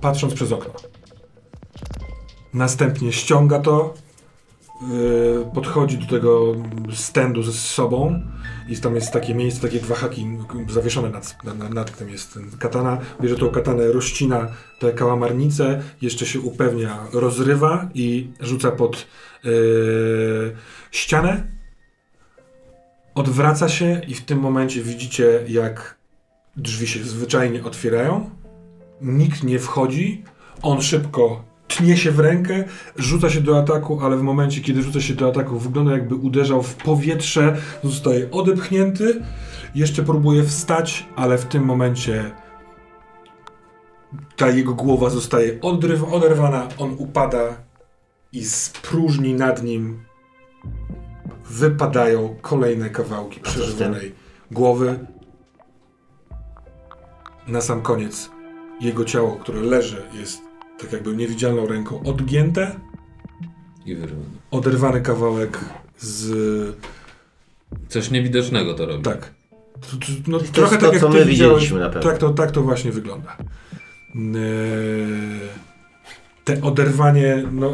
Patrząc 0.01 0.35
przez 0.35 0.53
okno. 0.53 0.75
Następnie 2.55 3.13
ściąga 3.13 3.59
to, 3.59 3.95
y, 4.93 5.55
podchodzi 5.55 5.99
do 5.99 6.07
tego 6.07 6.55
stędu 6.93 7.43
ze 7.43 7.53
sobą 7.53 8.21
i 8.69 8.77
tam 8.77 8.95
jest 8.95 9.13
takie 9.13 9.35
miejsce, 9.35 9.61
takie 9.61 9.81
dwa 9.81 9.95
haki 9.95 10.39
zawieszone 10.69 11.11
nad, 11.11 11.45
nad, 11.45 11.75
nad 11.75 11.99
tym 11.99 12.09
jest 12.09 12.35
ten 12.35 12.51
katana. 12.59 12.99
Bierze 13.21 13.37
tą 13.37 13.49
katanę, 13.49 13.93
rozcina 13.93 14.49
te 14.79 14.93
kałamarnice, 14.93 15.83
jeszcze 16.03 16.27
się 16.27 16.41
upewnia, 16.41 17.07
rozrywa 17.13 17.89
i 17.95 18.31
rzuca 18.41 18.71
pod 18.71 19.07
yy, 19.45 20.57
ścianę. 20.91 21.47
Odwraca 23.15 23.69
się 23.69 24.01
i 24.09 24.15
w 24.15 24.25
tym 24.25 24.39
momencie 24.39 24.83
widzicie, 24.83 25.45
jak 25.49 25.97
drzwi 26.57 26.87
się 26.87 27.05
zwyczajnie 27.05 27.65
otwierają. 27.65 28.31
Nikt 29.01 29.43
nie 29.43 29.59
wchodzi. 29.59 30.25
On 30.63 30.83
szybko 30.83 31.52
tnie 31.77 31.97
się 31.97 32.11
w 32.11 32.21
rękę, 32.21 32.65
rzuca 32.97 33.31
się 33.31 33.41
do 33.41 33.59
ataku, 33.59 34.01
ale 34.03 34.17
w 34.17 34.23
momencie, 34.23 34.61
kiedy 34.61 34.83
rzuca 34.83 35.01
się 35.01 35.15
do 35.15 35.29
ataku, 35.29 35.59
wygląda 35.59 35.93
jakby 35.93 36.15
uderzał 36.15 36.63
w 36.63 36.75
powietrze, 36.75 37.57
zostaje 37.85 38.31
odepchnięty. 38.31 39.23
Jeszcze 39.75 40.03
próbuje 40.03 40.45
wstać, 40.45 41.07
ale 41.17 41.39
w 41.39 41.45
tym 41.45 41.65
momencie 41.65 42.31
ta 44.37 44.49
jego 44.49 44.75
głowa 44.75 45.11
zostaje 45.11 45.61
odryw- 45.61 46.13
oderwana, 46.15 46.69
on 46.79 46.95
upada 46.99 47.57
i 48.33 48.45
z 48.45 48.71
próżni 48.71 49.35
nad 49.35 49.63
nim 49.63 50.05
wypadają 51.51 52.37
kolejne 52.43 52.91
kawałki 52.91 53.41
przeżywanej 53.41 54.15
głowy. 54.51 55.07
Na 57.47 57.61
sam 57.61 57.83
koniec 57.83 58.31
jego 58.81 59.05
ciało, 59.05 59.37
które 59.37 59.61
leży, 59.61 60.03
jest 60.21 60.52
tak 60.83 60.93
jakby 60.93 61.17
niewidzialną 61.17 61.67
ręką 61.67 62.03
odgięte, 62.03 62.81
I 63.87 63.95
wyrwany. 63.95 64.23
oderwany 64.51 65.01
kawałek 65.01 65.59
z... 65.99 66.77
Coś 67.89 68.11
niewidocznego 68.11 68.75
to 68.75 68.87
robi. 68.87 69.03
tak. 69.03 69.35
To, 69.81 69.97
to, 69.97 70.07
no, 70.27 70.39
jest 70.39 70.53
trochę 70.53 70.77
to, 70.79 70.83
tak 70.85 70.93
jak 70.93 71.01
co 71.01 71.09
ty 71.09 71.19
my 71.19 71.25
widzieliśmy 71.25 71.81
na 71.81 71.91
pewno. 71.91 72.11
Tak 72.11 72.19
to, 72.19 72.31
tak 72.31 72.51
to 72.51 72.63
właśnie 72.63 72.93
wygląda. 72.93 73.37
Eee, 74.15 75.41
te 76.45 76.63
oderwanie, 76.63 77.45
no, 77.53 77.71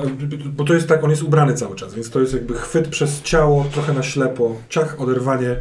bo 0.46 0.64
to 0.64 0.74
jest 0.74 0.88
tak, 0.88 1.04
on 1.04 1.10
jest 1.10 1.22
ubrany 1.22 1.54
cały 1.54 1.76
czas, 1.76 1.94
więc 1.94 2.10
to 2.10 2.20
jest 2.20 2.32
jakby 2.32 2.54
chwyt 2.54 2.88
przez 2.88 3.22
ciało, 3.22 3.64
trochę 3.72 3.92
na 3.92 4.02
ślepo, 4.02 4.56
ciach, 4.68 5.00
oderwanie, 5.00 5.56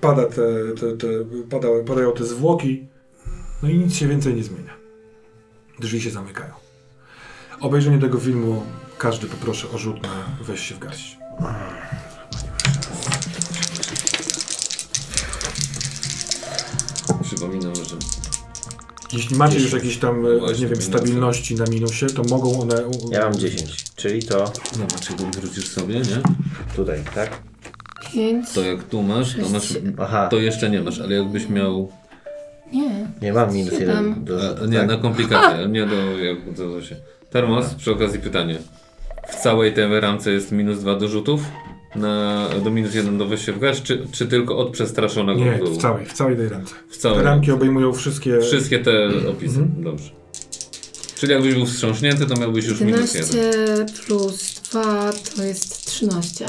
pada 0.00 0.24
te, 0.26 0.34
te, 0.80 0.96
te, 0.96 1.06
pada, 1.50 1.68
padają 1.86 2.12
te 2.12 2.24
zwłoki, 2.24 2.86
no 3.62 3.68
i 3.68 3.78
nic 3.78 3.94
się 3.94 4.08
więcej 4.08 4.34
nie 4.34 4.44
zmienia. 4.44 4.72
Drzwi 5.80 6.00
się 6.00 6.10
zamykają. 6.10 6.52
Obejrzenie 7.60 7.98
tego 7.98 8.18
filmu 8.18 8.62
każdy 8.98 9.26
poproszę 9.26 9.68
o 9.74 9.78
rzut 9.78 10.02
na 10.02 10.08
weź 10.40 10.60
się 10.60 10.74
w 10.74 10.78
garść. 10.78 11.18
Przypominam, 17.22 17.74
że 17.74 17.96
Jeśli 19.12 19.36
macie 19.36 19.58
już 19.60 19.72
jakieś 19.72 19.96
tam, 19.98 20.26
e, 20.26 20.38
Właśnie, 20.38 20.60
nie 20.60 20.66
wiem, 20.66 20.82
stabilności 20.82 21.54
na 21.54 21.64
minusie, 21.64 22.06
to 22.06 22.22
mogą 22.22 22.60
one... 22.60 22.74
Ja 23.10 23.20
mam 23.20 23.34
10, 23.34 23.84
czyli 23.96 24.22
to 24.22 24.52
Zobacz, 24.72 25.10
jak 25.10 25.20
odwrócisz 25.20 25.68
sobie, 25.68 25.94
nie? 25.94 26.22
tutaj, 26.76 26.98
tak? 27.14 27.30
Pięć. 28.12 28.52
To 28.52 28.62
jak 28.62 28.82
tu 28.82 29.02
masz, 29.02 29.36
to 29.36 29.48
masz... 29.48 29.74
Aha, 29.98 30.28
To 30.30 30.36
jeszcze 30.36 30.70
nie 30.70 30.80
masz, 30.80 31.00
ale 31.00 31.14
jakbyś 31.16 31.48
miał... 31.48 31.92
Nie. 32.72 33.06
nie 33.22 33.32
mam 33.32 33.54
minus 33.54 33.78
Siedem. 33.78 34.24
Do, 34.24 34.38
A, 34.62 34.66
nie, 34.66 34.78
tak? 34.78 34.88
na 34.88 34.96
komplikacje, 34.96 35.68
nie 35.68 35.86
do... 35.86 36.18
Jak, 36.18 36.54
do, 36.54 36.70
do 36.70 36.82
się. 36.82 36.96
Termos, 37.30 37.74
przy 37.74 37.92
okazji 37.92 38.20
pytanie. 38.20 38.58
W 39.28 39.42
całej 39.42 39.74
tej 39.74 40.00
ramce 40.00 40.32
jest 40.32 40.52
minus 40.52 40.78
dwa 40.78 40.94
do 40.94 41.08
rzutów? 41.08 41.40
Na, 41.96 42.48
do 42.64 42.70
minus 42.70 42.94
jeden 42.94 43.18
do 43.18 43.26
wejścia 43.26 43.52
w 43.52 43.58
garść, 43.58 43.82
czy, 43.82 44.06
czy 44.12 44.26
tylko 44.26 44.58
od 44.58 44.70
przestraszonego 44.70 45.40
Nie, 45.40 45.52
w 45.52 45.76
całej, 45.76 46.06
w 46.06 46.12
całej 46.12 46.36
tej 46.36 46.48
ramce. 46.48 46.74
W 46.90 46.96
całej 46.96 47.18
Te 47.18 47.24
ramki 47.24 47.52
obejmują 47.52 47.92
wszystkie... 47.92 48.40
Wszystkie 48.40 48.78
te 48.78 49.08
opisy, 49.30 49.66
dobrze. 49.78 50.10
Czyli 51.14 51.32
jakbyś 51.32 51.54
był 51.54 51.66
wstrząśnięty, 51.66 52.26
to 52.26 52.36
miałbyś 52.40 52.64
już 52.64 52.80
minus 52.80 53.14
jeden. 53.14 53.36
11 53.36 54.02
plus 54.06 54.60
2 54.70 55.12
to 55.36 55.42
jest 55.42 55.86
13. 55.86 56.46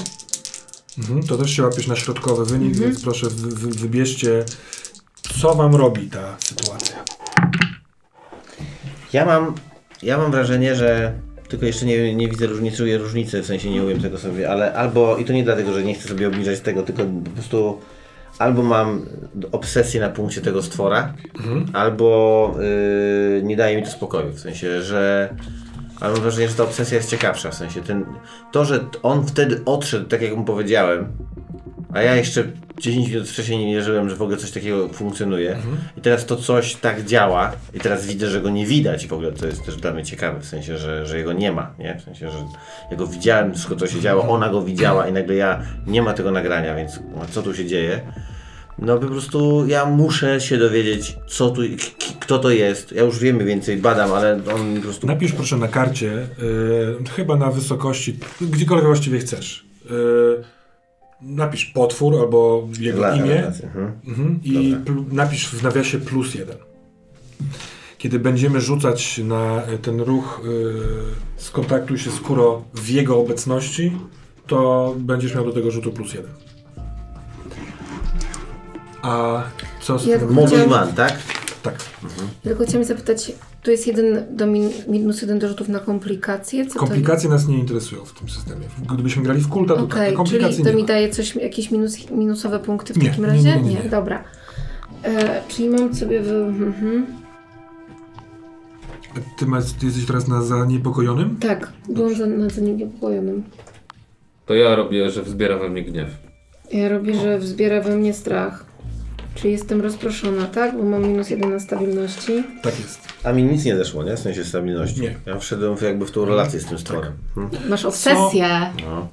Mhm, 0.97 1.23
to 1.23 1.37
też 1.37 1.51
się 1.51 1.63
łapiesz 1.63 1.87
na 1.87 1.95
środkowy 1.95 2.45
wynik, 2.45 2.75
więc 2.75 3.01
proszę 3.01 3.27
wy, 3.29 3.49
wy, 3.49 3.69
wybierzcie, 3.69 4.45
co 5.41 5.55
wam 5.55 5.75
robi 5.75 6.07
ta 6.07 6.37
sytuacja. 6.39 7.03
Ja 9.13 9.25
mam, 9.25 9.55
ja 10.03 10.17
mam 10.17 10.31
wrażenie, 10.31 10.75
że 10.75 11.13
tylko 11.47 11.65
jeszcze 11.65 11.85
nie, 11.85 12.15
nie 12.15 12.27
widzę 12.27 12.47
różnicy, 12.47 12.97
różnicy, 12.97 13.41
w 13.41 13.45
sensie 13.45 13.69
nie 13.69 13.83
umiem 13.83 14.01
tego 14.01 14.17
sobie, 14.17 14.49
ale 14.49 14.73
albo, 14.73 15.17
i 15.17 15.25
to 15.25 15.33
nie 15.33 15.43
dlatego, 15.43 15.73
że 15.73 15.83
nie 15.83 15.93
chcę 15.93 16.09
sobie 16.09 16.27
obniżać 16.27 16.59
tego, 16.59 16.83
tylko 16.83 17.03
po 17.25 17.29
prostu 17.29 17.79
albo 18.39 18.63
mam 18.63 19.05
obsesję 19.51 20.01
na 20.01 20.09
punkcie 20.09 20.41
tego 20.41 20.63
stwora, 20.63 21.13
albo 21.73 22.55
yy, 23.35 23.43
nie 23.43 23.55
daje 23.55 23.77
mi 23.77 23.83
to 23.83 23.89
spokoju, 23.89 24.31
w 24.33 24.39
sensie, 24.39 24.81
że 24.81 25.33
ale 25.99 26.13
mam 26.13 26.21
wrażenie, 26.21 26.47
że 26.49 26.55
ta 26.55 26.63
obsesja 26.63 26.97
jest 26.97 27.09
ciekawsza, 27.09 27.51
w 27.51 27.55
sensie 27.55 27.81
ten, 27.81 28.05
to, 28.51 28.65
że 28.65 28.85
on 29.03 29.25
wtedy 29.25 29.61
odszedł, 29.65 30.05
tak 30.05 30.21
jak 30.21 30.35
mu 30.35 30.45
powiedziałem, 30.45 31.07
a 31.93 32.01
ja 32.01 32.15
jeszcze 32.15 32.43
10 32.77 33.09
minut 33.09 33.29
wcześniej 33.29 33.65
nie 33.65 33.75
wierzyłem, 33.75 34.09
że 34.09 34.15
w 34.15 34.21
ogóle 34.21 34.37
coś 34.37 34.51
takiego 34.51 34.89
funkcjonuje. 34.89 35.57
I 35.97 36.01
teraz 36.01 36.25
to 36.25 36.35
coś 36.35 36.75
tak 36.75 37.05
działa 37.05 37.51
i 37.73 37.79
teraz 37.79 38.05
widzę, 38.05 38.29
że 38.29 38.41
go 38.41 38.49
nie 38.49 38.65
widać 38.65 39.07
w 39.07 39.13
ogóle, 39.13 39.31
to 39.31 39.45
jest 39.45 39.65
też 39.65 39.77
dla 39.77 39.91
mnie 39.93 40.03
ciekawe, 40.03 40.39
w 40.39 40.45
sensie, 40.45 40.77
że, 40.77 41.05
że 41.05 41.17
jego 41.17 41.33
nie 41.33 41.51
ma, 41.51 41.73
nie? 41.79 41.95
W 41.99 42.01
sensie, 42.01 42.31
że 42.31 42.37
ja 42.91 42.97
go 42.97 43.07
widziałem, 43.07 43.53
wszystko 43.53 43.75
to 43.75 43.87
się 43.87 44.01
działo, 44.01 44.29
ona 44.29 44.49
go 44.49 44.61
widziała 44.61 45.07
i 45.07 45.13
nagle 45.13 45.35
ja, 45.35 45.61
nie 45.87 46.01
ma 46.01 46.13
tego 46.13 46.31
nagrania, 46.31 46.75
więc 46.75 46.99
co 47.31 47.41
tu 47.41 47.55
się 47.55 47.65
dzieje? 47.65 48.01
No 48.81 48.97
po 48.97 49.07
prostu 49.07 49.67
ja 49.67 49.85
muszę 49.85 50.41
się 50.41 50.57
dowiedzieć, 50.57 51.17
co 51.27 51.49
tu, 51.49 51.61
kto 52.19 52.39
to 52.39 52.49
jest. 52.49 52.91
Ja 52.91 53.03
już 53.03 53.19
wiemy 53.19 53.45
więcej, 53.45 53.77
badam, 53.77 54.13
ale 54.13 54.39
on 54.55 54.75
po 54.75 54.81
prostu... 54.81 55.07
Napisz 55.07 55.31
proszę 55.31 55.57
na 55.57 55.67
karcie, 55.67 56.27
y, 57.03 57.09
chyba 57.15 57.35
na 57.35 57.51
wysokości, 57.51 58.19
gdziekolwiek 58.41 58.85
właściwie 58.85 59.19
chcesz. 59.19 59.65
Y, 59.91 60.58
napisz 61.21 61.65
potwór 61.65 62.15
albo 62.19 62.67
jego 62.79 62.97
Dla- 62.97 63.15
imię 63.15 63.47
mhm. 63.47 63.91
mhm, 64.07 64.39
i 64.43 64.75
pl- 64.85 65.03
napisz 65.11 65.47
w 65.49 65.63
nawiasie 65.63 65.99
plus 65.99 66.35
jeden. 66.35 66.57
Kiedy 67.97 68.19
będziemy 68.19 68.61
rzucać 68.61 69.17
na 69.17 69.61
ten 69.81 70.01
ruch 70.01 70.41
y, 71.37 71.41
skontaktuj 71.41 71.97
się 71.97 72.11
z 72.11 72.19
Kuro 72.19 72.63
w 72.73 72.89
jego 72.89 73.19
obecności, 73.19 73.97
to 74.47 74.95
będziesz 74.99 75.35
miał 75.35 75.45
do 75.45 75.51
tego 75.53 75.71
rzutu 75.71 75.91
plus 75.91 76.13
jeden. 76.13 76.31
A 79.01 79.43
co 79.81 79.99
z 79.99 80.05
Ja 80.05 80.19
tym? 80.19 80.69
man, 80.69 80.93
tak? 80.93 81.19
Tak. 81.63 81.75
Ja 82.03 82.09
tylko 82.43 82.65
chciałam 82.65 82.83
zapytać, 82.87 83.31
tu 83.69 83.71
jest 83.71 83.87
jeden 83.87 84.35
do 84.35 84.47
min, 84.47 84.69
minus 84.87 85.21
jeden 85.21 85.39
do 85.39 85.47
rzutów 85.47 85.69
na 85.69 85.79
komplikacje? 85.79 86.65
Co 86.65 86.79
Komplikacje 86.79 87.29
nas 87.29 87.47
nie 87.47 87.59
interesują 87.59 88.05
w 88.05 88.13
tym 88.19 88.29
systemie. 88.29 88.65
Gdybyśmy 88.93 89.23
grali 89.23 89.41
w 89.41 89.47
kulta, 89.49 89.73
to 89.75 89.87
to 89.87 89.97
jest? 89.97 90.07
tak, 90.09 90.13
komplikacji 90.15 90.53
czyli 90.55 90.63
to 90.63 90.69
nie 90.69 90.75
mi 90.75 90.81
ma. 90.81 90.87
daje 90.87 91.09
coś, 91.09 91.35
jakieś 91.35 91.71
minus, 91.71 92.09
minusowe 92.11 92.59
punkty 92.59 92.93
w 92.93 92.97
Nie, 92.97 93.09
takim 93.09 93.23
nie, 93.23 93.29
razie? 93.29 93.55
nie, 93.55 93.61
nie, 93.61 93.83
nie. 93.83 93.89
dobra. 93.89 94.23
E, 95.03 95.41
czyli 95.47 95.69
mam 95.69 95.95
sobie 95.95 96.21
w... 96.21 96.27
Mhm. 96.31 97.05
Ty, 99.37 99.45
masz, 99.45 99.71
ty 99.71 99.85
jesteś 99.85 100.05
teraz 100.05 100.27
na 100.27 100.41
zaniepokojonym? 100.41 101.37
Tak, 101.39 101.71
byłam 101.89 102.15
za, 102.15 102.25
na 102.25 102.49
zaniepokojonym. 102.49 103.43
To 104.45 104.53
ja 104.55 104.75
robię, 104.75 105.09
że 105.09 105.23
wzbiera 105.23 105.57
we 105.57 105.69
mnie 105.69 105.83
gniew. 105.83 106.09
Ja 106.71 106.89
robię, 106.89 107.13
że 107.13 107.39
wzbiera 107.39 107.81
we 107.81 107.97
mnie 107.97 108.13
strach. 108.13 108.65
Czyli 109.41 109.53
jestem 109.53 109.81
rozproszona, 109.81 110.45
tak? 110.45 110.77
Bo 110.77 110.83
mam 110.83 111.01
minus 111.01 111.29
jeden 111.29 111.49
na 111.49 111.59
stabilności. 111.59 112.43
Tak 112.63 112.79
jest. 112.79 112.99
A 113.23 113.31
mi 113.33 113.43
nic 113.43 113.65
nie 113.65 113.77
zeszło, 113.77 114.03
nie? 114.03 114.15
W 114.15 114.19
sensie 114.19 114.45
stabilności. 114.45 115.01
Nie. 115.01 115.15
Ja 115.25 115.39
wszedłem 115.39 115.77
w, 115.77 115.81
jakby 115.81 116.05
w 116.05 116.11
tą 116.11 116.25
relację 116.25 116.59
z 116.59 116.65
tym 116.65 116.77
stworem. 116.79 117.13
Hmm? 117.35 117.69
Masz 117.69 117.85
obsesję. 117.85 118.47
No. 118.85 119.07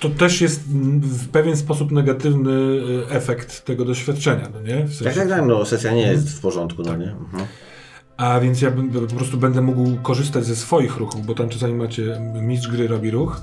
To 0.00 0.08
też 0.10 0.40
jest 0.40 0.60
w 1.02 1.28
pewien 1.28 1.56
sposób 1.56 1.90
negatywny 1.92 2.50
y, 2.50 3.06
efekt 3.10 3.64
tego 3.64 3.84
doświadczenia, 3.84 4.48
no 4.54 4.60
nie? 4.62 4.84
W 4.84 4.94
sensie, 4.94 5.04
Tak, 5.04 5.14
tak, 5.14 5.28
tak, 5.28 5.46
no 5.48 5.64
sesja 5.64 5.92
nie 5.94 6.06
jest 6.06 6.30
w 6.38 6.40
porządku, 6.40 6.82
no 6.82 6.96
nie? 6.96 7.10
Mhm. 7.10 7.44
A 8.16 8.40
więc 8.40 8.62
ja 8.62 8.70
bym- 8.70 8.90
po 8.90 9.14
prostu 9.14 9.36
będę 9.38 9.60
mógł 9.62 9.96
korzystać 10.02 10.44
ze 10.44 10.56
swoich 10.56 10.96
ruchów, 10.96 11.26
bo 11.26 11.34
tam 11.34 11.48
czasami 11.48 11.74
macie 11.74 12.20
mistrz 12.42 12.68
gry 12.68 12.88
robi 12.88 13.10
ruch, 13.10 13.40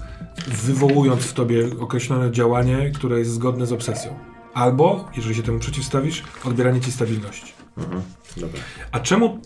wywołując 0.47 1.21
w 1.21 1.34
tobie 1.34 1.65
określone 1.80 2.32
działanie, 2.32 2.91
które 2.95 3.19
jest 3.19 3.32
zgodne 3.32 3.65
z 3.65 3.71
obsesją. 3.71 4.33
Albo, 4.54 5.10
jeżeli 5.16 5.36
się 5.36 5.43
temu 5.43 5.60
przeciwstawisz, 5.60 6.24
odbieranie 6.45 6.82
ci 6.82 6.91
stabilności. 6.91 7.54
Mhm. 7.78 8.01
Dobra. 8.38 8.60
A 8.91 8.99
czemu 8.99 9.39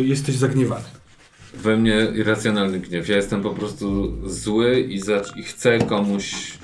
y, 0.00 0.04
jesteś 0.04 0.34
zagniewany? 0.34 0.84
We 1.54 1.76
mnie 1.76 2.06
irracjonalny 2.14 2.80
gniew. 2.80 3.08
Ja 3.08 3.16
jestem 3.16 3.42
po 3.42 3.50
prostu 3.50 4.12
zły 4.30 4.80
i, 4.80 5.00
za, 5.00 5.22
i 5.36 5.42
chcę 5.42 5.78
komuś 5.78 6.58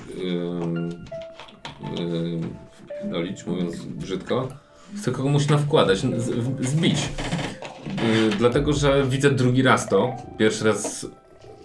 wpierdolić, 3.03 3.47
mówiąc 3.47 3.77
brzydko. 3.85 4.49
Chcę 4.97 5.11
komuś 5.13 5.49
nawkładać, 5.49 5.99
z, 5.99 6.67
zbić. 6.67 7.09
Yy, 7.87 8.31
dlatego, 8.39 8.73
że 8.73 9.07
widzę 9.07 9.31
drugi 9.31 9.63
raz 9.63 9.89
to. 9.89 10.17
Pierwszy 10.39 10.65
raz 10.65 11.07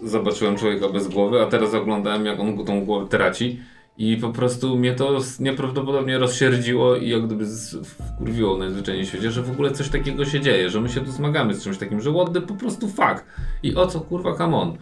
zobaczyłem 0.02 0.56
człowieka 0.56 0.88
bez 0.88 1.08
głowy, 1.08 1.42
a 1.42 1.46
teraz 1.46 1.74
oglądałem 1.74 2.26
jak 2.26 2.40
on 2.40 2.64
tą 2.64 2.84
głowę 2.84 3.08
traci. 3.08 3.60
I 3.98 4.16
po 4.16 4.30
prostu 4.30 4.76
mnie 4.76 4.94
to 4.94 5.18
nieprawdopodobnie 5.40 6.18
rozsierdziło 6.18 6.96
i 6.96 7.08
jak 7.08 7.26
gdyby 7.26 7.44
wkurwiło 7.84 8.58
najzwyczajniej 8.58 9.06
w 9.06 9.08
świecie, 9.08 9.30
że 9.30 9.42
w 9.42 9.50
ogóle 9.50 9.70
coś 9.70 9.88
takiego 9.88 10.24
się 10.24 10.40
dzieje, 10.40 10.70
że 10.70 10.80
my 10.80 10.88
się 10.88 11.00
tu 11.00 11.10
zmagamy 11.12 11.54
z 11.54 11.64
czymś 11.64 11.78
takim, 11.78 12.00
że 12.00 12.12
what 12.12 12.44
po 12.48 12.54
prostu 12.54 12.88
fuck. 12.88 13.24
I 13.62 13.74
o 13.74 13.86
co 13.86 14.00
kurwa 14.00 14.36
come 14.36 14.56
on. 14.56 14.76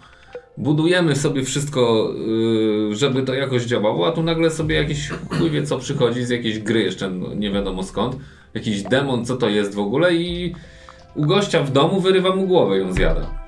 Budujemy 0.58 1.16
sobie 1.16 1.42
wszystko, 1.44 2.12
yy, 2.88 2.96
żeby 2.96 3.22
to 3.22 3.34
jakoś 3.34 3.64
działało, 3.64 4.08
a 4.08 4.12
tu 4.12 4.22
nagle 4.22 4.50
sobie 4.50 4.76
jakiś 4.76 5.08
chuj 5.08 5.50
wie 5.50 5.62
co 5.62 5.78
przychodzi 5.78 6.24
z 6.24 6.30
jakiejś 6.30 6.58
gry 6.58 6.82
jeszcze 6.82 7.10
no, 7.10 7.34
nie 7.34 7.50
wiadomo 7.50 7.82
skąd. 7.82 8.16
Jakiś 8.54 8.82
demon, 8.82 9.24
co 9.24 9.36
to 9.36 9.48
jest 9.48 9.74
w 9.74 9.78
ogóle 9.78 10.14
i 10.14 10.54
u 11.14 11.26
gościa 11.26 11.62
w 11.62 11.72
domu 11.72 12.00
wyrywa 12.00 12.36
mu 12.36 12.46
głowę 12.46 12.78
i 12.78 12.80
ją 12.80 12.92
zjada. 12.92 13.46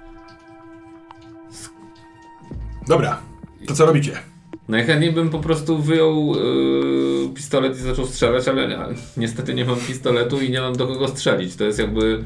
Dobra, 2.87 3.21
to 3.67 3.75
co 3.75 3.87
robicie? 3.87 4.38
Najchętniej 4.69 5.13
bym 5.13 5.31
po 5.31 5.39
prostu 5.39 5.79
wyjął 5.79 6.35
yy, 6.35 7.29
pistolet 7.35 7.77
i 7.77 7.81
zaczął 7.81 8.07
strzelać, 8.07 8.49
ale 8.49 8.69
nie, 8.69 8.79
niestety 9.17 9.55
nie 9.55 9.65
mam 9.65 9.77
pistoletu 9.77 10.41
i 10.41 10.51
nie 10.51 10.61
mam 10.61 10.77
do 10.77 10.87
kogo 10.87 11.09
strzelić. 11.09 11.57
To 11.57 11.65
jest 11.65 11.79
jakby 11.79 12.25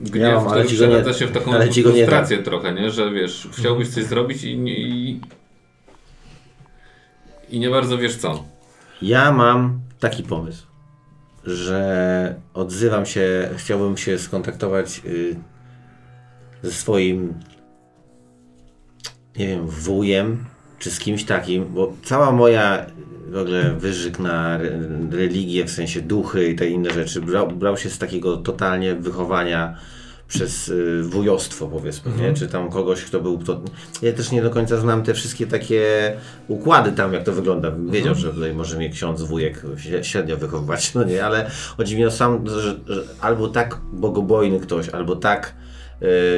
gniew, 0.00 0.22
Ja 0.22 0.34
mam, 0.34 0.46
który 0.46 0.64
przeradza 0.64 1.12
się 1.12 1.26
w 1.26 1.32
taką 1.32 1.52
go 1.52 1.64
nie 1.64 1.82
frustrację 1.82 2.38
trochę, 2.38 2.72
nie? 2.72 2.90
Że 2.90 3.10
wiesz, 3.10 3.48
chciałbyś 3.52 3.88
coś 3.88 4.04
zrobić 4.04 4.44
i 4.44 4.50
i, 4.50 5.20
i 7.50 7.58
nie 7.58 7.70
bardzo 7.70 7.98
wiesz 7.98 8.16
co. 8.16 8.44
Ja 9.02 9.32
mam 9.32 9.80
taki 10.00 10.22
pomysł, 10.22 10.66
że 11.44 12.40
odzywam 12.54 13.06
się, 13.06 13.50
chciałbym 13.56 13.96
się 13.96 14.18
skontaktować 14.18 15.02
y, 15.04 15.36
ze 16.62 16.72
swoim, 16.72 17.34
nie 19.38 19.46
wiem, 19.46 19.66
wujem, 19.66 20.44
czy 20.78 20.90
z 20.90 20.98
kimś 20.98 21.24
takim, 21.24 21.64
bo 21.74 21.92
cała 22.02 22.32
moja 22.32 22.86
w 23.28 23.36
ogóle 23.36 23.74
wyżyk 23.74 24.18
na 24.18 24.58
re, 24.58 24.70
religię, 25.10 25.64
w 25.64 25.70
sensie 25.70 26.00
duchy 26.00 26.48
i 26.48 26.56
te 26.56 26.68
inne 26.68 26.90
rzeczy, 26.90 27.20
brał, 27.20 27.48
brał 27.48 27.76
się 27.76 27.90
z 27.90 27.98
takiego 27.98 28.36
totalnie 28.36 28.94
wychowania 28.94 29.76
przez 30.28 30.68
y, 30.68 31.02
wujostwo 31.02 31.66
powiedzmy, 31.66 32.12
nie? 32.22 32.34
czy 32.34 32.48
tam 32.48 32.70
kogoś, 32.70 33.02
kto 33.02 33.20
był, 33.20 33.38
to, 33.38 33.60
ja 34.02 34.12
też 34.12 34.32
nie 34.32 34.42
do 34.42 34.50
końca 34.50 34.76
znam 34.76 35.02
te 35.02 35.14
wszystkie 35.14 35.46
takie 35.46 36.12
układy 36.48 36.92
tam, 36.92 37.12
jak 37.12 37.24
to 37.24 37.32
wygląda. 37.32 37.72
Wiedział, 37.90 38.14
że 38.14 38.32
tutaj 38.32 38.54
może 38.54 38.76
mnie 38.76 38.90
ksiądz 38.90 39.22
wujek 39.22 39.62
śre- 39.64 40.02
średnio 40.02 40.36
wychowywać, 40.36 40.90
no 40.94 41.04
nie, 41.04 41.24
ale 41.24 41.50
chodzi 41.76 41.96
mi 41.96 42.04
o 42.04 42.10
sam, 42.10 42.48
że, 42.48 42.60
że 42.60 43.02
albo 43.20 43.48
tak 43.48 43.80
bogobojny 43.92 44.60
ktoś, 44.60 44.88
albo 44.88 45.16
tak 45.16 45.54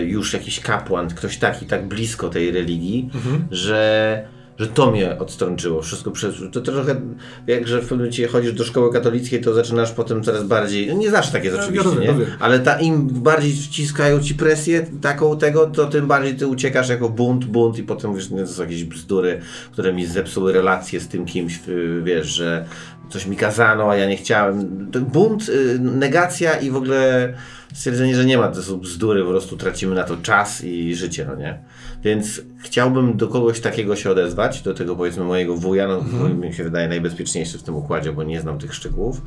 już 0.06 0.32
jakiś 0.32 0.61
kapłan, 0.61 1.09
ktoś 1.09 1.36
taki, 1.36 1.66
tak 1.66 1.88
blisko 1.88 2.28
tej 2.28 2.50
religii, 2.50 3.11
że 3.50 4.28
że 4.59 4.66
to 4.66 4.90
mnie 4.90 5.18
odstrączyło 5.18 5.82
wszystko 5.82 6.11
przez. 6.11 6.34
To 6.52 6.61
trochę 6.61 7.00
jak, 7.46 7.68
że 7.68 7.78
w 7.78 7.80
pewnym 7.80 7.98
momencie 7.98 8.28
chodzisz 8.28 8.52
do 8.52 8.64
szkoły 8.64 8.92
katolickiej, 8.92 9.40
to 9.40 9.54
zaczynasz 9.54 9.92
potem 9.92 10.22
coraz 10.22 10.44
bardziej. 10.44 10.86
No 10.86 10.94
nie 10.94 11.11
zawsze 11.11 11.32
tak 11.32 11.44
jest 11.44 11.56
Ja 11.56 11.62
oczywiście, 11.62 11.88
rozumiem, 11.88 12.18
nie? 12.18 12.26
Ale 12.40 12.59
ta, 12.61 12.80
im 12.80 13.09
bardziej 13.09 13.52
wciskają 13.52 14.20
ci 14.20 14.34
presję 14.34 14.86
taką 15.00 15.38
tego, 15.38 15.66
to 15.66 15.86
tym 15.86 16.06
bardziej 16.06 16.36
ty 16.36 16.46
uciekasz 16.46 16.88
jako 16.88 17.09
bunt, 17.09 17.44
bunt 17.44 17.78
i 17.78 17.82
potem 17.82 18.11
mówisz, 18.11 18.30
nie, 18.30 18.40
to 18.40 18.46
są 18.46 18.62
jakieś 18.62 18.84
bzdury, 18.84 19.40
które 19.72 19.92
mi 19.92 20.06
zepsuły 20.06 20.52
relacje 20.52 21.00
z 21.00 21.09
tym 21.09 21.26
kimś, 21.26 21.61
wiesz, 22.02 22.26
że 22.26 22.64
coś 23.09 23.26
mi 23.26 23.36
kazano, 23.36 23.90
a 23.90 23.96
ja 23.96 24.09
nie 24.09 24.16
chciałem. 24.16 24.66
Bunt, 25.12 25.48
y, 25.48 25.78
negacja 25.80 26.56
i 26.56 26.70
w 26.70 26.76
ogóle 26.76 27.32
stwierdzenie, 27.74 28.16
że 28.16 28.24
nie 28.24 28.38
ma, 28.38 28.48
to 28.48 28.62
są 28.62 28.78
bzdury, 28.80 29.22
po 29.22 29.30
prostu 29.30 29.56
tracimy 29.56 29.94
na 29.94 30.04
to 30.04 30.16
czas 30.16 30.64
i 30.64 30.94
życie, 30.94 31.26
no 31.28 31.36
nie? 31.36 31.59
Więc 32.05 32.40
chciałbym 32.59 33.16
do 33.16 33.28
kogoś 33.28 33.61
takiego 33.61 33.96
się 33.96 34.11
odezwać, 34.11 34.62
do 34.62 34.74
tego 34.74 34.96
powiedzmy 34.96 35.24
mojego 35.24 35.57
wuja, 35.57 35.88
no 35.88 36.01
wuj 36.01 36.34
mi 36.34 36.55
się 36.55 36.64
wydaje 36.64 36.88
najbezpieczniejszy 36.88 37.59
w 37.59 37.62
tym 37.62 37.76
układzie, 37.76 38.12
bo 38.12 38.22
nie 38.22 38.40
znam 38.40 38.59
tych 38.59 38.74
szczegółów. 38.74 39.22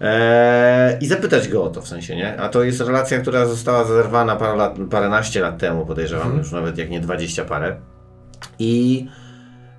Eee, 0.00 1.04
I 1.04 1.06
zapytać 1.06 1.48
go 1.48 1.64
o 1.64 1.70
to 1.70 1.82
w 1.82 1.88
sensie, 1.88 2.16
nie? 2.16 2.40
A 2.40 2.48
to 2.48 2.62
jest 2.62 2.80
relacja, 2.80 3.18
która 3.18 3.46
została 3.46 3.84
zerwana 3.84 4.36
parę 4.36 4.56
lat, 4.56 4.78
paręnaście 4.90 5.40
lat 5.40 5.58
temu, 5.58 5.86
podejrzewam, 5.86 6.38
już 6.38 6.52
nawet 6.52 6.78
jak 6.78 6.90
nie 6.90 7.00
dwadzieścia 7.00 7.44
parę. 7.44 7.76
I 8.58 9.06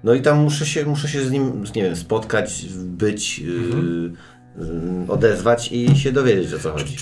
no 0.04 0.14
i 0.14 0.22
tam 0.22 0.38
muszę 0.38 0.66
się, 0.66 0.86
muszę 0.86 1.08
się 1.08 1.22
z 1.22 1.32
nim, 1.32 1.64
nie 1.76 1.84
wiem, 1.84 1.96
spotkać, 1.96 2.66
być, 2.76 3.40
yy, 3.40 3.54
yy, 3.54 4.12
odezwać 5.08 5.72
i 5.72 5.98
się 5.98 6.12
dowiedzieć 6.12 6.54
o 6.54 6.60
co 6.60 6.72
chodzi. 6.72 6.96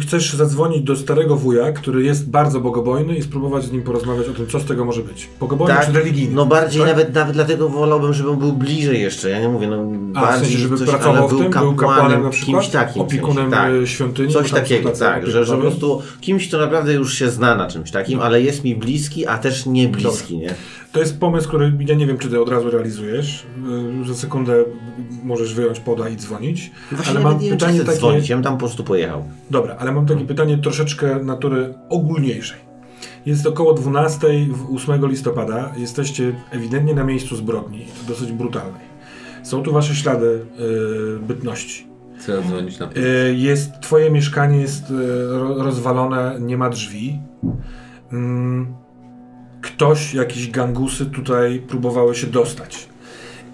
Chcesz 0.00 0.32
zadzwonić 0.32 0.82
do 0.82 0.96
starego 0.96 1.36
wuja, 1.36 1.72
który 1.72 2.02
jest 2.02 2.30
bardzo 2.30 2.60
bogobojny 2.60 3.16
i 3.16 3.22
spróbować 3.22 3.64
z 3.64 3.72
nim 3.72 3.82
porozmawiać 3.82 4.28
o 4.28 4.32
tym, 4.32 4.46
co 4.46 4.60
z 4.60 4.64
tego 4.64 4.84
może 4.84 5.02
być. 5.02 5.28
Bogobojny 5.40 5.80
czy 5.86 5.92
religijny? 5.92 6.34
no 6.34 6.46
bardziej 6.46 6.82
tak? 6.82 6.90
nawet, 6.90 7.14
nawet 7.14 7.34
dlatego 7.34 7.68
wolałbym, 7.68 8.12
żeby 8.12 8.30
on 8.30 8.38
był 8.38 8.52
bliżej 8.52 9.00
jeszcze, 9.00 9.30
ja 9.30 9.40
nie 9.40 9.48
mówię, 9.48 9.66
no 9.68 9.76
A, 10.14 10.20
w 10.20 10.24
bardziej 10.24 10.40
sensie, 10.40 10.58
żeby 10.58 10.76
coś, 10.76 10.88
pracował 10.88 11.16
ale 11.16 11.26
w 11.26 11.30
tym, 11.30 11.38
był 11.38 11.50
kapłanem, 11.50 11.76
kapłanem 11.76 12.22
na 12.22 12.30
przykład? 12.30 12.62
kimś 12.62 12.72
takim. 12.72 13.02
w 13.02 13.06
Opiekunem 13.06 13.50
sensie, 13.50 13.56
tak. 13.56 13.72
y, 13.72 13.86
świątyni? 13.86 14.32
Coś 14.32 14.50
są 14.50 14.56
takiego, 14.56 14.90
tak, 14.90 15.26
że, 15.26 15.44
że 15.44 15.54
po 15.54 15.60
prostu 15.60 16.02
kimś, 16.20 16.48
kto 16.48 16.58
naprawdę 16.58 16.92
już 16.92 17.14
się 17.14 17.30
zna 17.30 17.54
na 17.54 17.68
czymś 17.68 17.90
takim, 17.90 18.20
ale 18.20 18.42
jest 18.42 18.64
mi 18.64 18.76
bliski, 18.76 19.26
a 19.26 19.38
też 19.38 19.66
nie 19.66 19.88
bliski, 19.88 20.38
nie? 20.38 20.54
To 20.92 21.00
jest 21.00 21.20
pomysł, 21.20 21.48
który 21.48 21.72
ja 21.88 21.94
nie 21.94 22.06
wiem, 22.06 22.18
czy 22.18 22.28
ty 22.28 22.40
od 22.40 22.48
razu 22.48 22.70
realizujesz. 22.70 23.46
Y, 24.02 24.08
Za 24.08 24.14
sekundę 24.14 24.64
możesz 25.24 25.54
wyjąć 25.54 25.80
poda 25.80 26.08
i 26.08 26.16
dzwonić. 26.16 26.70
Właśnie 26.92 27.10
ale 27.14 27.20
mam 27.20 27.38
nie 27.38 27.48
wiem, 27.50 27.58
czy 27.58 27.64
pytanie 27.64 27.78
chcę 27.78 27.86
takie. 27.86 27.98
dzwonić, 27.98 28.28
ja 28.28 28.36
bym 28.36 28.42
tam 28.44 28.52
po 28.52 28.58
prostu 28.58 28.84
pojechał. 28.84 29.24
Dobra, 29.50 29.76
ale 29.78 29.92
mam 29.92 30.06
takie 30.06 30.24
pytanie 30.24 30.58
troszeczkę 30.58 31.16
natury 31.24 31.74
ogólniejszej. 31.88 32.58
Jest 33.26 33.46
około 33.46 33.74
12 33.74 34.28
w 34.50 34.74
8 34.74 35.06
listopada. 35.06 35.72
Jesteście 35.76 36.34
ewidentnie 36.50 36.94
na 36.94 37.04
miejscu 37.04 37.36
zbrodni, 37.36 37.86
dosyć 38.08 38.32
brutalnej. 38.32 38.92
Są 39.42 39.62
tu 39.62 39.72
wasze 39.72 39.94
ślady 39.94 40.40
y, 41.16 41.26
bytności. 41.26 41.86
Chcę 42.18 42.42
dzwonić 42.42 42.78
na 42.78 42.86
Y, 42.86 43.34
Jest, 43.36 43.80
twoje 43.80 44.10
mieszkanie 44.10 44.58
jest 44.58 44.90
y, 44.90 44.94
ro- 45.28 45.62
rozwalone, 45.62 46.36
nie 46.40 46.56
ma 46.56 46.70
drzwi. 46.70 47.18
Mm, 48.12 48.74
Ktoś, 49.62 50.14
jakieś 50.14 50.50
gangusy 50.50 51.06
tutaj 51.06 51.62
próbowały 51.68 52.14
się 52.14 52.26
dostać. 52.26 52.91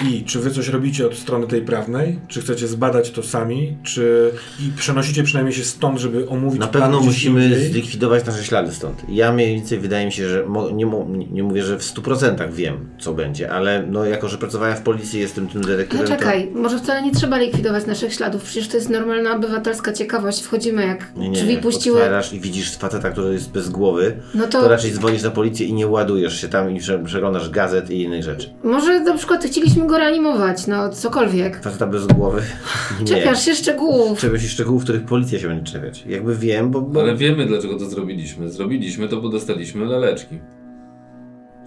I 0.07 0.25
czy 0.25 0.39
wy 0.41 0.51
coś 0.51 0.69
robicie 0.69 1.07
od 1.07 1.15
strony 1.15 1.47
tej 1.47 1.63
prawnej? 1.63 2.19
Czy 2.29 2.41
chcecie 2.41 2.69
zbadać 2.69 3.11
to 3.11 3.23
sami? 3.23 3.77
Czy 3.83 4.31
i 4.61 4.73
przenosicie 4.77 5.23
przynajmniej 5.23 5.55
się 5.57 5.65
stąd, 5.65 5.99
żeby 5.99 6.29
omówić 6.29 6.61
Na 6.61 6.67
pewno 6.67 7.01
musimy 7.01 7.45
indziej? 7.49 7.65
zlikwidować 7.71 8.27
nasze 8.27 8.45
ślady 8.45 8.73
stąd. 8.73 9.03
Ja 9.09 9.33
mniej 9.33 9.55
więcej 9.55 9.79
wydaje 9.79 10.07
mi 10.07 10.13
się, 10.13 10.29
że 10.29 10.45
mo, 10.47 10.71
nie, 10.71 10.87
nie 11.31 11.43
mówię, 11.43 11.63
że 11.63 11.79
w 11.79 11.83
100% 11.83 12.53
wiem, 12.53 12.89
co 13.01 13.15
będzie, 13.15 13.51
ale 13.53 13.85
no 13.91 14.05
jako, 14.05 14.29
że 14.29 14.39
pracowałem 14.39 14.77
w 14.77 14.81
policji, 14.81 15.21
jestem 15.21 15.49
tym 15.49 15.61
No 15.61 15.67
dyrektorem. 15.69 16.07
czekaj, 16.07 16.51
może 16.55 16.79
wcale 16.79 17.03
nie 17.03 17.13
trzeba 17.13 17.39
likwidować 17.39 17.87
naszych 17.87 18.15
śladów, 18.15 18.43
przecież 18.43 18.69
to 18.69 18.77
jest 18.77 18.89
normalna 18.91 19.37
obywatelska 19.37 19.93
ciekawość. 19.93 20.43
Wchodzimy 20.43 20.87
jak 20.87 21.13
To, 21.13 21.21
nie, 21.21 21.29
nie, 21.29 21.39
drzwi 21.39 21.53
jak 21.53 21.63
puściły. 21.63 21.97
otwierasz 21.99 22.33
i 22.33 22.41
widzisz 22.41 22.77
faceta, 22.77 23.11
który 23.11 23.33
jest 23.33 23.51
bez 23.51 23.69
głowy, 23.69 24.17
No 24.35 24.45
to... 24.47 24.61
to 24.63 24.69
raczej 24.69 24.93
dzwonisz 24.93 25.23
na 25.23 25.31
policję 25.31 25.67
i 25.67 25.73
nie 25.73 25.87
ładujesz 25.87 26.41
się 26.41 26.49
tam 26.49 26.71
i 26.77 26.79
prze- 26.81 27.05
przeglądasz 27.05 27.51
gazet 27.51 27.91
i 27.91 28.03
innych 28.03 28.23
rzeczy. 28.25 28.51
może 28.65 29.01
na 29.01 29.15
przykład 29.17 29.45
chcieliśmy 29.45 29.88
go 29.89 29.99
reanimować, 29.99 30.67
no 30.67 30.89
cokolwiek. 30.89 31.63
Faceta 31.63 31.87
bez 31.87 32.07
głowy? 32.07 32.43
Nie. 33.01 33.07
Czepiasz 33.07 33.45
się 33.45 33.55
szczegółów. 33.55 34.19
Czepiasz 34.19 34.43
się 34.43 34.49
szczegółów, 34.49 34.83
których 34.83 35.05
policja 35.05 35.39
się 35.39 35.49
będzie 35.49 35.73
czepiać. 35.73 36.05
Jakby 36.07 36.37
wiem, 36.37 36.71
bo... 36.71 36.81
bo... 36.81 37.01
Ale 37.01 37.17
wiemy 37.17 37.47
dlaczego 37.47 37.79
to 37.79 37.85
zrobiliśmy. 37.85 38.51
Zrobiliśmy 38.51 39.09
to, 39.09 39.21
bo 39.21 39.29
dostaliśmy 39.29 39.87
laleczki. 39.87 40.39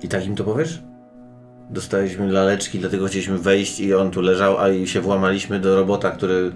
I 0.03 0.07
tak 0.07 0.26
im 0.26 0.36
to 0.36 0.43
powiesz? 0.43 0.82
dostaliśmy 1.72 2.32
laleczki, 2.32 2.80
dlatego 2.80 3.07
chcieliśmy 3.07 3.38
wejść 3.38 3.80
i 3.80 3.93
on 3.93 4.11
tu 4.11 4.22
leżał, 4.22 4.57
a 4.57 4.69
i 4.69 4.88
się 4.88 5.01
włamaliśmy 5.01 5.59
do 5.59 5.76
robota, 5.76 6.11
który... 6.11 6.51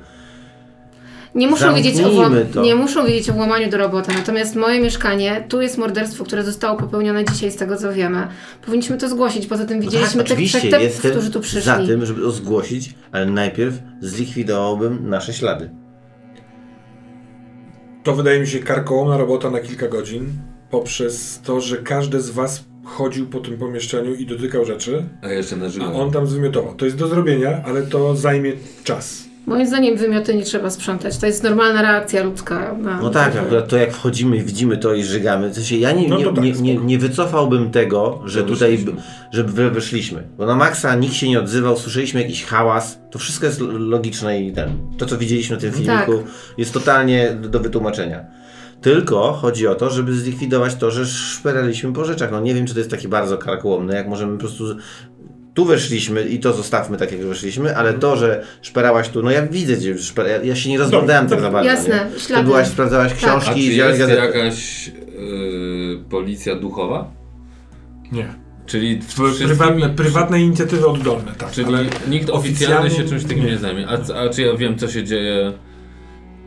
Nie 1.36 1.48
muszą, 1.48 1.76
wiedzieć 1.76 2.00
o 2.02 2.10
włam- 2.10 2.62
nie 2.64 2.76
muszą 2.76 3.06
wiedzieć 3.06 3.30
o 3.30 3.34
włamaniu 3.34 3.70
do 3.70 3.78
robota, 3.78 4.14
natomiast 4.14 4.56
moje 4.56 4.80
mieszkanie, 4.80 5.46
tu 5.50 5.62
jest 5.62 5.78
morderstwo, 5.78 6.24
które 6.24 6.44
zostało 6.44 6.78
popełnione 6.80 7.26
dzisiaj, 7.26 7.52
z 7.52 7.56
tego 7.56 7.78
co 7.78 7.94
wiemy. 7.94 8.28
Powinniśmy 8.66 8.98
to 8.98 9.10
zgłosić, 9.10 9.48
poza 9.48 9.66
tym 9.66 9.82
widzieliśmy 9.82 10.24
tak, 10.24 10.38
tych 10.38 10.50
trzech 10.50 10.64
jestem 10.82 11.12
którzy 11.12 11.32
tu 11.32 11.40
przyszli. 11.40 11.62
za 11.62 11.78
tym, 11.78 12.06
żeby 12.06 12.22
to 12.22 12.32
zgłosić, 12.32 12.94
ale 13.12 13.26
najpierw 13.26 13.76
zlikwidowałbym 14.02 15.10
nasze 15.10 15.34
ślady. 15.34 15.70
To 18.04 18.16
wydaje 18.16 18.40
mi 18.40 18.48
się 18.48 18.60
karkołomna 18.60 19.18
robota 19.18 19.50
na 19.50 19.60
kilka 19.60 19.88
godzin, 19.88 20.28
poprzez 20.70 21.42
to, 21.44 21.62
że 21.62 21.78
każdy 21.78 22.22
z 22.22 22.30
was 22.30 22.64
chodził 22.84 23.28
po 23.28 23.40
tym 23.40 23.58
pomieszczeniu 23.58 24.14
i 24.16 24.26
dotykał 24.26 24.66
rzeczy, 24.66 25.04
A 25.22 25.28
jeszcze 25.30 25.56
na 25.56 25.70
żywo. 25.70 25.86
a 25.86 25.92
on 25.94 26.12
tam 26.12 26.28
zwymiotował. 26.28 26.76
To 26.76 26.86
jest 26.86 26.98
do 26.98 27.08
zrobienia, 27.08 27.62
ale 27.66 27.82
to 27.82 28.16
zajmie 28.16 28.54
czas. 28.84 29.26
Moim 29.46 29.68
zdaniem 29.68 29.98
wymioty 29.98 30.36
nie 30.36 30.44
trzeba 30.44 30.70
sprzątać. 30.70 31.18
To 31.18 31.26
jest 31.26 31.44
normalna 31.44 31.82
reakcja 31.82 32.24
ludzka. 32.24 32.76
Na 32.82 33.02
No 33.02 33.10
tak, 33.10 33.36
akurat 33.36 33.68
to 33.68 33.78
jak 33.78 33.94
wchodzimy 33.94 34.38
i 34.38 34.42
widzimy 34.44 34.78
to 34.78 34.94
i 34.94 35.04
żygamy, 35.04 35.52
to 35.52 35.62
się 35.62 35.76
ja 35.78 35.92
nie, 35.92 36.08
No 36.10 36.18
nie, 36.18 36.26
tak, 36.26 36.44
nie, 36.44 36.52
nie, 36.52 36.76
nie 36.76 36.98
wycofałbym 37.00 37.72
tego, 37.72 38.22
że 38.26 38.42
To 38.44 38.48
tutaj, 38.50 38.72
wyszliśmy. 38.78 39.02
że 39.32 39.44
wy- 39.44 39.72
wyszliśmy. 39.72 40.24
Bo 40.38 40.46
na 40.46 40.56
maksa 40.56 40.96
nikt 40.96 41.14
się 41.14 41.30
nie 41.30 41.40
odzywał, 41.40 41.78
słyszeliśmy 41.78 42.22
jakiś 42.22 42.44
hałas, 42.46 43.00
to 43.12 43.20
wszystko 43.20 43.46
jest 43.46 43.60
lo- 43.62 43.78
logiczne 43.78 44.42
i 44.42 44.52
ten, 44.54 44.70
to 44.98 45.06
co 45.06 45.18
widzieliśmy 45.18 45.58
w 45.58 45.62
tym 45.62 45.72
filmiku 45.72 46.14
Tak. 46.18 46.26
jest 46.58 46.74
totalnie 46.74 47.38
do, 47.42 47.50
do 47.50 47.60
wytłumaczenia. 47.60 48.26
Tylko 48.82 49.34
chodzi 49.34 49.68
o 49.68 49.76
to, 49.76 49.90
żeby 49.90 50.14
zlikwidować 50.16 50.76
to, 50.76 50.92
że 50.92 51.06
szperaliśmy 51.06 51.94
po 51.94 52.06
rzeczach. 52.06 52.32
No 52.32 52.40
nie 52.40 52.54
wiem, 52.54 52.66
czy 52.66 52.74
to 52.74 52.80
jest 52.80 52.92
takie 52.92 53.08
bardzo 53.08 53.38
karkołomne, 53.38 53.96
jak 53.96 54.08
możemy 54.08 54.34
po 54.34 54.40
prostu... 54.40 54.64
Tu 55.56 55.66
weszliśmy 55.66 56.24
i 56.24 56.40
to 56.40 56.54
zostawmy 56.54 56.98
tak, 56.98 57.12
jak 57.12 57.22
weszliśmy, 57.26 57.78
ale 57.78 57.94
to, 57.94 58.16
że 58.16 58.44
szperałaś 58.62 59.10
tu, 59.10 59.24
no 59.24 59.32
ja 59.32 59.48
widzę, 59.48 59.76
że 59.98 60.04
szper... 60.04 60.28
ja- 60.28 60.44
ja 60.44 60.56
się 60.56 60.70
nie 60.70 60.78
rozglądałem 60.78 61.28
tak 61.28 61.42
za 61.42 61.52
bardzo. 61.52 61.70
Jasne, 61.70 62.10
nie? 62.14 62.20
ślady. 62.20 62.42
Ty 62.44 62.48
byłaś, 62.48 62.68
sprawdzałaś 62.68 63.12
Tak. 63.14 63.24
A 63.24 63.28
książki 63.28 63.54
czy 63.54 63.60
i 63.60 63.70
wziąłeś 63.70 64.00
jest 64.00 64.12
jakaś 64.12 64.88
y, 64.88 64.92
policja 66.10 66.56
duchowa? 66.56 67.12
Nie. 68.12 68.34
Czyli 68.66 69.00
W- 69.02 69.38
Prywatne, 69.46 69.90
prywatne 69.90 70.42
inicjatywy 70.42 70.88
oddolne, 70.88 71.32
tak. 71.38 71.52
Czyli 71.52 71.68
ale 71.68 71.86
nikt 72.10 72.30
oficjalnie 72.30 72.90
się 72.92 73.04
czymś 73.04 73.24
takim 73.24 73.46
nie, 73.46 73.52
nie. 73.52 73.58
zajmie. 73.58 73.88
A, 73.88 74.14
a 74.22 74.30
czy 74.30 74.42
ja 74.42 74.54
wiem, 74.56 74.78
co 74.78 74.88
się 74.88 75.04
dzieje? 75.04 75.54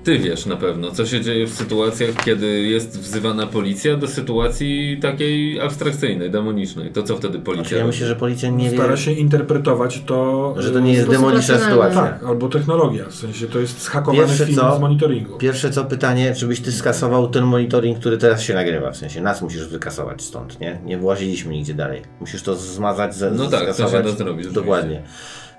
Ty 0.09 0.19
wiesz 0.19 0.47
na 0.47 0.57
pewno, 0.57 0.91
co 0.91 1.07
się 1.07 1.21
dzieje 1.21 1.47
w 1.47 1.55
sytuacjach, 1.55 2.11
kiedy 2.25 2.47
jest 2.47 3.01
wzywana 3.01 3.47
policja 3.47 3.97
do 3.97 4.09
sytuacji 4.09 4.99
takiej 5.03 5.61
abstrakcyjnej, 5.61 6.31
demonicznej. 6.31 6.91
To 6.91 7.03
co 7.03 7.17
wtedy 7.17 7.39
policja 7.39 7.65
Znaczy, 7.65 7.77
ja 7.79 7.87
myślę, 7.87 8.07
że 8.07 8.17
policja 8.17 8.51
nie 8.51 8.71
wie, 8.71 8.77
stara 8.77 8.97
się 8.97 9.13
interpretować 9.13 10.03
to... 10.07 10.55
że 10.59 10.71
to 10.71 10.81
nie 10.81 10.93
jest 10.93 11.05
Sposób 11.05 11.23
demoniczna 11.23 11.59
sytuacja. 11.59 12.03
Tak, 12.03 12.25
albo 12.25 12.49
technologia, 12.49 13.05
w 13.05 13.15
sensie 13.15 13.47
to 13.47 13.59
jest 13.59 13.83
zhakowany 13.83 14.27
Pierwsze 14.27 14.47
film 14.47 14.59
co- 14.59 14.77
z 14.77 14.81
monitoringu. 14.81 15.39
Pierwsze 15.39 15.71
co 15.71 15.85
pytanie, 15.85 16.35
czy 16.37 16.47
byś 16.47 16.61
ty 16.61 16.73
skasował 16.73 17.29
ten 17.29 17.45
monitoring, 17.45 17.99
który 17.99 18.19
teraz 18.19 18.43
się 18.43 18.55
nagrywa, 18.55 18.91
w 18.91 18.97
sensie 18.97 19.21
nas 19.21 19.43
musisz 19.43 19.69
wykasować 19.69 20.23
stąd, 20.23 20.61
nie? 20.61 20.81
Nie 20.85 20.99
właziliśmy 20.99 21.53
nigdzie 21.53 21.75
dalej. 21.75 22.03
Musisz 22.21 22.43
to 22.43 22.57
zmazać, 22.57 23.15
ze, 23.15 23.31
No 23.31 23.47
tak, 23.47 23.61
to 23.61 23.67
się 23.67 23.73
skasować. 23.73 24.05
da 24.05 24.13
zrobić. 24.13 24.49
Dokładnie. 24.49 25.03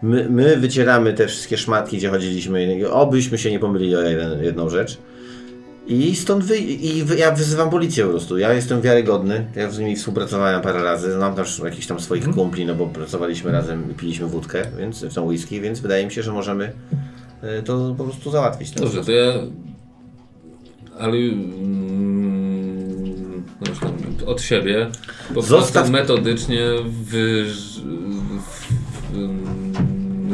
My, 0.01 0.29
my 0.29 0.57
wycieramy 0.57 1.13
te 1.13 1.27
wszystkie 1.27 1.57
szmatki, 1.57 1.97
gdzie 1.97 2.09
chodziliśmy, 2.09 2.89
obyśmy 2.91 3.37
się 3.37 3.51
nie 3.51 3.59
pomylili 3.59 3.95
o 3.95 4.01
jeden, 4.01 4.43
jedną 4.43 4.69
rzecz. 4.69 4.97
I 5.87 6.15
stąd 6.15 6.43
wy, 6.43 6.57
i 6.57 7.03
wy, 7.03 7.17
ja 7.17 7.31
wyzywam 7.31 7.69
policję 7.69 8.03
po 8.03 8.09
prostu. 8.09 8.37
Ja 8.37 8.53
jestem 8.53 8.81
wiarygodny. 8.81 9.45
Ja 9.55 9.71
z 9.71 9.79
nimi 9.79 9.95
współpracowałem 9.95 10.61
parę 10.61 10.83
razy. 10.83 11.11
Znam 11.13 11.35
też 11.35 11.59
jakichś 11.65 11.87
tam 11.87 11.99
swoich 11.99 12.23
Mhm. 12.27 12.37
kumpli, 12.37 12.65
no 12.65 12.75
bo 12.75 12.87
pracowaliśmy 12.87 13.51
razem 13.51 13.91
i 13.91 13.93
piliśmy 13.93 14.27
wódkę, 14.27 14.61
więc 14.77 15.03
w 15.03 15.13
tą 15.13 15.25
whisky, 15.25 15.61
więc 15.61 15.79
wydaje 15.79 16.05
mi 16.05 16.11
się, 16.11 16.23
że 16.23 16.31
możemy 16.31 16.71
e, 17.41 17.61
to 17.63 17.95
po 17.97 18.03
prostu 18.03 18.31
załatwić. 18.31 18.71
Dobrze, 18.71 19.03
to 19.03 19.11
ja... 19.11 19.33
Ale... 20.99 21.13
Mm, 22.09 23.43
no 23.61 23.69
już 23.69 23.79
tam, 23.79 23.91
od 24.25 24.41
siebie 24.41 24.87
po 25.33 25.41
Zostaw- 25.41 25.71
prostu 25.73 25.91
metodycznie 25.91 26.65
wy, 26.85 27.45
w, 27.45 27.81
w, 29.13 29.48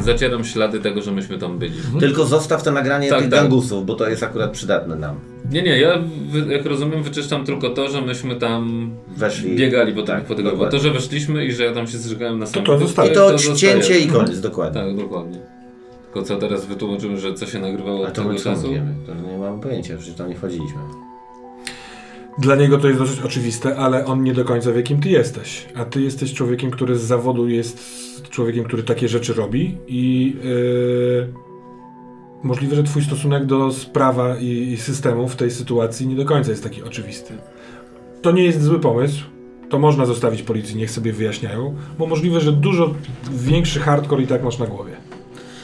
zacieram 0.06 0.44
ślady 0.44 0.80
tego, 0.80 1.02
że 1.02 1.12
myśmy 1.12 1.38
tam 1.38 1.58
byli. 1.58 1.72
Tylko 2.00 2.24
zostaw 2.24 2.62
to 2.62 2.72
nagranie 2.72 3.08
Tak, 3.08 3.20
tych 3.22 3.30
tak. 3.30 3.40
gangusów, 3.40 3.86
bo 3.86 3.94
to 3.94 4.08
jest 4.08 4.22
akurat 4.22 4.50
przydatne 4.50 4.96
nam. 4.96 5.16
Nie, 5.52 5.62
nie, 5.62 5.80
ja 5.80 5.98
wy- 6.30 6.52
jak 6.52 6.66
rozumiem 6.66 7.02
wyczyszczam 7.02 7.44
tylko 7.44 7.70
to, 7.70 7.88
że 7.90 8.02
myśmy 8.02 8.36
tam 8.36 8.90
Weszli. 9.16 9.56
biegali 9.56 9.92
po, 9.92 10.02
Tak, 10.02 10.24
po 10.24 10.34
tego, 10.34 10.56
bo 10.56 10.66
to, 10.66 10.78
że 10.78 10.90
weszliśmy 10.90 11.44
i 11.46 11.52
że 11.52 11.64
ja 11.64 11.72
tam 11.72 11.86
się 11.86 11.98
zżygałem 11.98 12.38
na 12.38 12.46
samym 12.46 12.66
to 12.66 12.78
zostaje. 12.78 13.10
I 13.12 13.14
to, 13.14 13.36
cięcie 13.56 13.98
i 13.98 14.06
koniec, 14.08 14.40
dokładnie. 14.40 14.80
Tak, 14.80 14.96
dokładnie. 14.96 15.38
Tylko 16.04 16.22
co 16.22 16.36
teraz 16.36 16.66
wytłumaczymy, 16.66 17.18
że 17.20 17.34
co 17.34 17.46
się 17.46 17.58
nagrywało 17.58 18.04
A 18.04 18.08
od 18.08 18.14
to 18.14 18.22
tego 18.22 18.34
czasu? 18.34 18.70
wiemy? 18.70 18.94
To 19.06 19.14
nie 19.32 19.38
mamy 19.38 19.62
pojęcia, 19.62 19.96
przecież 19.96 20.14
tam 20.16 20.28
nie 20.28 20.34
wchodziliśmy. 20.34 20.78
Dla 22.38 22.56
niego 22.56 22.78
to 22.78 22.86
jest 22.88 23.00
dosyć 23.00 23.20
oczywiste, 23.20 23.76
ale 23.76 24.04
on 24.06 24.22
nie 24.22 24.34
do 24.34 24.44
końca 24.44 24.72
wie, 24.72 24.82
kim 24.82 25.00
ty 25.00 25.08
jesteś. 25.08 25.66
A 25.74 25.84
ty 25.84 26.02
jesteś 26.02 26.34
człowiekiem, 26.34 26.70
który 26.70 26.98
z 26.98 27.02
zawodu 27.02 27.48
jest 27.48 27.78
człowiekiem, 28.22 28.64
który 28.64 28.82
takie 28.82 29.08
rzeczy 29.08 29.34
robi 29.34 29.78
i 29.88 30.36
yy, 30.44 31.32
możliwe, 32.42 32.76
że 32.76 32.82
twój 32.82 33.02
stosunek 33.02 33.46
do 33.46 33.72
sprawa 33.72 34.36
i, 34.36 34.46
i 34.46 34.76
systemu 34.76 35.28
w 35.28 35.36
tej 35.36 35.50
sytuacji 35.50 36.06
nie 36.06 36.16
do 36.16 36.24
końca 36.24 36.50
jest 36.50 36.62
taki 36.62 36.82
oczywisty. 36.82 37.34
To 38.22 38.32
nie 38.32 38.44
jest 38.44 38.62
zły 38.62 38.80
pomysł. 38.80 39.24
To 39.68 39.78
można 39.78 40.06
zostawić 40.06 40.42
policji, 40.42 40.76
niech 40.76 40.90
sobie 40.90 41.12
wyjaśniają, 41.12 41.74
bo 41.98 42.06
możliwe, 42.06 42.40
że 42.40 42.52
dużo 42.52 42.94
większy 43.30 43.80
hardcore 43.80 44.22
i 44.22 44.26
tak 44.26 44.44
masz 44.44 44.58
na 44.58 44.66
głowie. 44.66 44.92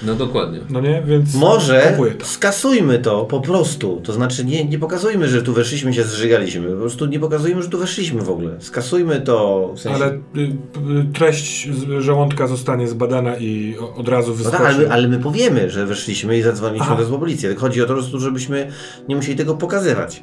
No 0.06 0.14
dokładnie. 0.14 0.58
No 0.70 0.80
nie? 0.80 1.02
Więc 1.06 1.34
Może 1.34 1.94
to. 2.18 2.24
skasujmy 2.26 2.98
to 2.98 3.24
po 3.24 3.40
prostu. 3.40 4.00
To 4.04 4.12
znaczy 4.12 4.44
nie, 4.44 4.64
nie 4.64 4.78
pokazujmy, 4.78 5.28
że 5.28 5.42
tu 5.42 5.52
weszliśmy 5.52 5.94
się 5.94 6.04
zżygaliśmy. 6.04 6.68
Po 6.68 6.76
prostu 6.76 7.06
nie 7.06 7.20
pokazujmy, 7.20 7.62
że 7.62 7.68
tu 7.68 7.78
weszliśmy 7.78 8.22
w 8.22 8.30
ogóle. 8.30 8.56
Skasujmy 8.58 9.20
to 9.20 9.70
w 9.76 9.80
sensie... 9.80 10.04
Ale 10.04 10.12
y, 10.14 10.18
y, 10.40 11.12
treść 11.14 11.68
żołądka 11.98 12.46
zostanie 12.46 12.88
zbadana 12.88 13.36
i 13.36 13.76
od 13.96 14.08
razu 14.08 14.30
No 14.30 14.34
wyskoczy. 14.36 14.58
tak, 14.58 14.66
ale 14.66 14.78
my, 14.78 14.92
ale 14.92 15.08
my 15.08 15.18
powiemy, 15.18 15.70
że 15.70 15.86
weszliśmy 15.86 16.38
i 16.38 16.42
zadzwoniliśmy 16.42 16.96
po 16.96 17.18
policję. 17.18 17.54
Chodzi 17.54 17.82
o 17.82 17.84
to, 17.84 17.88
po 17.94 18.00
prostu, 18.00 18.20
żebyśmy 18.20 18.68
nie 19.08 19.16
musieli 19.16 19.36
tego 19.38 19.54
pokazywać. 19.54 20.22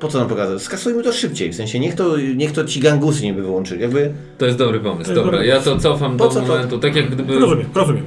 Po 0.00 0.08
co 0.08 0.18
nam 0.18 0.28
pokazać? 0.28 0.62
Skasujmy 0.62 1.02
to 1.02 1.12
szybciej. 1.12 1.52
W 1.52 1.54
sensie 1.54 1.80
niech 1.80 1.94
to, 1.94 2.16
niech 2.36 2.52
to 2.52 2.64
ci 2.64 2.80
gangusy 2.80 3.22
nie 3.24 3.34
by 3.34 3.42
wyłączyli. 3.42 3.80
Jakby 3.82 4.12
To 4.38 4.46
jest 4.46 4.58
dobry 4.58 4.80
pomysł. 4.80 5.10
jest 5.10 5.14
Dobra, 5.14 5.32
dobry 5.32 5.46
ja 5.46 5.60
to 5.60 5.78
cofam 5.78 6.16
Po 6.16 6.24
do 6.24 6.30
co 6.30 6.40
to? 6.40 6.46
momentu, 6.46 6.78
tak 6.78 6.96
jak 6.96 7.10
gdyby... 7.10 7.38
Rozumiem, 7.38 7.66
rozumiem. 7.74 8.04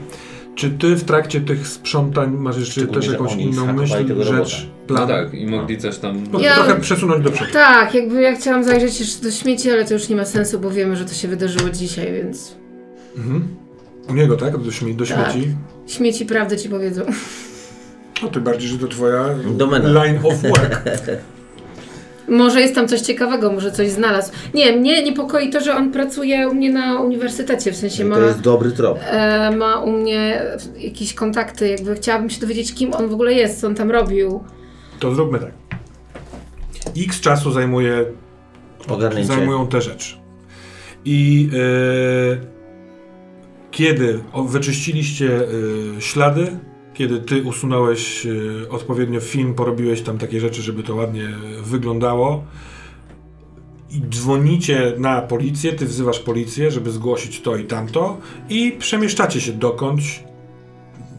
Czy 0.58 0.70
ty 0.70 0.96
w 0.96 1.04
trakcie 1.04 1.42
tych 1.42 1.68
sprzątań 1.68 2.32
masz 2.38 2.58
jeszcze 2.58 2.72
Szczególnie, 2.72 3.02
też 3.02 3.12
jakąś 3.12 3.36
inną 3.36 3.74
myśl, 3.74 4.24
rzecz, 4.24 4.68
No 4.90 4.96
plan? 4.96 5.08
tak, 5.08 5.34
i 5.34 5.48
mogli 5.48 5.78
coś 5.78 5.98
tam... 5.98 6.24
No, 6.32 6.40
Ja- 6.40 6.56
Trochę 6.56 6.80
przesunąć 6.80 7.24
do 7.24 7.32
przodu. 7.32 7.52
Tak, 7.54 7.94
jakby 7.96 8.22
ja 8.22 8.36
chciałam 8.36 8.64
zajrzeć 8.64 9.00
jeszcze 9.00 9.24
do 9.24 9.32
śmieci, 9.32 9.72
ale 9.72 9.86
to 9.86 9.94
już 9.94 10.10
nie 10.10 10.16
ma 10.16 10.26
sensu, 10.26 10.60
bo 10.60 10.72
wiemy, 10.72 10.96
że 10.96 11.06
to 11.06 11.14
się 11.14 11.28
wydarzyło 11.28 11.70
dzisiaj, 11.70 12.14
więc 12.14 12.56
Mhm. 13.18 13.48
U 14.10 14.14
niego, 14.14 14.38
tak? 14.38 14.58
Do, 14.58 14.72
śmie- 14.72 14.96
do 14.96 15.06
Tak. 15.06 15.32
śmieci? 15.34 15.56
śmieci 15.88 16.26
prawdę 16.26 16.58
ci 16.58 16.70
powiedzą. 16.70 17.02
No 18.24 18.28
tym 18.30 18.44
bardziej, 18.44 18.70
że 18.70 18.78
to 18.78 18.88
twoja 18.88 19.26
Domena. 19.58 19.90
line 19.90 20.20
of 20.24 20.42
work. 20.42 20.82
Może 22.28 22.62
jest 22.62 22.76
tam 22.76 22.88
coś 22.88 23.02
ciekawego, 23.02 23.52
może 23.52 23.72
coś 23.72 23.90
znalazł. 23.90 24.32
Nie, 24.54 24.72
mnie 24.72 25.04
niepokoi 25.04 25.50
to, 25.50 25.62
że 25.62 25.76
on 25.76 25.92
pracuje 25.92 26.50
u 26.50 26.54
mnie 26.56 26.72
na 26.72 27.02
uniwersytecie, 27.02 27.72
w 27.72 27.76
sensie 27.76 28.06
ma, 28.06 28.16
to 28.16 28.22
jest 28.22 28.42
dobry 28.42 28.72
trop. 28.72 29.00
e, 29.12 29.52
ma 29.52 29.80
u 29.80 29.92
mnie 29.92 30.42
jakieś 30.78 31.14
kontakty, 31.14 31.68
jakby 31.70 31.96
chciałabym 31.96 32.30
się 32.30 32.42
dowiedzieć, 32.42 32.74
kim 32.74 32.94
on 32.94 33.08
w 33.08 33.14
ogóle 33.14 33.34
jest, 33.34 33.62
co 33.62 33.68
on 33.68 33.76
tam 33.76 33.92
robił. 33.92 34.44
To 35.00 35.16
zróbmy 35.16 35.40
tak. 35.40 35.52
X 36.98 37.22
czasu 37.22 37.52
zajmuje, 37.52 38.06
Ogarnięcie. 38.88 39.28
zajmują 39.34 39.68
te 39.68 39.82
rzeczy. 39.82 40.16
I 41.06 41.50
e, 41.54 42.38
kiedy 43.72 44.20
wyczyściliście 44.48 45.40
e, 45.98 46.02
ślady, 46.02 46.58
kiedy 46.98 47.20
ty 47.20 47.44
usunąłeś 47.44 48.26
e, 48.26 48.70
odpowiednio 48.70 49.20
film, 49.20 49.54
porobiłeś 49.54 50.02
tam 50.02 50.18
takie 50.18 50.40
rzeczy, 50.40 50.62
żeby 50.62 50.84
to 50.84 50.96
ładnie 50.96 51.30
wyglądało, 51.64 52.44
i 53.92 54.02
dzwonicie 54.10 54.94
na 54.98 55.22
policję, 55.22 55.74
ty 55.74 55.86
wzywasz 55.86 56.20
policję, 56.20 56.72
żeby 56.72 56.92
zgłosić 56.92 57.42
to 57.42 57.56
i 57.56 57.64
tamto 57.64 58.18
i 58.50 58.72
przemieszczacie 58.80 59.42
się 59.42 59.52
dokądś, 59.54 60.24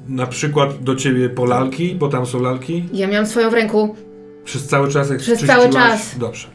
na 0.09 0.27
przykład 0.27 0.83
do 0.83 0.97
ciebie 0.97 1.29
po 1.29 1.45
lalki, 1.45 1.95
bo 1.95 2.09
tam 2.09 2.27
są 2.27 2.41
lalki, 2.41 2.85
Ja 2.93 3.07
miałam 3.07 3.27
swoją 3.27 3.51
w 3.51 3.55
ręku, 3.55 3.97
przez 4.45 4.67
cały 4.67 4.89
czas 4.91 5.11
jak 5.11 5.19
Przez 5.19 5.47
cały 5.47 5.71
czas. 5.71 6.19
Dobrze. 6.19 6.49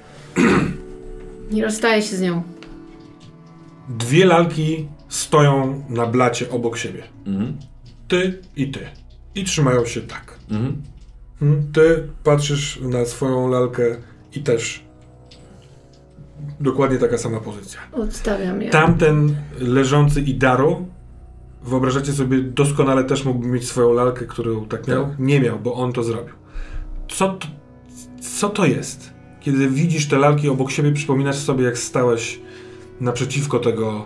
nie 1.51 1.63
rozstaję 1.63 2.01
się 2.01 2.15
z 2.15 2.21
nią. 2.21 2.43
Dwie 3.89 4.25
lalki 4.25 4.87
stoją 5.09 5.83
na 5.89 6.05
blacie 6.05 6.49
obok 6.49 6.77
siebie. 6.77 7.03
Mhm. 7.25 7.57
Ty 8.07 8.41
i 8.55 8.67
ty. 8.67 8.79
I 9.35 9.43
trzymają 9.43 9.85
się 9.85 10.01
tak. 10.01 10.39
Mhm. 10.51 10.81
Hmm? 11.39 11.71
Ty 11.73 12.07
patrzysz 12.23 12.79
na 12.81 13.05
swoją 13.05 13.49
lalkę 13.49 13.83
i 14.35 14.39
też 14.39 14.83
dokładnie 16.59 16.97
taka 16.97 17.17
sama 17.17 17.39
pozycja. 17.39 17.79
Odstawiam 17.91 18.61
je. 18.61 18.69
Tamten 18.69 19.35
leżący 19.59 20.21
Idaro, 20.21 20.81
wyobrażacie 21.63 22.13
sobie, 22.13 22.41
doskonale 22.41 23.03
też 23.03 23.25
mógłby 23.25 23.47
mieć 23.47 23.67
swoją 23.67 23.93
lalkę, 23.93 24.25
którą 24.25 24.65
tak 24.65 24.87
miał? 24.87 25.05
Tak. 25.05 25.19
Nie 25.19 25.39
miał, 25.39 25.59
bo 25.59 25.73
on 25.73 25.93
to 25.93 26.03
zrobił. 26.03 26.33
Co 27.09 27.29
to, 27.29 27.47
co 28.39 28.49
to 28.49 28.65
jest? 28.65 29.13
Kiedy 29.39 29.69
widzisz 29.69 30.07
te 30.07 30.17
lalki 30.17 30.49
obok 30.49 30.71
siebie, 30.71 30.91
przypominasz 30.91 31.37
sobie, 31.37 31.63
jak 31.65 31.77
stałeś 31.77 32.39
naprzeciwko 32.99 33.59
tego 33.59 34.05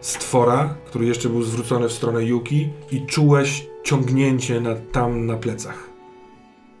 stwora, 0.00 0.74
który 0.86 1.06
jeszcze 1.06 1.28
był 1.28 1.42
zwrócony 1.42 1.88
w 1.88 1.92
stronę 1.92 2.24
Yuki 2.24 2.68
i 2.90 3.06
czułeś 3.06 3.66
ciągnięcie 3.84 4.60
na, 4.60 4.74
tam 4.92 5.26
na 5.26 5.36
plecach. 5.36 5.90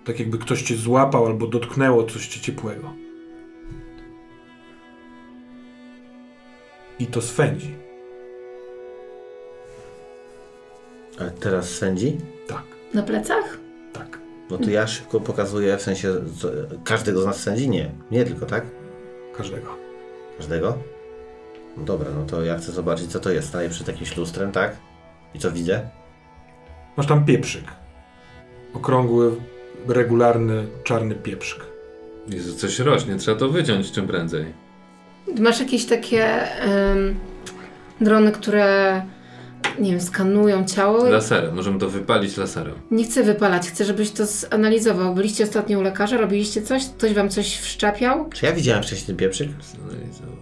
Tak 0.04 0.20
jakby 0.20 0.38
ktoś 0.38 0.62
cię 0.62 0.76
złapał 0.76 1.26
albo 1.26 1.46
dotknęło 1.46 2.04
coś 2.04 2.28
cię 2.28 2.40
ciepłego. 2.40 2.94
I 6.98 7.06
to 7.06 7.22
swędzi. 7.22 7.74
Ale 11.18 11.30
teraz 11.30 11.70
sędzi? 11.70 12.16
Tak, 12.46 12.62
Na 12.94 13.02
plecach? 13.02 13.58
tak. 13.92 14.18
No 14.50 14.58
to 14.58 14.70
ja 14.70 14.86
szybko 14.86 15.20
pokazuję, 15.20 15.76
w 15.76 15.82
sensie 15.82 16.14
co, 16.40 16.48
każdego 16.84 17.22
z 17.22 17.26
nas 17.26 17.40
sędzi? 17.42 17.68
Nie. 17.68 17.90
Nie 18.10 18.24
tylko, 18.24 18.46
tak? 18.46 18.64
Każdego. 19.36 19.76
Każdego? 20.38 20.78
No 21.76 21.84
dobra, 21.84 22.10
no 22.18 22.24
to 22.26 22.44
ja 22.44 22.58
chcę 22.58 22.72
zobaczyć 22.72 23.10
co 23.12 23.20
to 23.20 23.30
jest. 23.30 23.48
Staję 23.48 23.68
przed 23.68 23.88
jakimś 23.88 24.16
lustrem, 24.16 24.52
tak? 24.52 24.76
I 25.34 25.38
co 25.38 25.50
widzę? 25.52 25.88
Masz 26.96 27.06
tam 27.06 27.24
pieprzyk. 27.24 27.64
Okrągły, 28.74 29.30
regularny, 29.88 30.66
czarny 30.84 31.14
pieprzyk. 31.14 31.60
Jezu, 32.28 32.54
coś 32.54 32.78
rośnie, 32.78 33.16
trzeba 33.16 33.38
to 33.38 33.48
wyciąć 33.48 33.92
czym 33.92 34.06
prędzej. 34.06 34.44
Masz 35.40 35.60
jakieś 35.60 35.86
takie 35.86 36.52
em, 36.60 37.14
drony, 38.00 38.32
które 38.32 39.02
nie 39.78 39.90
wiem, 39.90 40.00
skanują 40.00 40.64
ciało? 40.64 41.04
Laserem, 41.04 41.54
możemy 41.54 41.78
to 41.78 41.90
wypalić 41.90 42.36
laserem. 42.36 42.74
Nie 42.90 43.04
chcę 43.04 43.22
wypalać, 43.22 43.68
chcę, 43.68 43.84
żebyś 43.84 44.10
to 44.10 44.26
zanalizował. 44.26 45.14
Byliście 45.14 45.44
ostatnio 45.44 45.78
u 45.78 45.82
lekarza, 45.82 46.16
robiliście 46.16 46.62
coś? 46.62 46.86
Ktoś 46.86 47.14
wam 47.14 47.28
coś 47.28 47.58
wszczapiał? 47.58 48.28
Czy 48.28 48.46
ja 48.46 48.52
widziałem 48.52 48.82
wcześniej 48.82 49.06
ten 49.06 49.16
pieprzyk? 49.16 49.48
Zanalizował. 49.62 50.34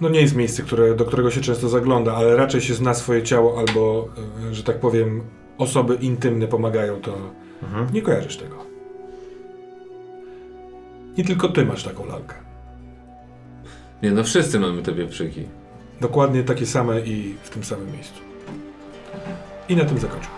No 0.00 0.08
nie 0.08 0.20
jest 0.20 0.36
miejsce, 0.36 0.62
które, 0.62 0.94
do 0.94 1.04
którego 1.04 1.30
się 1.30 1.40
często 1.40 1.68
zagląda, 1.68 2.14
ale 2.14 2.36
raczej 2.36 2.60
się 2.60 2.74
zna 2.74 2.94
swoje 2.94 3.22
ciało 3.22 3.58
albo, 3.58 4.08
e, 4.50 4.54
że 4.54 4.62
tak 4.62 4.80
powiem, 4.80 5.22
osoby 5.60 5.94
intymne 5.94 6.46
pomagają, 6.46 7.00
to 7.00 7.16
Mhm. 7.62 7.86
nie 7.94 8.02
kojarzysz 8.02 8.36
tego. 8.36 8.56
Nie 11.18 11.24
tylko 11.24 11.48
ty 11.48 11.64
masz 11.66 11.84
taką 11.84 12.06
lalkę. 12.06 12.34
Nie 14.02 14.10
no, 14.10 14.24
wszyscy 14.24 14.60
mamy 14.60 14.82
te 14.82 14.92
pieprzyki. 14.92 15.44
Dokładnie 16.00 16.42
takie 16.42 16.66
same 16.66 17.00
i 17.00 17.34
w 17.42 17.50
tym 17.50 17.64
samym 17.64 17.92
miejscu. 17.92 18.20
I 19.68 19.76
na 19.76 19.84
tym 19.84 19.98
zakończę. 19.98 20.28